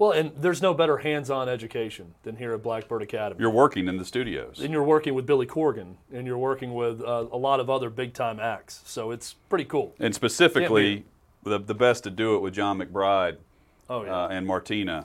Well, 0.00 0.12
and 0.12 0.32
there's 0.34 0.62
no 0.62 0.72
better 0.72 0.96
hands-on 0.96 1.50
education 1.50 2.14
than 2.22 2.36
here 2.36 2.54
at 2.54 2.62
Blackbird 2.62 3.02
Academy. 3.02 3.38
You're 3.38 3.50
working 3.50 3.86
in 3.86 3.98
the 3.98 4.04
studios. 4.06 4.60
and 4.60 4.72
you're 4.72 4.82
working 4.82 5.12
with 5.12 5.26
Billy 5.26 5.44
Corgan, 5.44 5.96
and 6.10 6.26
you're 6.26 6.38
working 6.38 6.72
with 6.72 7.02
uh, 7.02 7.26
a 7.30 7.36
lot 7.36 7.60
of 7.60 7.68
other 7.68 7.90
big-time 7.90 8.40
acts. 8.40 8.80
So 8.86 9.10
it's 9.10 9.34
pretty 9.50 9.66
cool. 9.66 9.94
And 10.00 10.14
specifically, 10.14 11.04
the, 11.42 11.58
the 11.58 11.74
best 11.74 12.04
to 12.04 12.10
do 12.10 12.34
it 12.34 12.38
with 12.40 12.54
John 12.54 12.78
McBride 12.78 13.36
Oh 13.90 14.04
yeah. 14.06 14.22
uh, 14.24 14.28
and 14.28 14.46
Martina, 14.46 15.04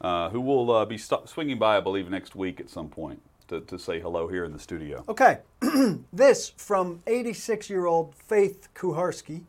uh, 0.00 0.30
who 0.30 0.40
will 0.40 0.70
uh, 0.70 0.84
be 0.84 0.98
st- 0.98 1.28
swinging 1.28 1.58
by, 1.58 1.76
I 1.76 1.80
believe, 1.80 2.08
next 2.08 2.36
week 2.36 2.60
at 2.60 2.70
some 2.70 2.88
point 2.88 3.20
to, 3.48 3.60
to 3.62 3.76
say 3.76 3.98
hello 3.98 4.28
here 4.28 4.44
in 4.44 4.52
the 4.52 4.60
studio. 4.60 5.02
Okay, 5.08 5.38
this 6.12 6.48
from 6.50 7.00
86 7.08 7.68
year 7.68 7.86
old 7.86 8.14
Faith 8.14 8.68
Kuharsky. 8.72 9.42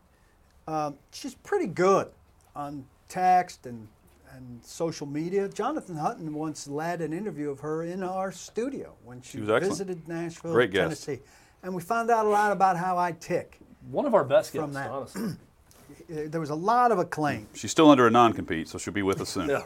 Um, 0.68 0.96
she's 1.12 1.36
pretty 1.36 1.68
good 1.68 2.08
on 2.56 2.86
text 3.08 3.68
and, 3.68 3.88
and 4.36 4.64
social 4.64 5.08
media. 5.08 5.48
Jonathan 5.50 5.96
Hutton 5.96 6.34
once 6.34 6.68
led 6.68 7.02
an 7.02 7.14
interview 7.14 7.50
of 7.50 7.60
her 7.62 7.84
in 7.84 8.04
our 8.04 8.32
studio 8.32 8.94
when 9.04 9.22
she, 9.22 9.38
She 9.40 9.44
visited 9.44 10.08
Nashville, 10.08 10.54
Great 10.54 10.72
guest. 10.72 11.06
Tennessee. 11.06 11.24
And 11.64 11.74
we 11.74 11.82
found 11.82 12.10
out 12.10 12.26
a 12.26 12.30
lot 12.30 12.52
about 12.52 12.78
how 12.78 12.98
I 12.98 13.12
tick. 13.14 13.60
One 13.92 14.06
of 14.06 14.14
our 14.14 14.24
best 14.24 14.52
from 14.52 14.72
guests, 14.72 14.76
that. 14.76 14.90
honestly. 14.92 15.22
Uh, 16.12 16.28
There 16.28 16.40
was 16.40 16.50
a 16.52 16.56
lot 16.56 16.92
of 16.92 16.98
acclaim. 17.00 17.48
She's 17.54 17.72
still 17.72 17.90
under 17.90 18.06
a 18.08 18.12
non 18.12 18.34
compete, 18.34 18.68
so 18.68 18.78
she'll 18.78 18.94
be 18.94 19.02
with 19.04 19.22
us 19.22 19.30
soon. 19.30 19.50
Yeah. 19.50 19.64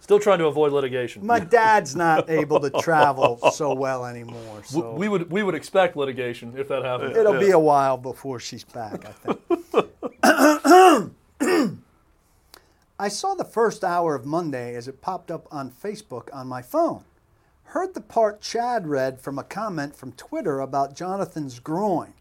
Still 0.00 0.18
trying 0.18 0.38
to 0.38 0.46
avoid 0.46 0.72
litigation. 0.72 1.24
My 1.26 1.40
dad's 1.40 1.96
not 1.96 2.28
able 2.30 2.60
to 2.60 2.70
travel 2.70 3.38
so 3.52 3.74
well 3.74 4.04
anymore, 4.04 4.62
so 4.64 4.94
we 4.94 5.08
would 5.08 5.30
we 5.30 5.42
would 5.42 5.54
expect 5.54 5.96
litigation 5.96 6.52
if 6.56 6.68
that 6.68 6.84
happened. 6.84 7.16
it'll 7.16 7.40
be 7.40 7.50
a 7.50 7.58
while 7.58 7.96
before 7.96 8.38
she's 8.38 8.64
back, 8.64 9.04
I 9.06 9.12
think. 9.12 9.40
I 12.98 13.08
saw 13.08 13.34
the 13.34 13.44
first 13.44 13.84
hour 13.84 14.14
of 14.14 14.24
Monday 14.24 14.74
as 14.74 14.88
it 14.88 15.02
popped 15.02 15.30
up 15.30 15.46
on 15.50 15.70
Facebook 15.70 16.30
on 16.32 16.46
my 16.46 16.62
phone. 16.62 17.04
Heard 17.64 17.92
the 17.92 18.00
part 18.00 18.40
Chad 18.40 18.86
read 18.86 19.20
from 19.20 19.38
a 19.38 19.44
comment 19.44 19.94
from 19.94 20.12
Twitter 20.12 20.60
about 20.60 20.96
Jonathan's 20.96 21.58
groin. 21.58 22.14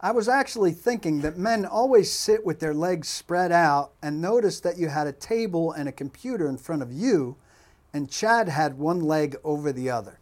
I 0.00 0.12
was 0.12 0.28
actually 0.28 0.70
thinking 0.70 1.22
that 1.22 1.38
men 1.38 1.66
always 1.66 2.12
sit 2.12 2.46
with 2.46 2.60
their 2.60 2.74
legs 2.74 3.08
spread 3.08 3.50
out 3.50 3.90
and 4.00 4.20
noticed 4.20 4.62
that 4.62 4.78
you 4.78 4.88
had 4.88 5.08
a 5.08 5.12
table 5.12 5.72
and 5.72 5.88
a 5.88 5.92
computer 5.92 6.48
in 6.48 6.58
front 6.58 6.82
of 6.82 6.92
you, 6.92 7.34
and 7.92 8.08
Chad 8.08 8.48
had 8.48 8.78
one 8.78 9.00
leg 9.00 9.34
over 9.42 9.72
the 9.72 9.90
other. 9.90 10.20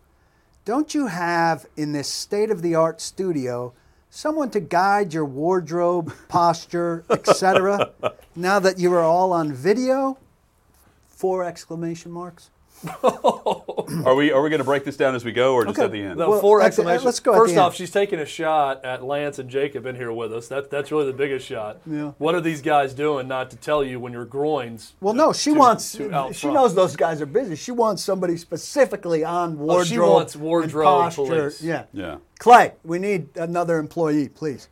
Don't 0.64 0.94
you 0.94 1.08
have, 1.08 1.66
in 1.76 1.92
this 1.92 2.08
state 2.08 2.50
of 2.50 2.62
the 2.62 2.74
art 2.74 3.02
studio, 3.02 3.74
someone 4.14 4.48
to 4.48 4.60
guide 4.60 5.12
your 5.12 5.24
wardrobe, 5.24 6.14
posture, 6.28 7.04
etc., 7.10 7.90
now 8.36 8.60
that 8.60 8.78
you 8.78 8.92
are 8.92 9.02
all 9.02 9.32
on 9.32 9.52
video? 9.52 10.16
Four 11.08 11.44
exclamation 11.44 12.12
marks. 12.12 12.50
Are 14.06 14.14
we 14.14 14.32
are 14.32 14.42
we 14.42 14.48
going 14.50 14.58
to 14.58 14.64
break 14.64 14.84
this 14.84 14.96
down 14.96 15.14
as 15.14 15.24
we 15.24 15.32
go, 15.32 15.54
or 15.54 15.64
just 15.64 15.78
Okay. 15.78 15.84
at 15.86 15.92
the 15.92 16.00
end? 16.02 16.18
No, 16.18 16.30
Well, 16.30 16.40
four 16.40 16.60
at 16.62 16.66
exclamations. 16.68 17.04
let's 17.04 17.20
go 17.20 17.32
at 17.34 17.38
First 17.38 17.54
the 17.54 17.60
off, 17.60 17.72
end. 17.72 17.76
she's 17.76 17.90
taking 17.90 18.18
a 18.18 18.26
shot 18.26 18.84
at 18.84 19.04
Lance 19.04 19.38
and 19.38 19.48
Jacob 19.50 19.86
in 19.86 19.94
here 19.96 20.12
with 20.12 20.32
us. 20.32 20.48
That 20.48 20.70
that's 20.70 20.90
really 20.90 21.06
the 21.06 21.12
biggest 21.12 21.46
shot. 21.46 21.80
Yeah. 21.86 22.12
What 22.18 22.34
are 22.34 22.40
these 22.40 22.62
guys 22.62 22.94
doing 22.94 23.28
not 23.28 23.50
to 23.50 23.56
tell 23.56 23.84
you 23.84 24.00
when 24.00 24.12
your 24.12 24.24
groins? 24.24 24.94
Well, 25.00 25.14
no, 25.14 25.32
she 25.32 25.52
to- 25.52 25.58
wants. 25.58 25.92
to 25.92 26.32
she 26.32 26.48
knows 26.48 26.74
those 26.74 26.96
guys 26.96 27.20
are 27.20 27.26
busy. 27.26 27.56
She 27.56 27.72
wants 27.72 28.02
somebody 28.02 28.36
specifically 28.36 29.22
on 29.24 29.58
wardrobe. 29.58 29.80
Oh, 29.80 29.84
she 29.84 29.98
wants 29.98 30.34
and 30.34 30.42
wardrobe 30.44 30.84
posture. 30.86 31.22
police. 31.24 31.62
Yeah. 31.62 31.84
Yeah. 31.92 32.16
Clay, 32.38 32.72
we 32.84 32.98
need 32.98 33.28
another 33.36 33.78
employee, 33.78 34.28
please. 34.28 34.68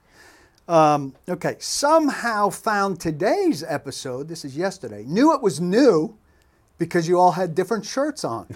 Um, 0.69 1.15
okay, 1.29 1.57
somehow 1.59 2.49
found 2.49 3.01
today's 3.01 3.63
episode. 3.63 4.29
This 4.29 4.45
is 4.45 4.57
yesterday. 4.57 5.05
Knew 5.07 5.35
it 5.35 5.43
was 5.43 5.61
new 5.61 6.17
because 6.79 7.09
you 7.09 7.19
all 7.19 7.33
had 7.33 7.55
different 7.55 7.85
shirts 7.85 8.25
on. 8.25 8.47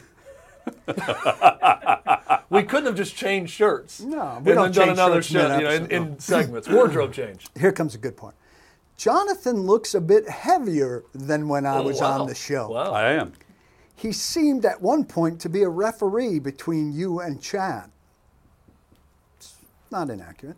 We 2.48 2.62
couldn't 2.62 2.87
have 2.87 2.96
just 2.96 3.16
changed 3.16 3.52
shirts. 3.52 4.00
No, 4.00 4.16
we 4.16 4.18
and 4.22 4.44
don't 4.44 4.46
then 4.46 4.57
done 4.57 4.72
change 4.72 4.90
another 4.90 5.22
shirts 5.22 5.29
shirt, 5.29 5.61
you 5.61 5.64
know, 5.66 5.74
in, 5.74 5.90
in 5.90 6.18
segments. 6.18 6.68
Wardrobe 6.68 7.12
change. 7.12 7.46
Here 7.59 7.72
comes 7.72 7.94
a 7.94 7.98
good 7.98 8.16
part. 8.16 8.35
Jonathan 8.96 9.62
looks 9.62 9.94
a 9.94 10.00
bit 10.00 10.29
heavier 10.29 11.05
than 11.12 11.48
when 11.48 11.66
I 11.66 11.79
Oh, 11.79 11.83
was 11.83 12.00
wow. 12.00 12.20
on 12.22 12.29
the 12.29 12.35
show. 12.35 12.68
Wow. 12.70 12.92
I 12.92 13.11
am. 13.12 13.33
He 13.94 14.12
seemed 14.12 14.64
at 14.64 14.81
one 14.81 15.05
point 15.05 15.40
to 15.40 15.48
be 15.48 15.62
a 15.62 15.68
referee 15.68 16.38
between 16.38 16.92
you 16.92 17.20
and 17.20 17.40
Chad. 17.42 17.90
It's 19.38 19.55
not 19.90 20.09
inaccurate. 20.09 20.57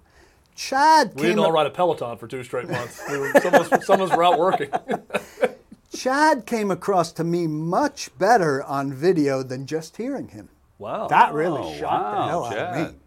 Chad 0.54 1.14
we 1.14 1.22
came 1.22 1.30
didn't 1.30 1.38
all 1.44 1.52
ride 1.52 1.66
a 1.66 1.70
Peloton 1.70 2.18
for 2.18 2.26
two 2.26 2.42
straight 2.44 2.68
months. 2.68 3.00
We 3.10 3.18
were, 3.18 3.32
some, 3.40 3.54
of 3.54 3.72
us, 3.72 3.86
some 3.86 4.00
of 4.00 4.10
us 4.10 4.16
were 4.16 4.24
out 4.24 4.38
working. 4.38 4.70
Chad 5.94 6.44
came 6.46 6.70
across 6.70 7.12
to 7.12 7.24
me 7.24 7.46
much 7.46 8.10
better 8.18 8.62
on 8.64 8.92
video 8.92 9.42
than 9.42 9.66
just 9.66 9.96
hearing 9.96 10.28
him. 10.28 10.48
Wow. 10.78 11.08
That 11.08 11.32
really 11.32 11.60
Oh, 11.62 11.74
shocked 11.76 12.10
the 12.12 12.16
wow, 12.18 12.28
hell 12.28 12.44
out 12.44 12.56
of 12.58 12.92
me. 12.92 12.98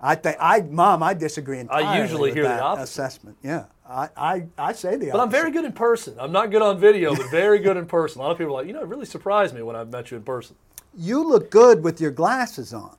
I 0.00 0.14
think 0.14 0.36
I, 0.40 0.62
Mom, 0.62 1.02
I 1.02 1.12
disagree 1.12 1.58
entirely. 1.58 2.00
usually 2.00 2.30
with 2.30 2.34
hear 2.34 2.44
the 2.44 2.48
that 2.48 2.62
opposite. 2.62 2.84
assessment. 2.84 3.36
Yeah, 3.42 3.66
I, 3.86 4.08
I, 4.16 4.46
I 4.56 4.72
say 4.72 4.96
the. 4.96 5.10
But 5.10 5.20
I'm 5.20 5.30
very 5.30 5.50
good 5.50 5.66
in 5.66 5.72
person. 5.72 6.16
I'm 6.18 6.32
not 6.32 6.50
good 6.50 6.62
on 6.62 6.78
video, 6.80 7.14
but 7.14 7.30
very 7.30 7.58
good 7.58 7.76
in 7.76 7.84
person. 7.86 8.20
A 8.20 8.24
lot 8.24 8.30
of 8.30 8.38
people 8.38 8.54
are 8.54 8.60
like, 8.60 8.66
you 8.66 8.72
know, 8.72 8.80
it 8.80 8.88
really 8.88 9.04
surprised 9.04 9.54
me 9.54 9.60
when 9.62 9.76
I 9.76 9.84
met 9.84 10.10
you 10.10 10.16
in 10.16 10.22
person. 10.22 10.56
You 10.96 11.22
look 11.22 11.50
good 11.50 11.84
with 11.84 12.00
your 12.00 12.10
glasses 12.12 12.72
on. 12.72 12.96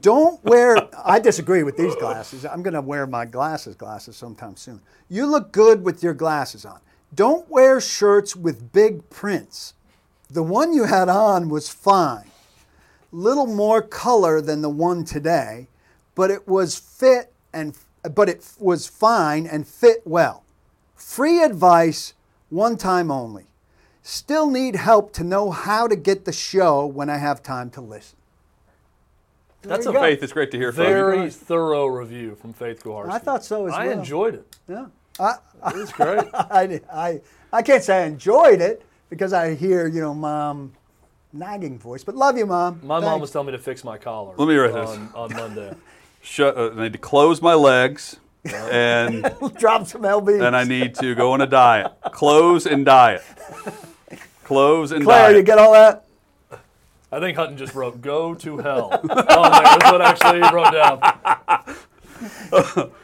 Don't 0.00 0.42
wear. 0.42 0.88
I 1.04 1.18
disagree 1.18 1.62
with 1.64 1.76
these 1.76 1.94
glasses. 1.96 2.46
I'm 2.46 2.62
going 2.62 2.72
to 2.74 2.80
wear 2.80 3.06
my 3.06 3.26
glasses 3.26 3.76
glasses 3.76 4.16
sometime 4.16 4.56
soon. 4.56 4.80
You 5.10 5.26
look 5.26 5.52
good 5.52 5.84
with 5.84 6.02
your 6.02 6.14
glasses 6.14 6.64
on. 6.64 6.80
Don't 7.14 7.48
wear 7.50 7.80
shirts 7.80 8.34
with 8.34 8.72
big 8.72 9.08
prints. 9.10 9.74
The 10.30 10.42
one 10.42 10.72
you 10.72 10.84
had 10.84 11.08
on 11.08 11.48
was 11.48 11.68
fine. 11.68 12.30
Little 13.10 13.46
more 13.46 13.82
color 13.82 14.40
than 14.40 14.62
the 14.62 14.70
one 14.70 15.04
today, 15.04 15.68
but 16.14 16.30
it 16.30 16.48
was 16.48 16.78
fit 16.78 17.32
and 17.52 17.76
but 18.14 18.28
it 18.28 18.44
was 18.58 18.88
fine 18.88 19.46
and 19.46 19.66
fit 19.66 20.02
well. 20.04 20.42
Free 20.96 21.42
advice, 21.42 22.14
one 22.48 22.76
time 22.76 23.10
only. 23.10 23.44
Still 24.02 24.50
need 24.50 24.74
help 24.76 25.12
to 25.12 25.22
know 25.24 25.50
how 25.50 25.86
to 25.86 25.94
get 25.94 26.24
the 26.24 26.32
show 26.32 26.86
when 26.86 27.10
I 27.10 27.18
have 27.18 27.42
time 27.42 27.70
to 27.70 27.80
listen. 27.80 28.16
That's 29.62 29.86
a 29.86 29.92
go. 29.92 30.00
Faith, 30.00 30.22
it's 30.22 30.32
great 30.32 30.50
to 30.50 30.56
hear 30.56 30.72
from 30.72 30.84
you. 30.84 30.90
very 30.90 31.30
thorough 31.30 31.86
review 31.86 32.34
from 32.34 32.52
Faith 32.52 32.82
Kuharsky. 32.82 33.10
I 33.10 33.18
thought 33.18 33.44
so 33.44 33.66
as 33.66 33.74
I 33.74 33.86
well. 33.86 33.96
I 33.96 34.00
enjoyed 34.00 34.34
it. 34.34 34.56
Yeah. 34.68 34.86
I, 35.20 35.34
It 35.68 35.76
was 35.76 35.92
great. 35.92 36.24
I, 36.34 36.80
I, 36.92 37.20
I 37.52 37.62
can't 37.62 37.82
say 37.82 38.02
I 38.02 38.06
enjoyed 38.06 38.60
it 38.60 38.82
because 39.10 39.32
I 39.32 39.54
hear, 39.54 39.86
you 39.86 40.00
know, 40.00 40.14
mom 40.14 40.72
nagging 41.32 41.78
voice, 41.78 42.04
but 42.04 42.14
love 42.14 42.36
you, 42.36 42.46
mom. 42.46 42.80
My 42.82 43.00
mom 43.00 43.20
was 43.20 43.30
telling 43.30 43.46
me 43.46 43.52
to 43.52 43.58
fix 43.58 43.84
my 43.84 43.98
collar. 43.98 44.34
Let 44.36 44.48
me 44.48 44.54
write 44.56 44.74
this. 44.74 44.90
on, 44.90 45.10
on 45.14 45.32
Monday. 45.34 45.74
Shut, 46.22 46.56
uh, 46.56 46.70
I 46.76 46.82
need 46.84 46.92
to 46.92 46.98
close 46.98 47.42
my 47.42 47.54
legs, 47.54 48.16
and 48.44 49.22
Drop 49.58 49.86
some 49.86 50.02
LB. 50.02 50.46
and 50.46 50.54
I 50.56 50.62
need 50.64 50.94
to 50.96 51.14
go 51.14 51.32
on 51.32 51.40
a 51.40 51.46
diet. 51.46 51.92
Close 52.12 52.64
and 52.66 52.84
diet. 52.84 53.22
Close 54.44 54.92
and 54.92 55.04
Claire, 55.04 55.28
diet. 55.28 55.36
you 55.36 55.42
get 55.42 55.58
all 55.58 55.72
that? 55.72 56.04
I 57.10 57.20
think 57.20 57.36
Hutton 57.36 57.56
just 57.56 57.74
wrote 57.74 58.00
"Go 58.00 58.34
to 58.36 58.58
hell" 58.58 58.90
on 58.92 59.06
there. 59.08 59.18
That's 59.28 59.92
what 59.92 60.00
actually 60.00 60.42
he 60.42 60.54
wrote 60.54 60.72
down. 60.72 61.76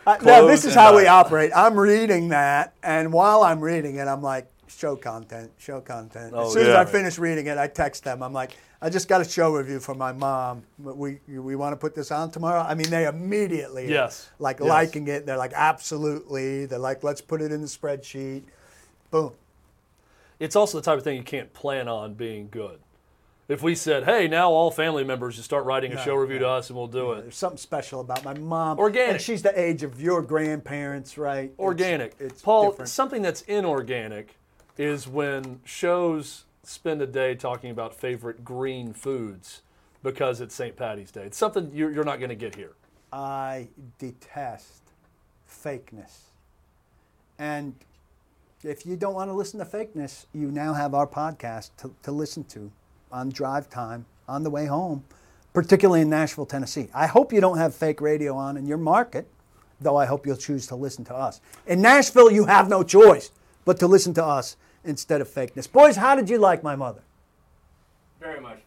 I, 0.07 0.19
now, 0.23 0.47
this 0.47 0.65
is 0.65 0.75
how 0.75 0.97
we 0.97 1.07
operate. 1.07 1.51
I'm 1.55 1.79
reading 1.79 2.29
that, 2.29 2.75
and 2.83 3.13
while 3.13 3.43
I'm 3.43 3.61
reading 3.61 3.97
it, 3.97 4.07
I'm 4.09 4.23
like, 4.23 4.51
show 4.69 4.97
content, 4.97 5.51
show 5.59 5.81
content. 5.81 6.33
Oh, 6.37 6.47
as 6.47 6.53
soon 6.53 6.67
as. 6.67 6.75
I 6.75 6.85
finish 6.85 7.19
reading 7.19 7.47
it, 7.47 7.59
I 7.59 7.67
text 7.67 8.05
them. 8.05 8.23
I'm 8.23 8.33
like, 8.33 8.57
I 8.81 8.91
just 8.91 9.09
got 9.09 9.21
a 9.21 9.25
show 9.25 9.53
review 9.55 9.81
for 9.81 9.95
my 9.95 10.13
mom. 10.13 10.63
We 10.79 11.19
we 11.27 11.57
want 11.57 11.73
to 11.73 11.77
put 11.77 11.95
this 11.95 12.11
on 12.13 12.31
tomorrow. 12.31 12.61
I 12.61 12.75
mean, 12.75 12.91
they 12.91 13.07
immediately 13.07 13.89
Yes. 13.91 14.31
like 14.39 14.61
Yes. 14.61 14.69
liking 14.69 15.09
it. 15.09 15.27
They're 15.27 15.37
like, 15.37 15.53
absolutely. 15.55 16.67
They're 16.67 16.79
like, 16.79 17.03
let's 17.03 17.21
put 17.21 17.43
it 17.43 17.51
in 17.51 17.61
the 17.61 17.67
spreadsheet. 17.67 18.43
Boom. 19.11 19.33
It's 20.39 20.55
also 20.55 20.79
the 20.79 20.85
type 20.85 20.99
of 20.99 21.03
thing 21.05 21.17
you 21.17 21.25
can't 21.25 21.53
plan 21.53 21.89
on 21.89 22.15
being 22.15 22.49
good. 22.51 22.79
If 23.49 23.63
we 23.63 23.75
said, 23.75 24.05
"Hey, 24.05 24.29
now 24.29 24.51
all 24.51 24.71
family 24.71 25.05
members 25.05 25.37
just 25.37 25.47
start 25.47 25.65
writing 25.65 25.93
a 25.95 26.05
show 26.05 26.15
review 26.15 26.39
no. 26.39 26.45
to 26.45 26.49
us, 26.51 26.69
and 26.69 26.77
we'll 26.77 26.87
do 26.87 27.13
it," 27.13 27.23
There's 27.23 27.37
something 27.37 27.57
special 27.57 28.01
about 28.01 28.23
my 28.23 28.35
mom. 28.35 28.79
Organic. 28.79 29.13
And 29.13 29.21
she's 29.21 29.43
the 29.43 29.59
age 29.59 29.83
of 29.83 30.01
your 30.01 30.21
grandparents, 30.21 31.17
right? 31.17 31.45
It's- 31.45 31.59
organic. 31.59 32.15
It's, 32.19 32.43
Paul, 32.43 32.71
different. 32.71 32.91
something 32.91 33.23
that's 33.23 33.41
inorganic 33.43 34.37
is 34.77 35.09
when 35.09 35.61
shows 35.65 36.45
spend 36.63 37.01
a 37.01 37.07
day 37.07 37.35
talking 37.35 37.71
about 37.71 37.95
favorite 37.95 38.45
green 38.45 38.93
foods 38.93 39.63
because 40.03 40.41
it's 40.43 40.55
St. 40.55 40.77
Patty's 40.77 41.11
Day. 41.11 41.25
It's 41.25 41.39
something 41.39 41.71
you're, 41.73 41.91
you're 41.91 42.05
not 42.05 42.19
going 42.19 42.29
to 42.29 42.37
get 42.37 42.55
here. 42.55 42.73
I 43.13 43.69
detest 43.99 44.83
fakeness. 45.51 46.19
And 47.39 47.75
if 48.63 48.85
you 48.85 48.97
don't 48.97 49.15
want 49.15 49.31
to 49.31 49.35
listen 49.35 49.59
to 49.61 49.65
fakeness, 49.65 50.27
you 50.35 50.51
now 50.51 50.75
have 50.75 50.95
our 50.95 51.07
podcast 51.07 51.71
to, 51.79 51.95
to 52.03 52.13
listen 52.13 52.45
to 52.45 52.71
on 53.11 53.31
drive 53.31 53.69
time, 53.71 54.07
on 54.29 54.43
the 54.43 54.51
way 54.51 54.67
home, 54.67 55.05
particularly 55.53 56.03
in 56.03 56.11
Nashville, 56.11 56.47
Tennessee. 56.47 56.89
I 56.95 57.07
hope 57.07 57.33
you 57.33 57.41
don't 57.41 57.59
have 57.59 57.75
fake 57.75 58.01
radio 58.01 58.37
on 58.37 58.57
in 58.57 58.67
your 58.67 58.79
market, 58.79 59.29
though 59.81 59.97
I 59.97 60.07
hope 60.07 60.27
you'll 60.27 60.37
choose 60.37 60.67
to 60.69 60.77
listen 60.77 61.05
to 61.07 61.15
us. 61.15 61.41
In 61.67 61.81
Nashville, 61.81 62.31
you 62.31 62.45
have 62.47 62.69
no 62.69 62.83
choice 62.83 63.31
but 63.65 63.79
to 63.79 63.87
listen 63.87 64.15
to 64.15 64.25
us 64.25 64.57
instead 64.85 65.21
of 65.21 65.29
fakeness. 65.29 65.71
Boys, 65.71 65.97
how 65.97 66.15
did 66.15 66.31
you 66.31 66.39
like 66.39 66.63
my 66.63 66.77
mother? 66.77 67.03
Very 68.21 68.41
much. 68.41 68.59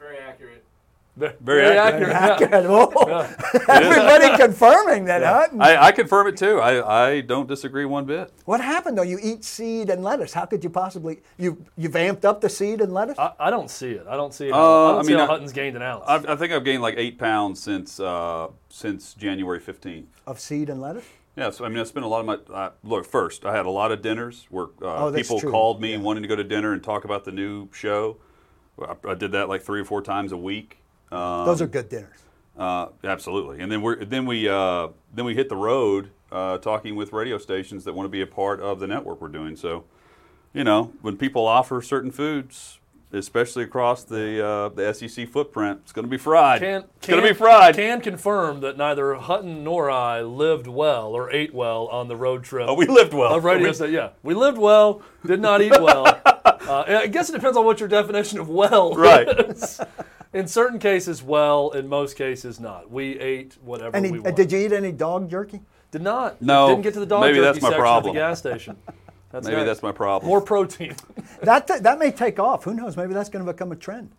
Very, 1.21 1.61
Very 1.61 1.77
accurate. 1.77 2.09
accurate. 2.13 2.63
yeah. 2.63 2.69
Oh, 2.69 3.35
everybody 3.69 4.37
confirming 4.37 5.05
that, 5.05 5.23
huh? 5.23 5.47
I, 5.59 5.87
I 5.87 5.91
confirm 5.91 6.27
it 6.27 6.37
too. 6.37 6.59
I, 6.59 7.07
I 7.09 7.21
don't 7.21 7.47
disagree 7.47 7.85
one 7.85 8.05
bit. 8.05 8.31
What 8.45 8.59
happened 8.61 8.97
though? 8.97 9.03
You 9.03 9.19
eat 9.21 9.43
seed 9.43 9.89
and 9.89 10.03
lettuce. 10.03 10.33
How 10.33 10.45
could 10.45 10.63
you 10.63 10.69
possibly 10.69 11.19
you 11.37 11.63
you've 11.77 11.93
amped 11.93 12.25
up 12.25 12.41
the 12.41 12.49
seed 12.49 12.81
and 12.81 12.93
lettuce? 12.93 13.19
I, 13.19 13.33
I 13.39 13.49
don't 13.49 13.69
see 13.69 13.91
it. 13.91 14.05
I 14.07 14.15
don't 14.15 14.33
see 14.33 14.47
it. 14.47 14.51
Uh, 14.53 14.55
I 14.57 14.91
don't 14.93 14.99
I 14.99 15.01
see 15.03 15.07
mean, 15.09 15.17
how 15.19 15.23
I- 15.25 15.27
Hutton's 15.27 15.53
gained 15.53 15.75
an 15.75 15.81
ounce. 15.81 16.03
I've, 16.07 16.25
I 16.27 16.35
think 16.35 16.51
I've 16.53 16.65
gained 16.65 16.81
like 16.81 16.95
eight 16.97 17.17
pounds 17.19 17.61
since 17.61 17.99
uh, 17.99 18.47
since 18.69 19.13
January 19.13 19.59
15th. 19.59 20.05
of 20.27 20.39
seed 20.39 20.69
and 20.69 20.81
lettuce? 20.81 21.05
Yeah, 21.37 21.49
so 21.49 21.63
I 21.65 21.69
mean, 21.69 21.77
I 21.79 21.83
spent 21.83 22.05
a 22.05 22.09
lot 22.09 22.19
of 22.19 22.25
my 22.25 22.53
uh, 22.53 22.71
look. 22.83 23.05
First, 23.05 23.45
I 23.45 23.55
had 23.55 23.65
a 23.65 23.69
lot 23.69 23.91
of 23.91 24.01
dinners 24.01 24.47
where 24.49 24.65
uh, 24.81 25.05
Oh, 25.05 25.13
people 25.13 25.39
true. 25.39 25.51
called 25.51 25.79
me 25.79 25.91
Yeah. 25.93 25.99
wanting 25.99 26.23
to 26.23 26.27
go 26.29 26.35
to 26.35 26.43
dinner 26.43 26.73
and 26.73 26.83
talk 26.83 27.05
about 27.05 27.23
the 27.25 27.31
new 27.31 27.69
show. 27.71 28.17
I, 28.81 28.95
I 29.07 29.13
did 29.13 29.31
that 29.33 29.47
like 29.47 29.61
three 29.61 29.79
or 29.79 29.85
four 29.85 30.01
times 30.01 30.31
a 30.33 30.37
week. 30.37 30.79
Um, 31.11 31.45
Those 31.45 31.61
are 31.61 31.67
good 31.67 31.89
dinners. 31.89 32.17
Uh, 32.57 32.87
absolutely, 33.03 33.59
and 33.61 33.71
then 33.71 33.81
we're 33.81 34.03
then 34.05 34.25
we 34.25 34.47
uh, 34.47 34.89
then 35.13 35.25
we 35.25 35.33
hit 35.35 35.49
the 35.49 35.55
road 35.55 36.11
uh, 36.31 36.57
talking 36.59 36.95
with 36.95 37.11
radio 37.13 37.37
stations 37.37 37.85
that 37.85 37.93
want 37.93 38.05
to 38.05 38.09
be 38.09 38.21
a 38.21 38.27
part 38.27 38.59
of 38.59 38.79
the 38.79 38.87
network 38.87 39.21
we're 39.21 39.29
doing. 39.29 39.55
So, 39.55 39.85
you 40.53 40.63
know, 40.63 40.91
when 41.01 41.17
people 41.17 41.47
offer 41.47 41.81
certain 41.81 42.11
foods, 42.11 42.79
especially 43.13 43.63
across 43.63 44.03
the 44.03 44.45
uh, 44.45 44.69
the 44.69 44.93
SEC 44.93 45.27
footprint, 45.29 45.79
it's 45.83 45.93
going 45.93 46.05
to 46.05 46.09
be 46.09 46.17
fried. 46.17 46.59
can, 46.61 46.83
it's 46.97 47.07
going 47.07 47.21
to 47.23 47.27
be 47.27 47.33
fried. 47.33 47.73
Can 47.75 48.01
confirm 48.01 48.59
that 48.61 48.77
neither 48.77 49.15
Hutton 49.15 49.63
nor 49.63 49.89
I 49.89 50.21
lived 50.21 50.67
well 50.67 51.07
or 51.13 51.31
ate 51.31 51.53
well 51.53 51.87
on 51.87 52.09
the 52.09 52.17
road 52.17 52.43
trip. 52.43 52.67
oh, 52.69 52.73
we 52.75 52.85
lived 52.85 53.13
well. 53.13 53.33
Of 53.33 53.43
radio 53.45 53.69
We- 53.69 53.73
station, 53.73 53.93
yeah. 53.93 54.09
We 54.23 54.33
lived 54.33 54.57
well, 54.57 55.01
did 55.25 55.39
not 55.41 55.61
eat 55.61 55.71
well. 55.79 56.19
Uh, 56.61 56.83
I 57.01 57.07
guess 57.07 57.27
it 57.29 57.33
depends 57.33 57.57
on 57.57 57.65
what 57.65 57.79
your 57.79 57.89
definition 57.89 58.37
of 58.39 58.47
well 58.47 58.93
Right. 58.93 59.27
Is. 60.33 60.39
In 60.41 60.47
certain 60.47 60.79
cases, 60.79 61.21
well. 61.23 61.71
In 61.71 61.87
most 61.87 62.15
cases, 62.15 62.59
not. 62.59 62.89
We 62.91 63.19
ate 63.19 63.57
whatever 63.63 63.95
Any, 63.95 64.11
we 64.11 64.19
uh, 64.19 64.21
wanted. 64.23 64.35
did 64.35 64.51
you 64.51 64.59
eat 64.59 64.71
any 64.71 64.91
dog 64.91 65.29
jerky? 65.29 65.61
Did 65.91 66.01
not. 66.01 66.41
No. 66.41 66.69
Didn't 66.69 66.83
get 66.83 66.93
to 66.93 66.99
the 67.01 67.05
dog 67.05 67.21
Maybe 67.21 67.35
jerky 67.35 67.45
that's 67.45 67.61
my 67.61 67.69
section 67.69 67.81
problem. 67.81 68.09
at 68.09 68.19
the 68.19 68.19
gas 68.19 68.39
station. 68.39 68.77
That's 69.31 69.45
Maybe 69.45 69.59
nice. 69.59 69.65
that's 69.67 69.81
my 69.81 69.93
problem. 69.93 70.27
More 70.27 70.41
protein. 70.41 70.93
That 71.43 71.65
that 71.83 71.97
may 71.99 72.11
take 72.11 72.37
off. 72.37 72.65
Who 72.65 72.73
knows? 72.73 72.97
Maybe 72.97 73.13
that's 73.13 73.29
going 73.29 73.45
to 73.45 73.49
become 73.51 73.71
a 73.71 73.77
trend. 73.77 74.11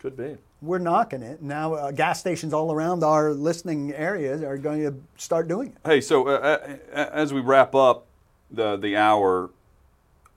Could 0.00 0.16
be. 0.16 0.38
We're 0.62 0.78
knocking 0.78 1.22
it 1.22 1.42
now. 1.42 1.74
Uh, 1.74 1.90
gas 1.90 2.18
stations 2.18 2.54
all 2.54 2.72
around 2.72 3.04
our 3.04 3.32
listening 3.34 3.92
areas 3.92 4.42
are 4.42 4.56
going 4.56 4.80
to 4.82 4.94
start 5.18 5.48
doing 5.48 5.68
it. 5.68 5.76
Hey, 5.86 6.00
so 6.00 6.26
uh, 6.26 6.76
uh, 6.94 6.96
as 7.12 7.34
we 7.34 7.40
wrap 7.42 7.74
up 7.74 8.06
the 8.50 8.76
the 8.76 8.96
hour, 8.96 9.50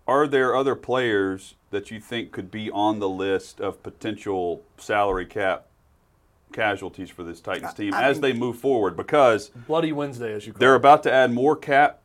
are 0.07 0.27
there 0.27 0.55
other 0.55 0.75
players 0.75 1.55
that 1.71 1.91
you 1.91 1.99
think 1.99 2.31
could 2.31 2.49
be 2.49 2.71
on 2.71 2.99
the 2.99 3.09
list 3.09 3.59
of 3.59 3.83
potential 3.83 4.63
salary 4.77 5.25
cap 5.25 5.65
casualties 6.53 7.09
for 7.09 7.23
this 7.23 7.41
Titans 7.41 7.73
team 7.73 7.93
I 7.93 8.03
as 8.03 8.21
they 8.21 8.33
move 8.33 8.57
forward? 8.57 8.95
Because 8.95 9.49
Bloody 9.49 9.91
Wednesday, 9.91 10.33
as 10.33 10.47
you 10.47 10.53
call 10.53 10.59
they're 10.59 10.73
it. 10.73 10.77
about 10.77 11.03
to 11.03 11.11
add 11.11 11.31
more 11.33 11.55
cap. 11.55 11.99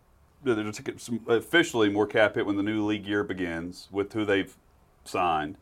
They're 0.45 0.57
going 0.57 0.73
to 0.73 0.83
get 0.83 1.01
some- 1.01 1.21
officially 1.29 1.89
more 1.89 2.07
cap 2.07 2.35
hit 2.35 2.45
when 2.45 2.57
the 2.57 2.63
new 2.65 2.85
league 2.85 3.07
year 3.07 3.23
begins 3.23 3.89
with 3.93 4.13
who 4.13 4.25
they've 4.25 4.55
signed. 5.05 5.57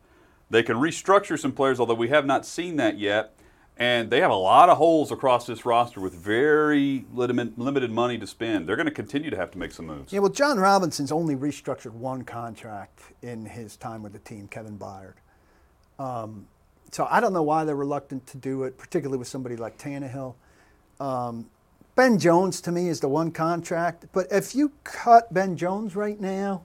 They 0.48 0.62
can 0.62 0.76
restructure 0.78 1.38
some 1.38 1.52
players, 1.52 1.78
although 1.78 1.94
we 1.94 2.08
have 2.08 2.24
not 2.24 2.46
seen 2.46 2.76
that 2.76 2.98
yet. 2.98 3.34
And 3.80 4.10
they 4.10 4.20
have 4.20 4.30
a 4.30 4.36
lot 4.36 4.68
of 4.68 4.76
holes 4.76 5.10
across 5.10 5.46
this 5.46 5.64
roster 5.64 6.02
with 6.02 6.12
very 6.12 7.06
limited, 7.14 7.90
money 7.90 8.18
to 8.18 8.26
spend. 8.26 8.68
They're 8.68 8.76
going 8.76 8.84
to 8.84 8.92
continue 8.92 9.30
to 9.30 9.36
have 9.38 9.50
to 9.52 9.58
make 9.58 9.72
some 9.72 9.86
moves. 9.86 10.12
Yeah, 10.12 10.20
well, 10.20 10.30
Jon 10.30 10.58
Robinson's 10.58 11.10
only 11.10 11.34
restructured 11.34 11.92
one 11.92 12.24
contract 12.24 13.00
in 13.22 13.46
his 13.46 13.76
time 13.76 14.02
with 14.02 14.12
the 14.12 14.18
team, 14.18 14.48
Kevin 14.48 14.78
Byard. 14.78 15.14
Um, 15.98 16.46
so 16.92 17.08
I 17.10 17.20
don't 17.20 17.32
know 17.32 17.42
why 17.42 17.64
they're 17.64 17.74
reluctant 17.74 18.26
to 18.26 18.36
do 18.36 18.64
it, 18.64 18.76
particularly 18.76 19.18
with 19.18 19.28
somebody 19.28 19.56
like 19.56 19.78
Tannehill. 19.78 20.34
Um, 21.00 21.48
ben 21.94 22.18
Jones 22.18 22.60
to 22.60 22.72
me 22.72 22.88
is 22.88 23.00
the 23.00 23.08
one 23.08 23.30
contract, 23.30 24.04
but 24.12 24.26
if 24.30 24.54
you 24.54 24.72
cut 24.84 25.32
Ben 25.32 25.56
Jones 25.56 25.96
right 25.96 26.20
now, 26.20 26.64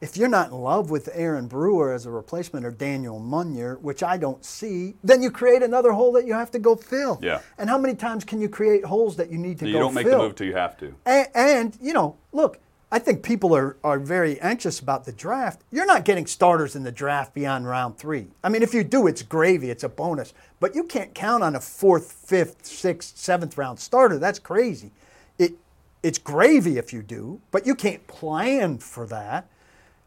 if 0.00 0.16
you're 0.16 0.28
not 0.28 0.50
in 0.50 0.58
love 0.58 0.90
with 0.90 1.08
Aaron 1.12 1.46
Brewer 1.46 1.92
as 1.92 2.04
a 2.04 2.10
replacement 2.10 2.66
or 2.66 2.70
Daniel 2.70 3.18
Munyer, 3.18 3.80
which 3.80 4.02
I 4.02 4.16
don't 4.18 4.44
see, 4.44 4.94
then 5.02 5.22
you 5.22 5.30
create 5.30 5.62
another 5.62 5.92
hole 5.92 6.12
that 6.12 6.26
you 6.26 6.34
have 6.34 6.50
to 6.50 6.58
go 6.58 6.76
fill. 6.76 7.18
Yeah. 7.22 7.40
And 7.56 7.70
how 7.70 7.78
many 7.78 7.94
times 7.94 8.24
can 8.24 8.40
you 8.40 8.48
create 8.48 8.84
holes 8.84 9.16
that 9.16 9.30
you 9.30 9.38
need 9.38 9.58
to 9.60 9.66
you 9.66 9.72
go 9.72 9.80
don't 9.80 9.94
make 9.94 10.06
fill? 10.06 10.18
the 10.18 10.24
move 10.24 10.34
till 10.34 10.46
you 10.46 10.54
have 10.54 10.76
to. 10.78 10.94
And, 11.06 11.28
and, 11.34 11.78
you 11.80 11.94
know, 11.94 12.16
look, 12.32 12.58
I 12.92 12.98
think 12.98 13.22
people 13.22 13.56
are, 13.56 13.76
are 13.82 13.98
very 13.98 14.38
anxious 14.40 14.78
about 14.80 15.04
the 15.04 15.12
draft. 15.12 15.62
You're 15.72 15.86
not 15.86 16.04
getting 16.04 16.26
starters 16.26 16.76
in 16.76 16.84
the 16.84 16.92
draft 16.92 17.34
beyond 17.34 17.66
round 17.66 17.98
three. 17.98 18.28
I 18.44 18.48
mean, 18.48 18.62
if 18.62 18.74
you 18.74 18.84
do, 18.84 19.06
it's 19.06 19.22
gravy, 19.22 19.70
it's 19.70 19.82
a 19.82 19.88
bonus. 19.88 20.34
But 20.60 20.74
you 20.74 20.84
can't 20.84 21.14
count 21.14 21.42
on 21.42 21.56
a 21.56 21.60
fourth, 21.60 22.12
fifth, 22.12 22.64
sixth, 22.64 23.16
seventh 23.16 23.58
round 23.58 23.80
starter. 23.80 24.18
That's 24.18 24.38
crazy. 24.38 24.92
It, 25.38 25.54
it's 26.02 26.18
gravy 26.18 26.78
if 26.78 26.92
you 26.92 27.02
do, 27.02 27.40
but 27.50 27.66
you 27.66 27.74
can't 27.74 28.06
plan 28.06 28.78
for 28.78 29.06
that. 29.06 29.48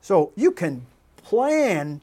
So 0.01 0.31
you 0.35 0.51
can 0.51 0.85
plan 1.17 2.01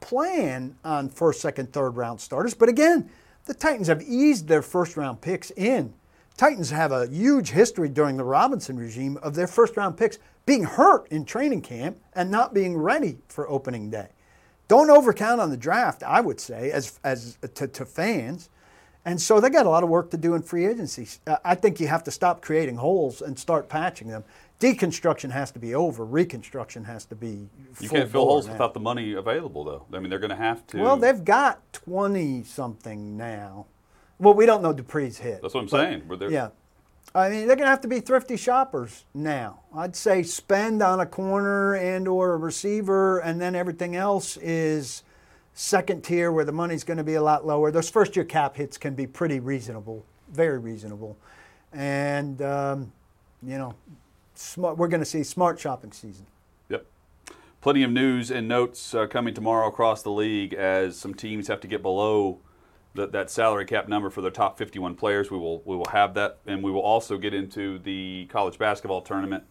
plan 0.00 0.76
on 0.84 1.08
first, 1.08 1.40
second, 1.40 1.72
third 1.72 1.90
round 1.90 2.20
starters. 2.20 2.54
But 2.54 2.68
again, 2.68 3.10
the 3.44 3.54
Titans 3.54 3.88
have 3.88 4.02
eased 4.02 4.48
their 4.48 4.62
first 4.62 4.96
round 4.96 5.20
picks 5.20 5.50
in. 5.52 5.92
Titans 6.36 6.70
have 6.70 6.90
a 6.90 7.06
huge 7.06 7.50
history 7.50 7.88
during 7.88 8.16
the 8.16 8.24
Robinson 8.24 8.78
regime 8.78 9.18
of 9.18 9.34
their 9.34 9.46
first 9.46 9.76
round 9.76 9.96
picks 9.96 10.18
being 10.46 10.64
hurt 10.64 11.06
in 11.08 11.24
training 11.24 11.60
camp 11.60 11.98
and 12.14 12.30
not 12.30 12.54
being 12.54 12.76
ready 12.76 13.18
for 13.28 13.48
opening 13.48 13.90
day. 13.90 14.08
Don't 14.68 14.88
overcount 14.88 15.38
on 15.38 15.50
the 15.50 15.56
draft, 15.56 16.02
I 16.02 16.20
would 16.20 16.40
say, 16.40 16.70
as, 16.70 16.98
as 17.04 17.36
to, 17.54 17.68
to 17.68 17.84
fans. 17.84 18.48
And 19.04 19.20
so 19.20 19.40
they 19.40 19.50
got 19.50 19.66
a 19.66 19.68
lot 19.68 19.82
of 19.82 19.88
work 19.88 20.10
to 20.12 20.16
do 20.16 20.34
in 20.34 20.42
free 20.42 20.66
agency. 20.66 21.08
Uh, 21.26 21.36
I 21.44 21.54
think 21.54 21.80
you 21.80 21.88
have 21.88 22.04
to 22.04 22.10
stop 22.10 22.40
creating 22.40 22.76
holes 22.76 23.20
and 23.20 23.38
start 23.38 23.68
patching 23.68 24.08
them. 24.08 24.24
Deconstruction 24.60 25.30
has 25.30 25.50
to 25.52 25.58
be 25.58 25.74
over. 25.74 26.04
Reconstruction 26.04 26.84
has 26.84 27.06
to 27.06 27.14
be. 27.16 27.48
You 27.80 27.88
can't 27.88 28.10
fill 28.10 28.26
holes 28.26 28.46
now. 28.46 28.52
without 28.52 28.74
the 28.74 28.80
money 28.80 29.14
available, 29.14 29.64
though. 29.64 29.86
I 29.92 29.98
mean, 30.00 30.10
they're 30.10 30.18
going 30.18 30.30
to 30.30 30.36
have 30.36 30.66
to. 30.68 30.78
Well, 30.78 30.98
they've 30.98 31.24
got 31.24 31.72
twenty 31.72 32.44
something 32.44 33.16
now. 33.16 33.66
Well, 34.18 34.34
we 34.34 34.44
don't 34.44 34.62
know 34.62 34.74
Dupree's 34.74 35.16
hit. 35.16 35.40
That's 35.40 35.54
what 35.54 35.60
I'm 35.60 35.66
but- 35.66 36.20
saying. 36.20 36.30
Yeah. 36.30 36.50
I 37.14 37.28
mean, 37.30 37.46
they're 37.48 37.56
going 37.56 37.66
to 37.66 37.70
have 37.70 37.80
to 37.80 37.88
be 37.88 37.98
thrifty 38.00 38.36
shoppers 38.36 39.04
now. 39.14 39.60
I'd 39.74 39.96
say 39.96 40.22
spend 40.22 40.80
on 40.82 41.00
a 41.00 41.06
corner 41.06 41.74
and 41.74 42.06
or 42.06 42.34
a 42.34 42.36
receiver, 42.36 43.18
and 43.18 43.40
then 43.40 43.56
everything 43.56 43.96
else 43.96 44.36
is 44.36 45.02
second 45.54 46.04
tier 46.04 46.30
where 46.30 46.44
the 46.44 46.52
money's 46.52 46.84
going 46.84 46.98
to 46.98 47.04
be 47.04 47.14
a 47.14 47.22
lot 47.22 47.44
lower. 47.44 47.72
Those 47.72 47.90
first 47.90 48.14
year 48.14 48.24
cap 48.24 48.56
hits 48.56 48.76
can 48.78 48.94
be 48.94 49.06
pretty 49.06 49.40
reasonable, 49.40 50.04
very 50.30 50.58
reasonable, 50.58 51.16
and 51.72 52.40
um, 52.42 52.92
you 53.42 53.58
know, 53.58 53.74
smart, 54.40 54.76
we're 54.76 54.88
going 54.88 55.00
to 55.00 55.06
see 55.06 55.22
smart 55.22 55.60
shopping 55.60 55.92
season. 55.92 56.26
Yep. 56.68 56.86
Plenty 57.60 57.82
of 57.82 57.90
news 57.90 58.30
and 58.30 58.48
notes 58.48 58.94
uh, 58.94 59.06
coming 59.06 59.34
tomorrow 59.34 59.68
across 59.68 60.02
the 60.02 60.10
league 60.10 60.54
as 60.54 60.96
some 60.96 61.14
teams 61.14 61.48
have 61.48 61.60
to 61.60 61.68
get 61.68 61.82
below 61.82 62.38
the, 62.94 63.06
that 63.08 63.30
salary 63.30 63.64
cap 63.64 63.88
number 63.88 64.10
for 64.10 64.20
their 64.20 64.30
top 64.30 64.58
51 64.58 64.94
players. 64.94 65.30
We 65.30 65.38
will 65.38 65.62
we 65.64 65.76
will 65.76 65.88
have 65.92 66.14
that, 66.14 66.38
and 66.46 66.62
we 66.62 66.70
will 66.70 66.80
also 66.80 67.18
get 67.18 67.34
into 67.34 67.78
the 67.78 68.26
college 68.30 68.58
basketball 68.58 69.02
tournament. 69.02 69.44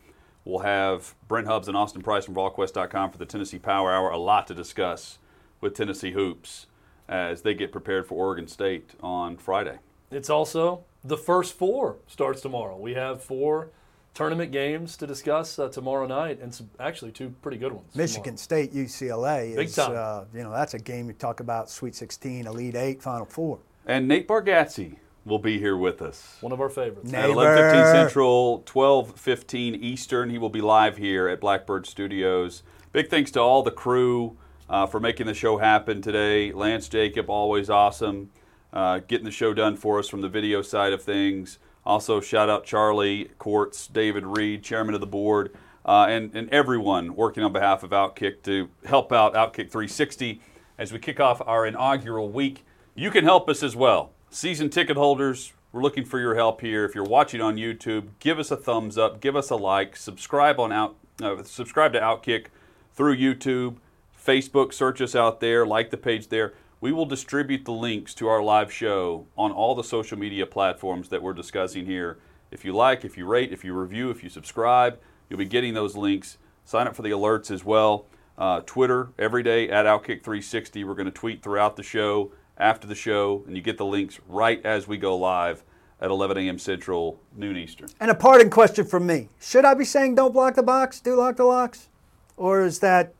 We'll 0.45 0.59
have 0.59 1.15
Brent 1.27 1.47
Hubbs 1.47 1.67
and 1.67 1.77
Austin 1.77 2.01
Price 2.01 2.25
from 2.25 2.33
VolQuest.com 2.35 3.11
for 3.11 3.17
the 3.17 3.25
Tennessee 3.25 3.59
Power 3.59 3.91
Hour. 3.91 4.09
A 4.09 4.17
lot 4.17 4.47
to 4.47 4.53
discuss 4.53 5.19
with 5.61 5.75
Tennessee 5.75 6.11
hoops 6.11 6.65
as 7.07 7.41
they 7.41 7.53
get 7.53 7.71
prepared 7.71 8.07
for 8.07 8.15
Oregon 8.15 8.47
State 8.47 8.91
on 9.01 9.37
Friday. 9.37 9.79
It's 10.11 10.29
also 10.29 10.85
the 11.03 11.17
first 11.17 11.53
four 11.53 11.97
starts 12.07 12.41
tomorrow. 12.41 12.77
We 12.77 12.93
have 12.95 13.21
four 13.23 13.69
tournament 14.13 14.51
games 14.51 14.97
to 14.97 15.07
discuss 15.07 15.57
uh, 15.59 15.69
tomorrow 15.69 16.05
night, 16.05 16.39
and 16.41 16.53
some, 16.53 16.69
actually 16.79 17.11
two 17.11 17.29
pretty 17.41 17.57
good 17.57 17.71
ones. 17.71 17.95
Michigan 17.95 18.37
State, 18.37 18.73
UCLA 18.73 19.55
Big 19.55 19.67
is, 19.67 19.75
time. 19.75 19.93
uh, 19.95 20.23
you 20.33 20.43
know, 20.43 20.51
that's 20.51 20.73
a 20.73 20.79
game 20.79 21.07
you 21.07 21.13
talk 21.13 21.39
about 21.39 21.69
Sweet 21.69 21.95
16, 21.95 22.47
Elite 22.47 22.75
Eight, 22.75 23.01
Final 23.01 23.25
Four. 23.25 23.59
And 23.85 24.07
Nate 24.07 24.27
Bargatze 24.27 24.97
will 25.25 25.39
be 25.39 25.59
here 25.59 25.77
with 25.77 26.01
us. 26.01 26.37
One 26.41 26.51
of 26.51 26.61
our 26.61 26.69
favorites. 26.69 27.11
Nate. 27.11 27.25
At 27.25 27.29
11:15 27.29 27.71
Neighbor. 27.73 27.91
Central, 27.91 28.63
12:15 28.65 29.75
Eastern, 29.75 30.29
he 30.29 30.37
will 30.37 30.49
be 30.49 30.61
live 30.61 30.97
here 30.97 31.27
at 31.27 31.39
Blackbird 31.39 31.85
Studios. 31.85 32.63
Big 32.91 33.09
thanks 33.09 33.31
to 33.31 33.39
all 33.39 33.61
the 33.63 33.71
crew 33.71 34.35
uh, 34.69 34.85
for 34.85 34.99
making 34.99 35.27
the 35.27 35.33
show 35.33 35.57
happen 35.57 36.01
today. 36.01 36.51
Lance 36.51 36.89
Jacob, 36.89 37.29
always 37.29 37.69
awesome, 37.69 38.31
uh, 38.73 38.99
getting 39.07 39.25
the 39.25 39.31
show 39.31 39.53
done 39.53 39.75
for 39.77 39.99
us 39.99 40.07
from 40.07 40.21
the 40.21 40.29
video 40.29 40.61
side 40.61 40.93
of 40.93 41.01
things. 41.03 41.59
Also, 41.89 42.21
shout 42.21 42.51
out 42.51 42.65
Charlie 42.65 43.31
Courts, 43.39 43.87
David 43.87 44.23
Reed, 44.23 44.61
chairman 44.61 44.93
of 44.93 45.01
the 45.01 45.07
board, 45.07 45.57
uh, 45.83 46.05
and 46.07 46.29
and 46.35 46.47
everyone 46.51 47.15
working 47.15 47.43
on 47.43 47.51
behalf 47.51 47.81
of 47.81 47.89
Outkick 47.89 48.43
to 48.43 48.69
help 48.85 49.11
out 49.11 49.33
Outkick 49.33 49.71
360 49.71 50.39
as 50.77 50.93
we 50.93 50.99
kick 50.99 51.19
off 51.19 51.41
our 51.47 51.65
inaugural 51.65 52.29
week. 52.29 52.63
You 52.93 53.09
can 53.09 53.23
help 53.23 53.49
us 53.49 53.63
as 53.63 53.75
well. 53.75 54.11
Season 54.29 54.69
ticket 54.69 54.97
holders, 54.97 55.53
we're 55.71 55.81
looking 55.81 56.05
for 56.05 56.19
your 56.19 56.35
help 56.35 56.61
here. 56.61 56.85
If 56.85 56.93
you're 56.93 57.03
watching 57.03 57.41
on 57.41 57.55
YouTube, 57.55 58.09
give 58.19 58.37
us 58.37 58.51
a 58.51 58.55
thumbs 58.55 58.95
up, 58.95 59.19
give 59.19 59.35
us 59.35 59.49
a 59.49 59.55
like, 59.55 59.95
subscribe 59.95 60.59
on 60.59 60.71
out, 60.71 60.95
uh, 61.23 61.41
subscribe 61.41 61.93
to 61.93 61.99
Outkick 61.99 62.49
through 62.93 63.17
YouTube, 63.17 63.77
Facebook. 64.15 64.73
Search 64.73 65.01
us 65.01 65.15
out 65.15 65.39
there, 65.39 65.65
like 65.65 65.89
the 65.89 65.97
page 65.97 66.27
there. 66.27 66.53
We 66.81 66.93
will 66.93 67.05
distribute 67.05 67.65
the 67.65 67.73
links 67.73 68.13
to 68.15 68.27
our 68.29 68.41
live 68.41 68.71
show 68.71 69.27
on 69.37 69.51
all 69.51 69.75
the 69.75 69.83
social 69.83 70.17
media 70.17 70.45
platforms 70.45 71.09
that 71.09 71.21
we're 71.21 71.33
discussing 71.33 71.85
here. 71.85 72.19
If 72.51 72.63
you 72.63 72.71
like, 72.71 73.03
if 73.03 73.17
you 73.17 73.25
rate, 73.25 73.51
if 73.51 73.65
you 73.65 73.73
review, 73.73 74.09
if 74.11 74.23
you 74.23 74.29
subscribe, 74.29 74.97
you'll 75.29 75.39
be 75.39 75.45
getting 75.45 75.73
those 75.73 75.97
links. 75.97 76.37
Sign 76.63 76.87
up 76.87 76.95
for 76.95 77.01
the 77.01 77.09
alerts 77.09 77.51
as 77.51 77.65
well. 77.65 78.05
Uh, 78.37 78.61
Twitter 78.61 79.09
every 79.19 79.43
day 79.43 79.69
at 79.69 79.85
Outkick360. 79.85 80.85
We're 80.85 80.93
going 80.93 81.05
to 81.05 81.11
tweet 81.11 81.43
throughout 81.43 81.75
the 81.75 81.83
show, 81.83 82.31
after 82.57 82.87
the 82.87 82.95
show, 82.95 83.43
and 83.45 83.57
you 83.57 83.61
get 83.61 83.77
the 83.77 83.85
links 83.85 84.21
right 84.29 84.65
as 84.65 84.87
we 84.87 84.97
go 84.97 85.17
live 85.17 85.63
at 85.99 86.09
11 86.09 86.37
a.m. 86.37 86.57
Central, 86.57 87.19
noon 87.35 87.57
Eastern. 87.57 87.89
And 87.99 88.09
a 88.09 88.15
parting 88.15 88.49
question 88.49 88.85
from 88.85 89.05
me. 89.05 89.27
Should 89.41 89.65
I 89.65 89.73
be 89.73 89.83
saying 89.83 90.15
don't 90.15 90.31
block 90.31 90.55
the 90.55 90.63
box, 90.63 91.01
do 91.01 91.15
lock 91.15 91.35
the 91.35 91.43
locks? 91.43 91.89
Or 92.37 92.63
is 92.63 92.79
that 92.79 93.13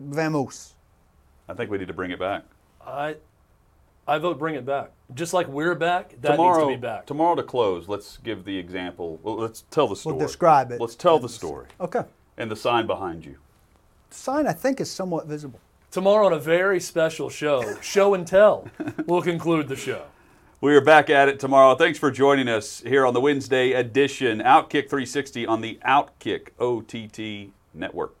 vamoose? 0.00 0.74
I 1.48 1.54
think 1.54 1.72
we 1.72 1.78
need 1.78 1.88
to 1.88 1.94
bring 1.94 2.12
it 2.12 2.20
back. 2.20 2.44
I, 2.86 3.16
I 4.06 4.18
vote 4.18 4.38
bring 4.38 4.54
it 4.54 4.64
back. 4.64 4.90
Just 5.14 5.32
like 5.34 5.48
we're 5.48 5.74
back, 5.74 6.14
that 6.20 6.32
tomorrow, 6.32 6.66
needs 6.68 6.76
to 6.76 6.78
be 6.78 6.80
back. 6.80 7.06
tomorrow 7.06 7.34
to 7.34 7.42
close, 7.42 7.88
let's 7.88 8.18
give 8.18 8.44
the 8.44 8.56
example. 8.56 9.18
Well, 9.22 9.36
let's 9.36 9.64
tell 9.70 9.88
the 9.88 9.96
story. 9.96 10.18
describe 10.18 10.70
it. 10.72 10.80
Let's 10.80 10.94
tell 10.94 11.18
the 11.18 11.28
story 11.28 11.66
Okay. 11.80 12.02
and 12.36 12.50
the 12.50 12.56
sign 12.56 12.86
behind 12.86 13.24
you. 13.24 13.36
The 14.10 14.16
sign, 14.16 14.46
I 14.46 14.52
think, 14.52 14.80
is 14.80 14.90
somewhat 14.90 15.26
visible. 15.26 15.60
Tomorrow 15.90 16.26
on 16.26 16.32
a 16.32 16.38
very 16.38 16.78
special 16.80 17.28
show, 17.28 17.80
show 17.80 18.14
and 18.14 18.24
tell, 18.26 18.68
we'll 19.06 19.22
conclude 19.22 19.66
the 19.68 19.76
show. 19.76 20.04
We 20.60 20.74
are 20.76 20.80
back 20.80 21.10
at 21.10 21.28
it 21.28 21.40
tomorrow. 21.40 21.74
Thanks 21.74 21.98
for 21.98 22.10
joining 22.10 22.46
us 22.46 22.80
here 22.80 23.06
on 23.06 23.14
the 23.14 23.20
Wednesday 23.20 23.72
edition 23.72 24.40
Outkick 24.40 24.88
360 24.90 25.46
on 25.46 25.60
the 25.62 25.80
Outkick 25.86 26.50
OTT 26.60 27.50
network. 27.74 28.14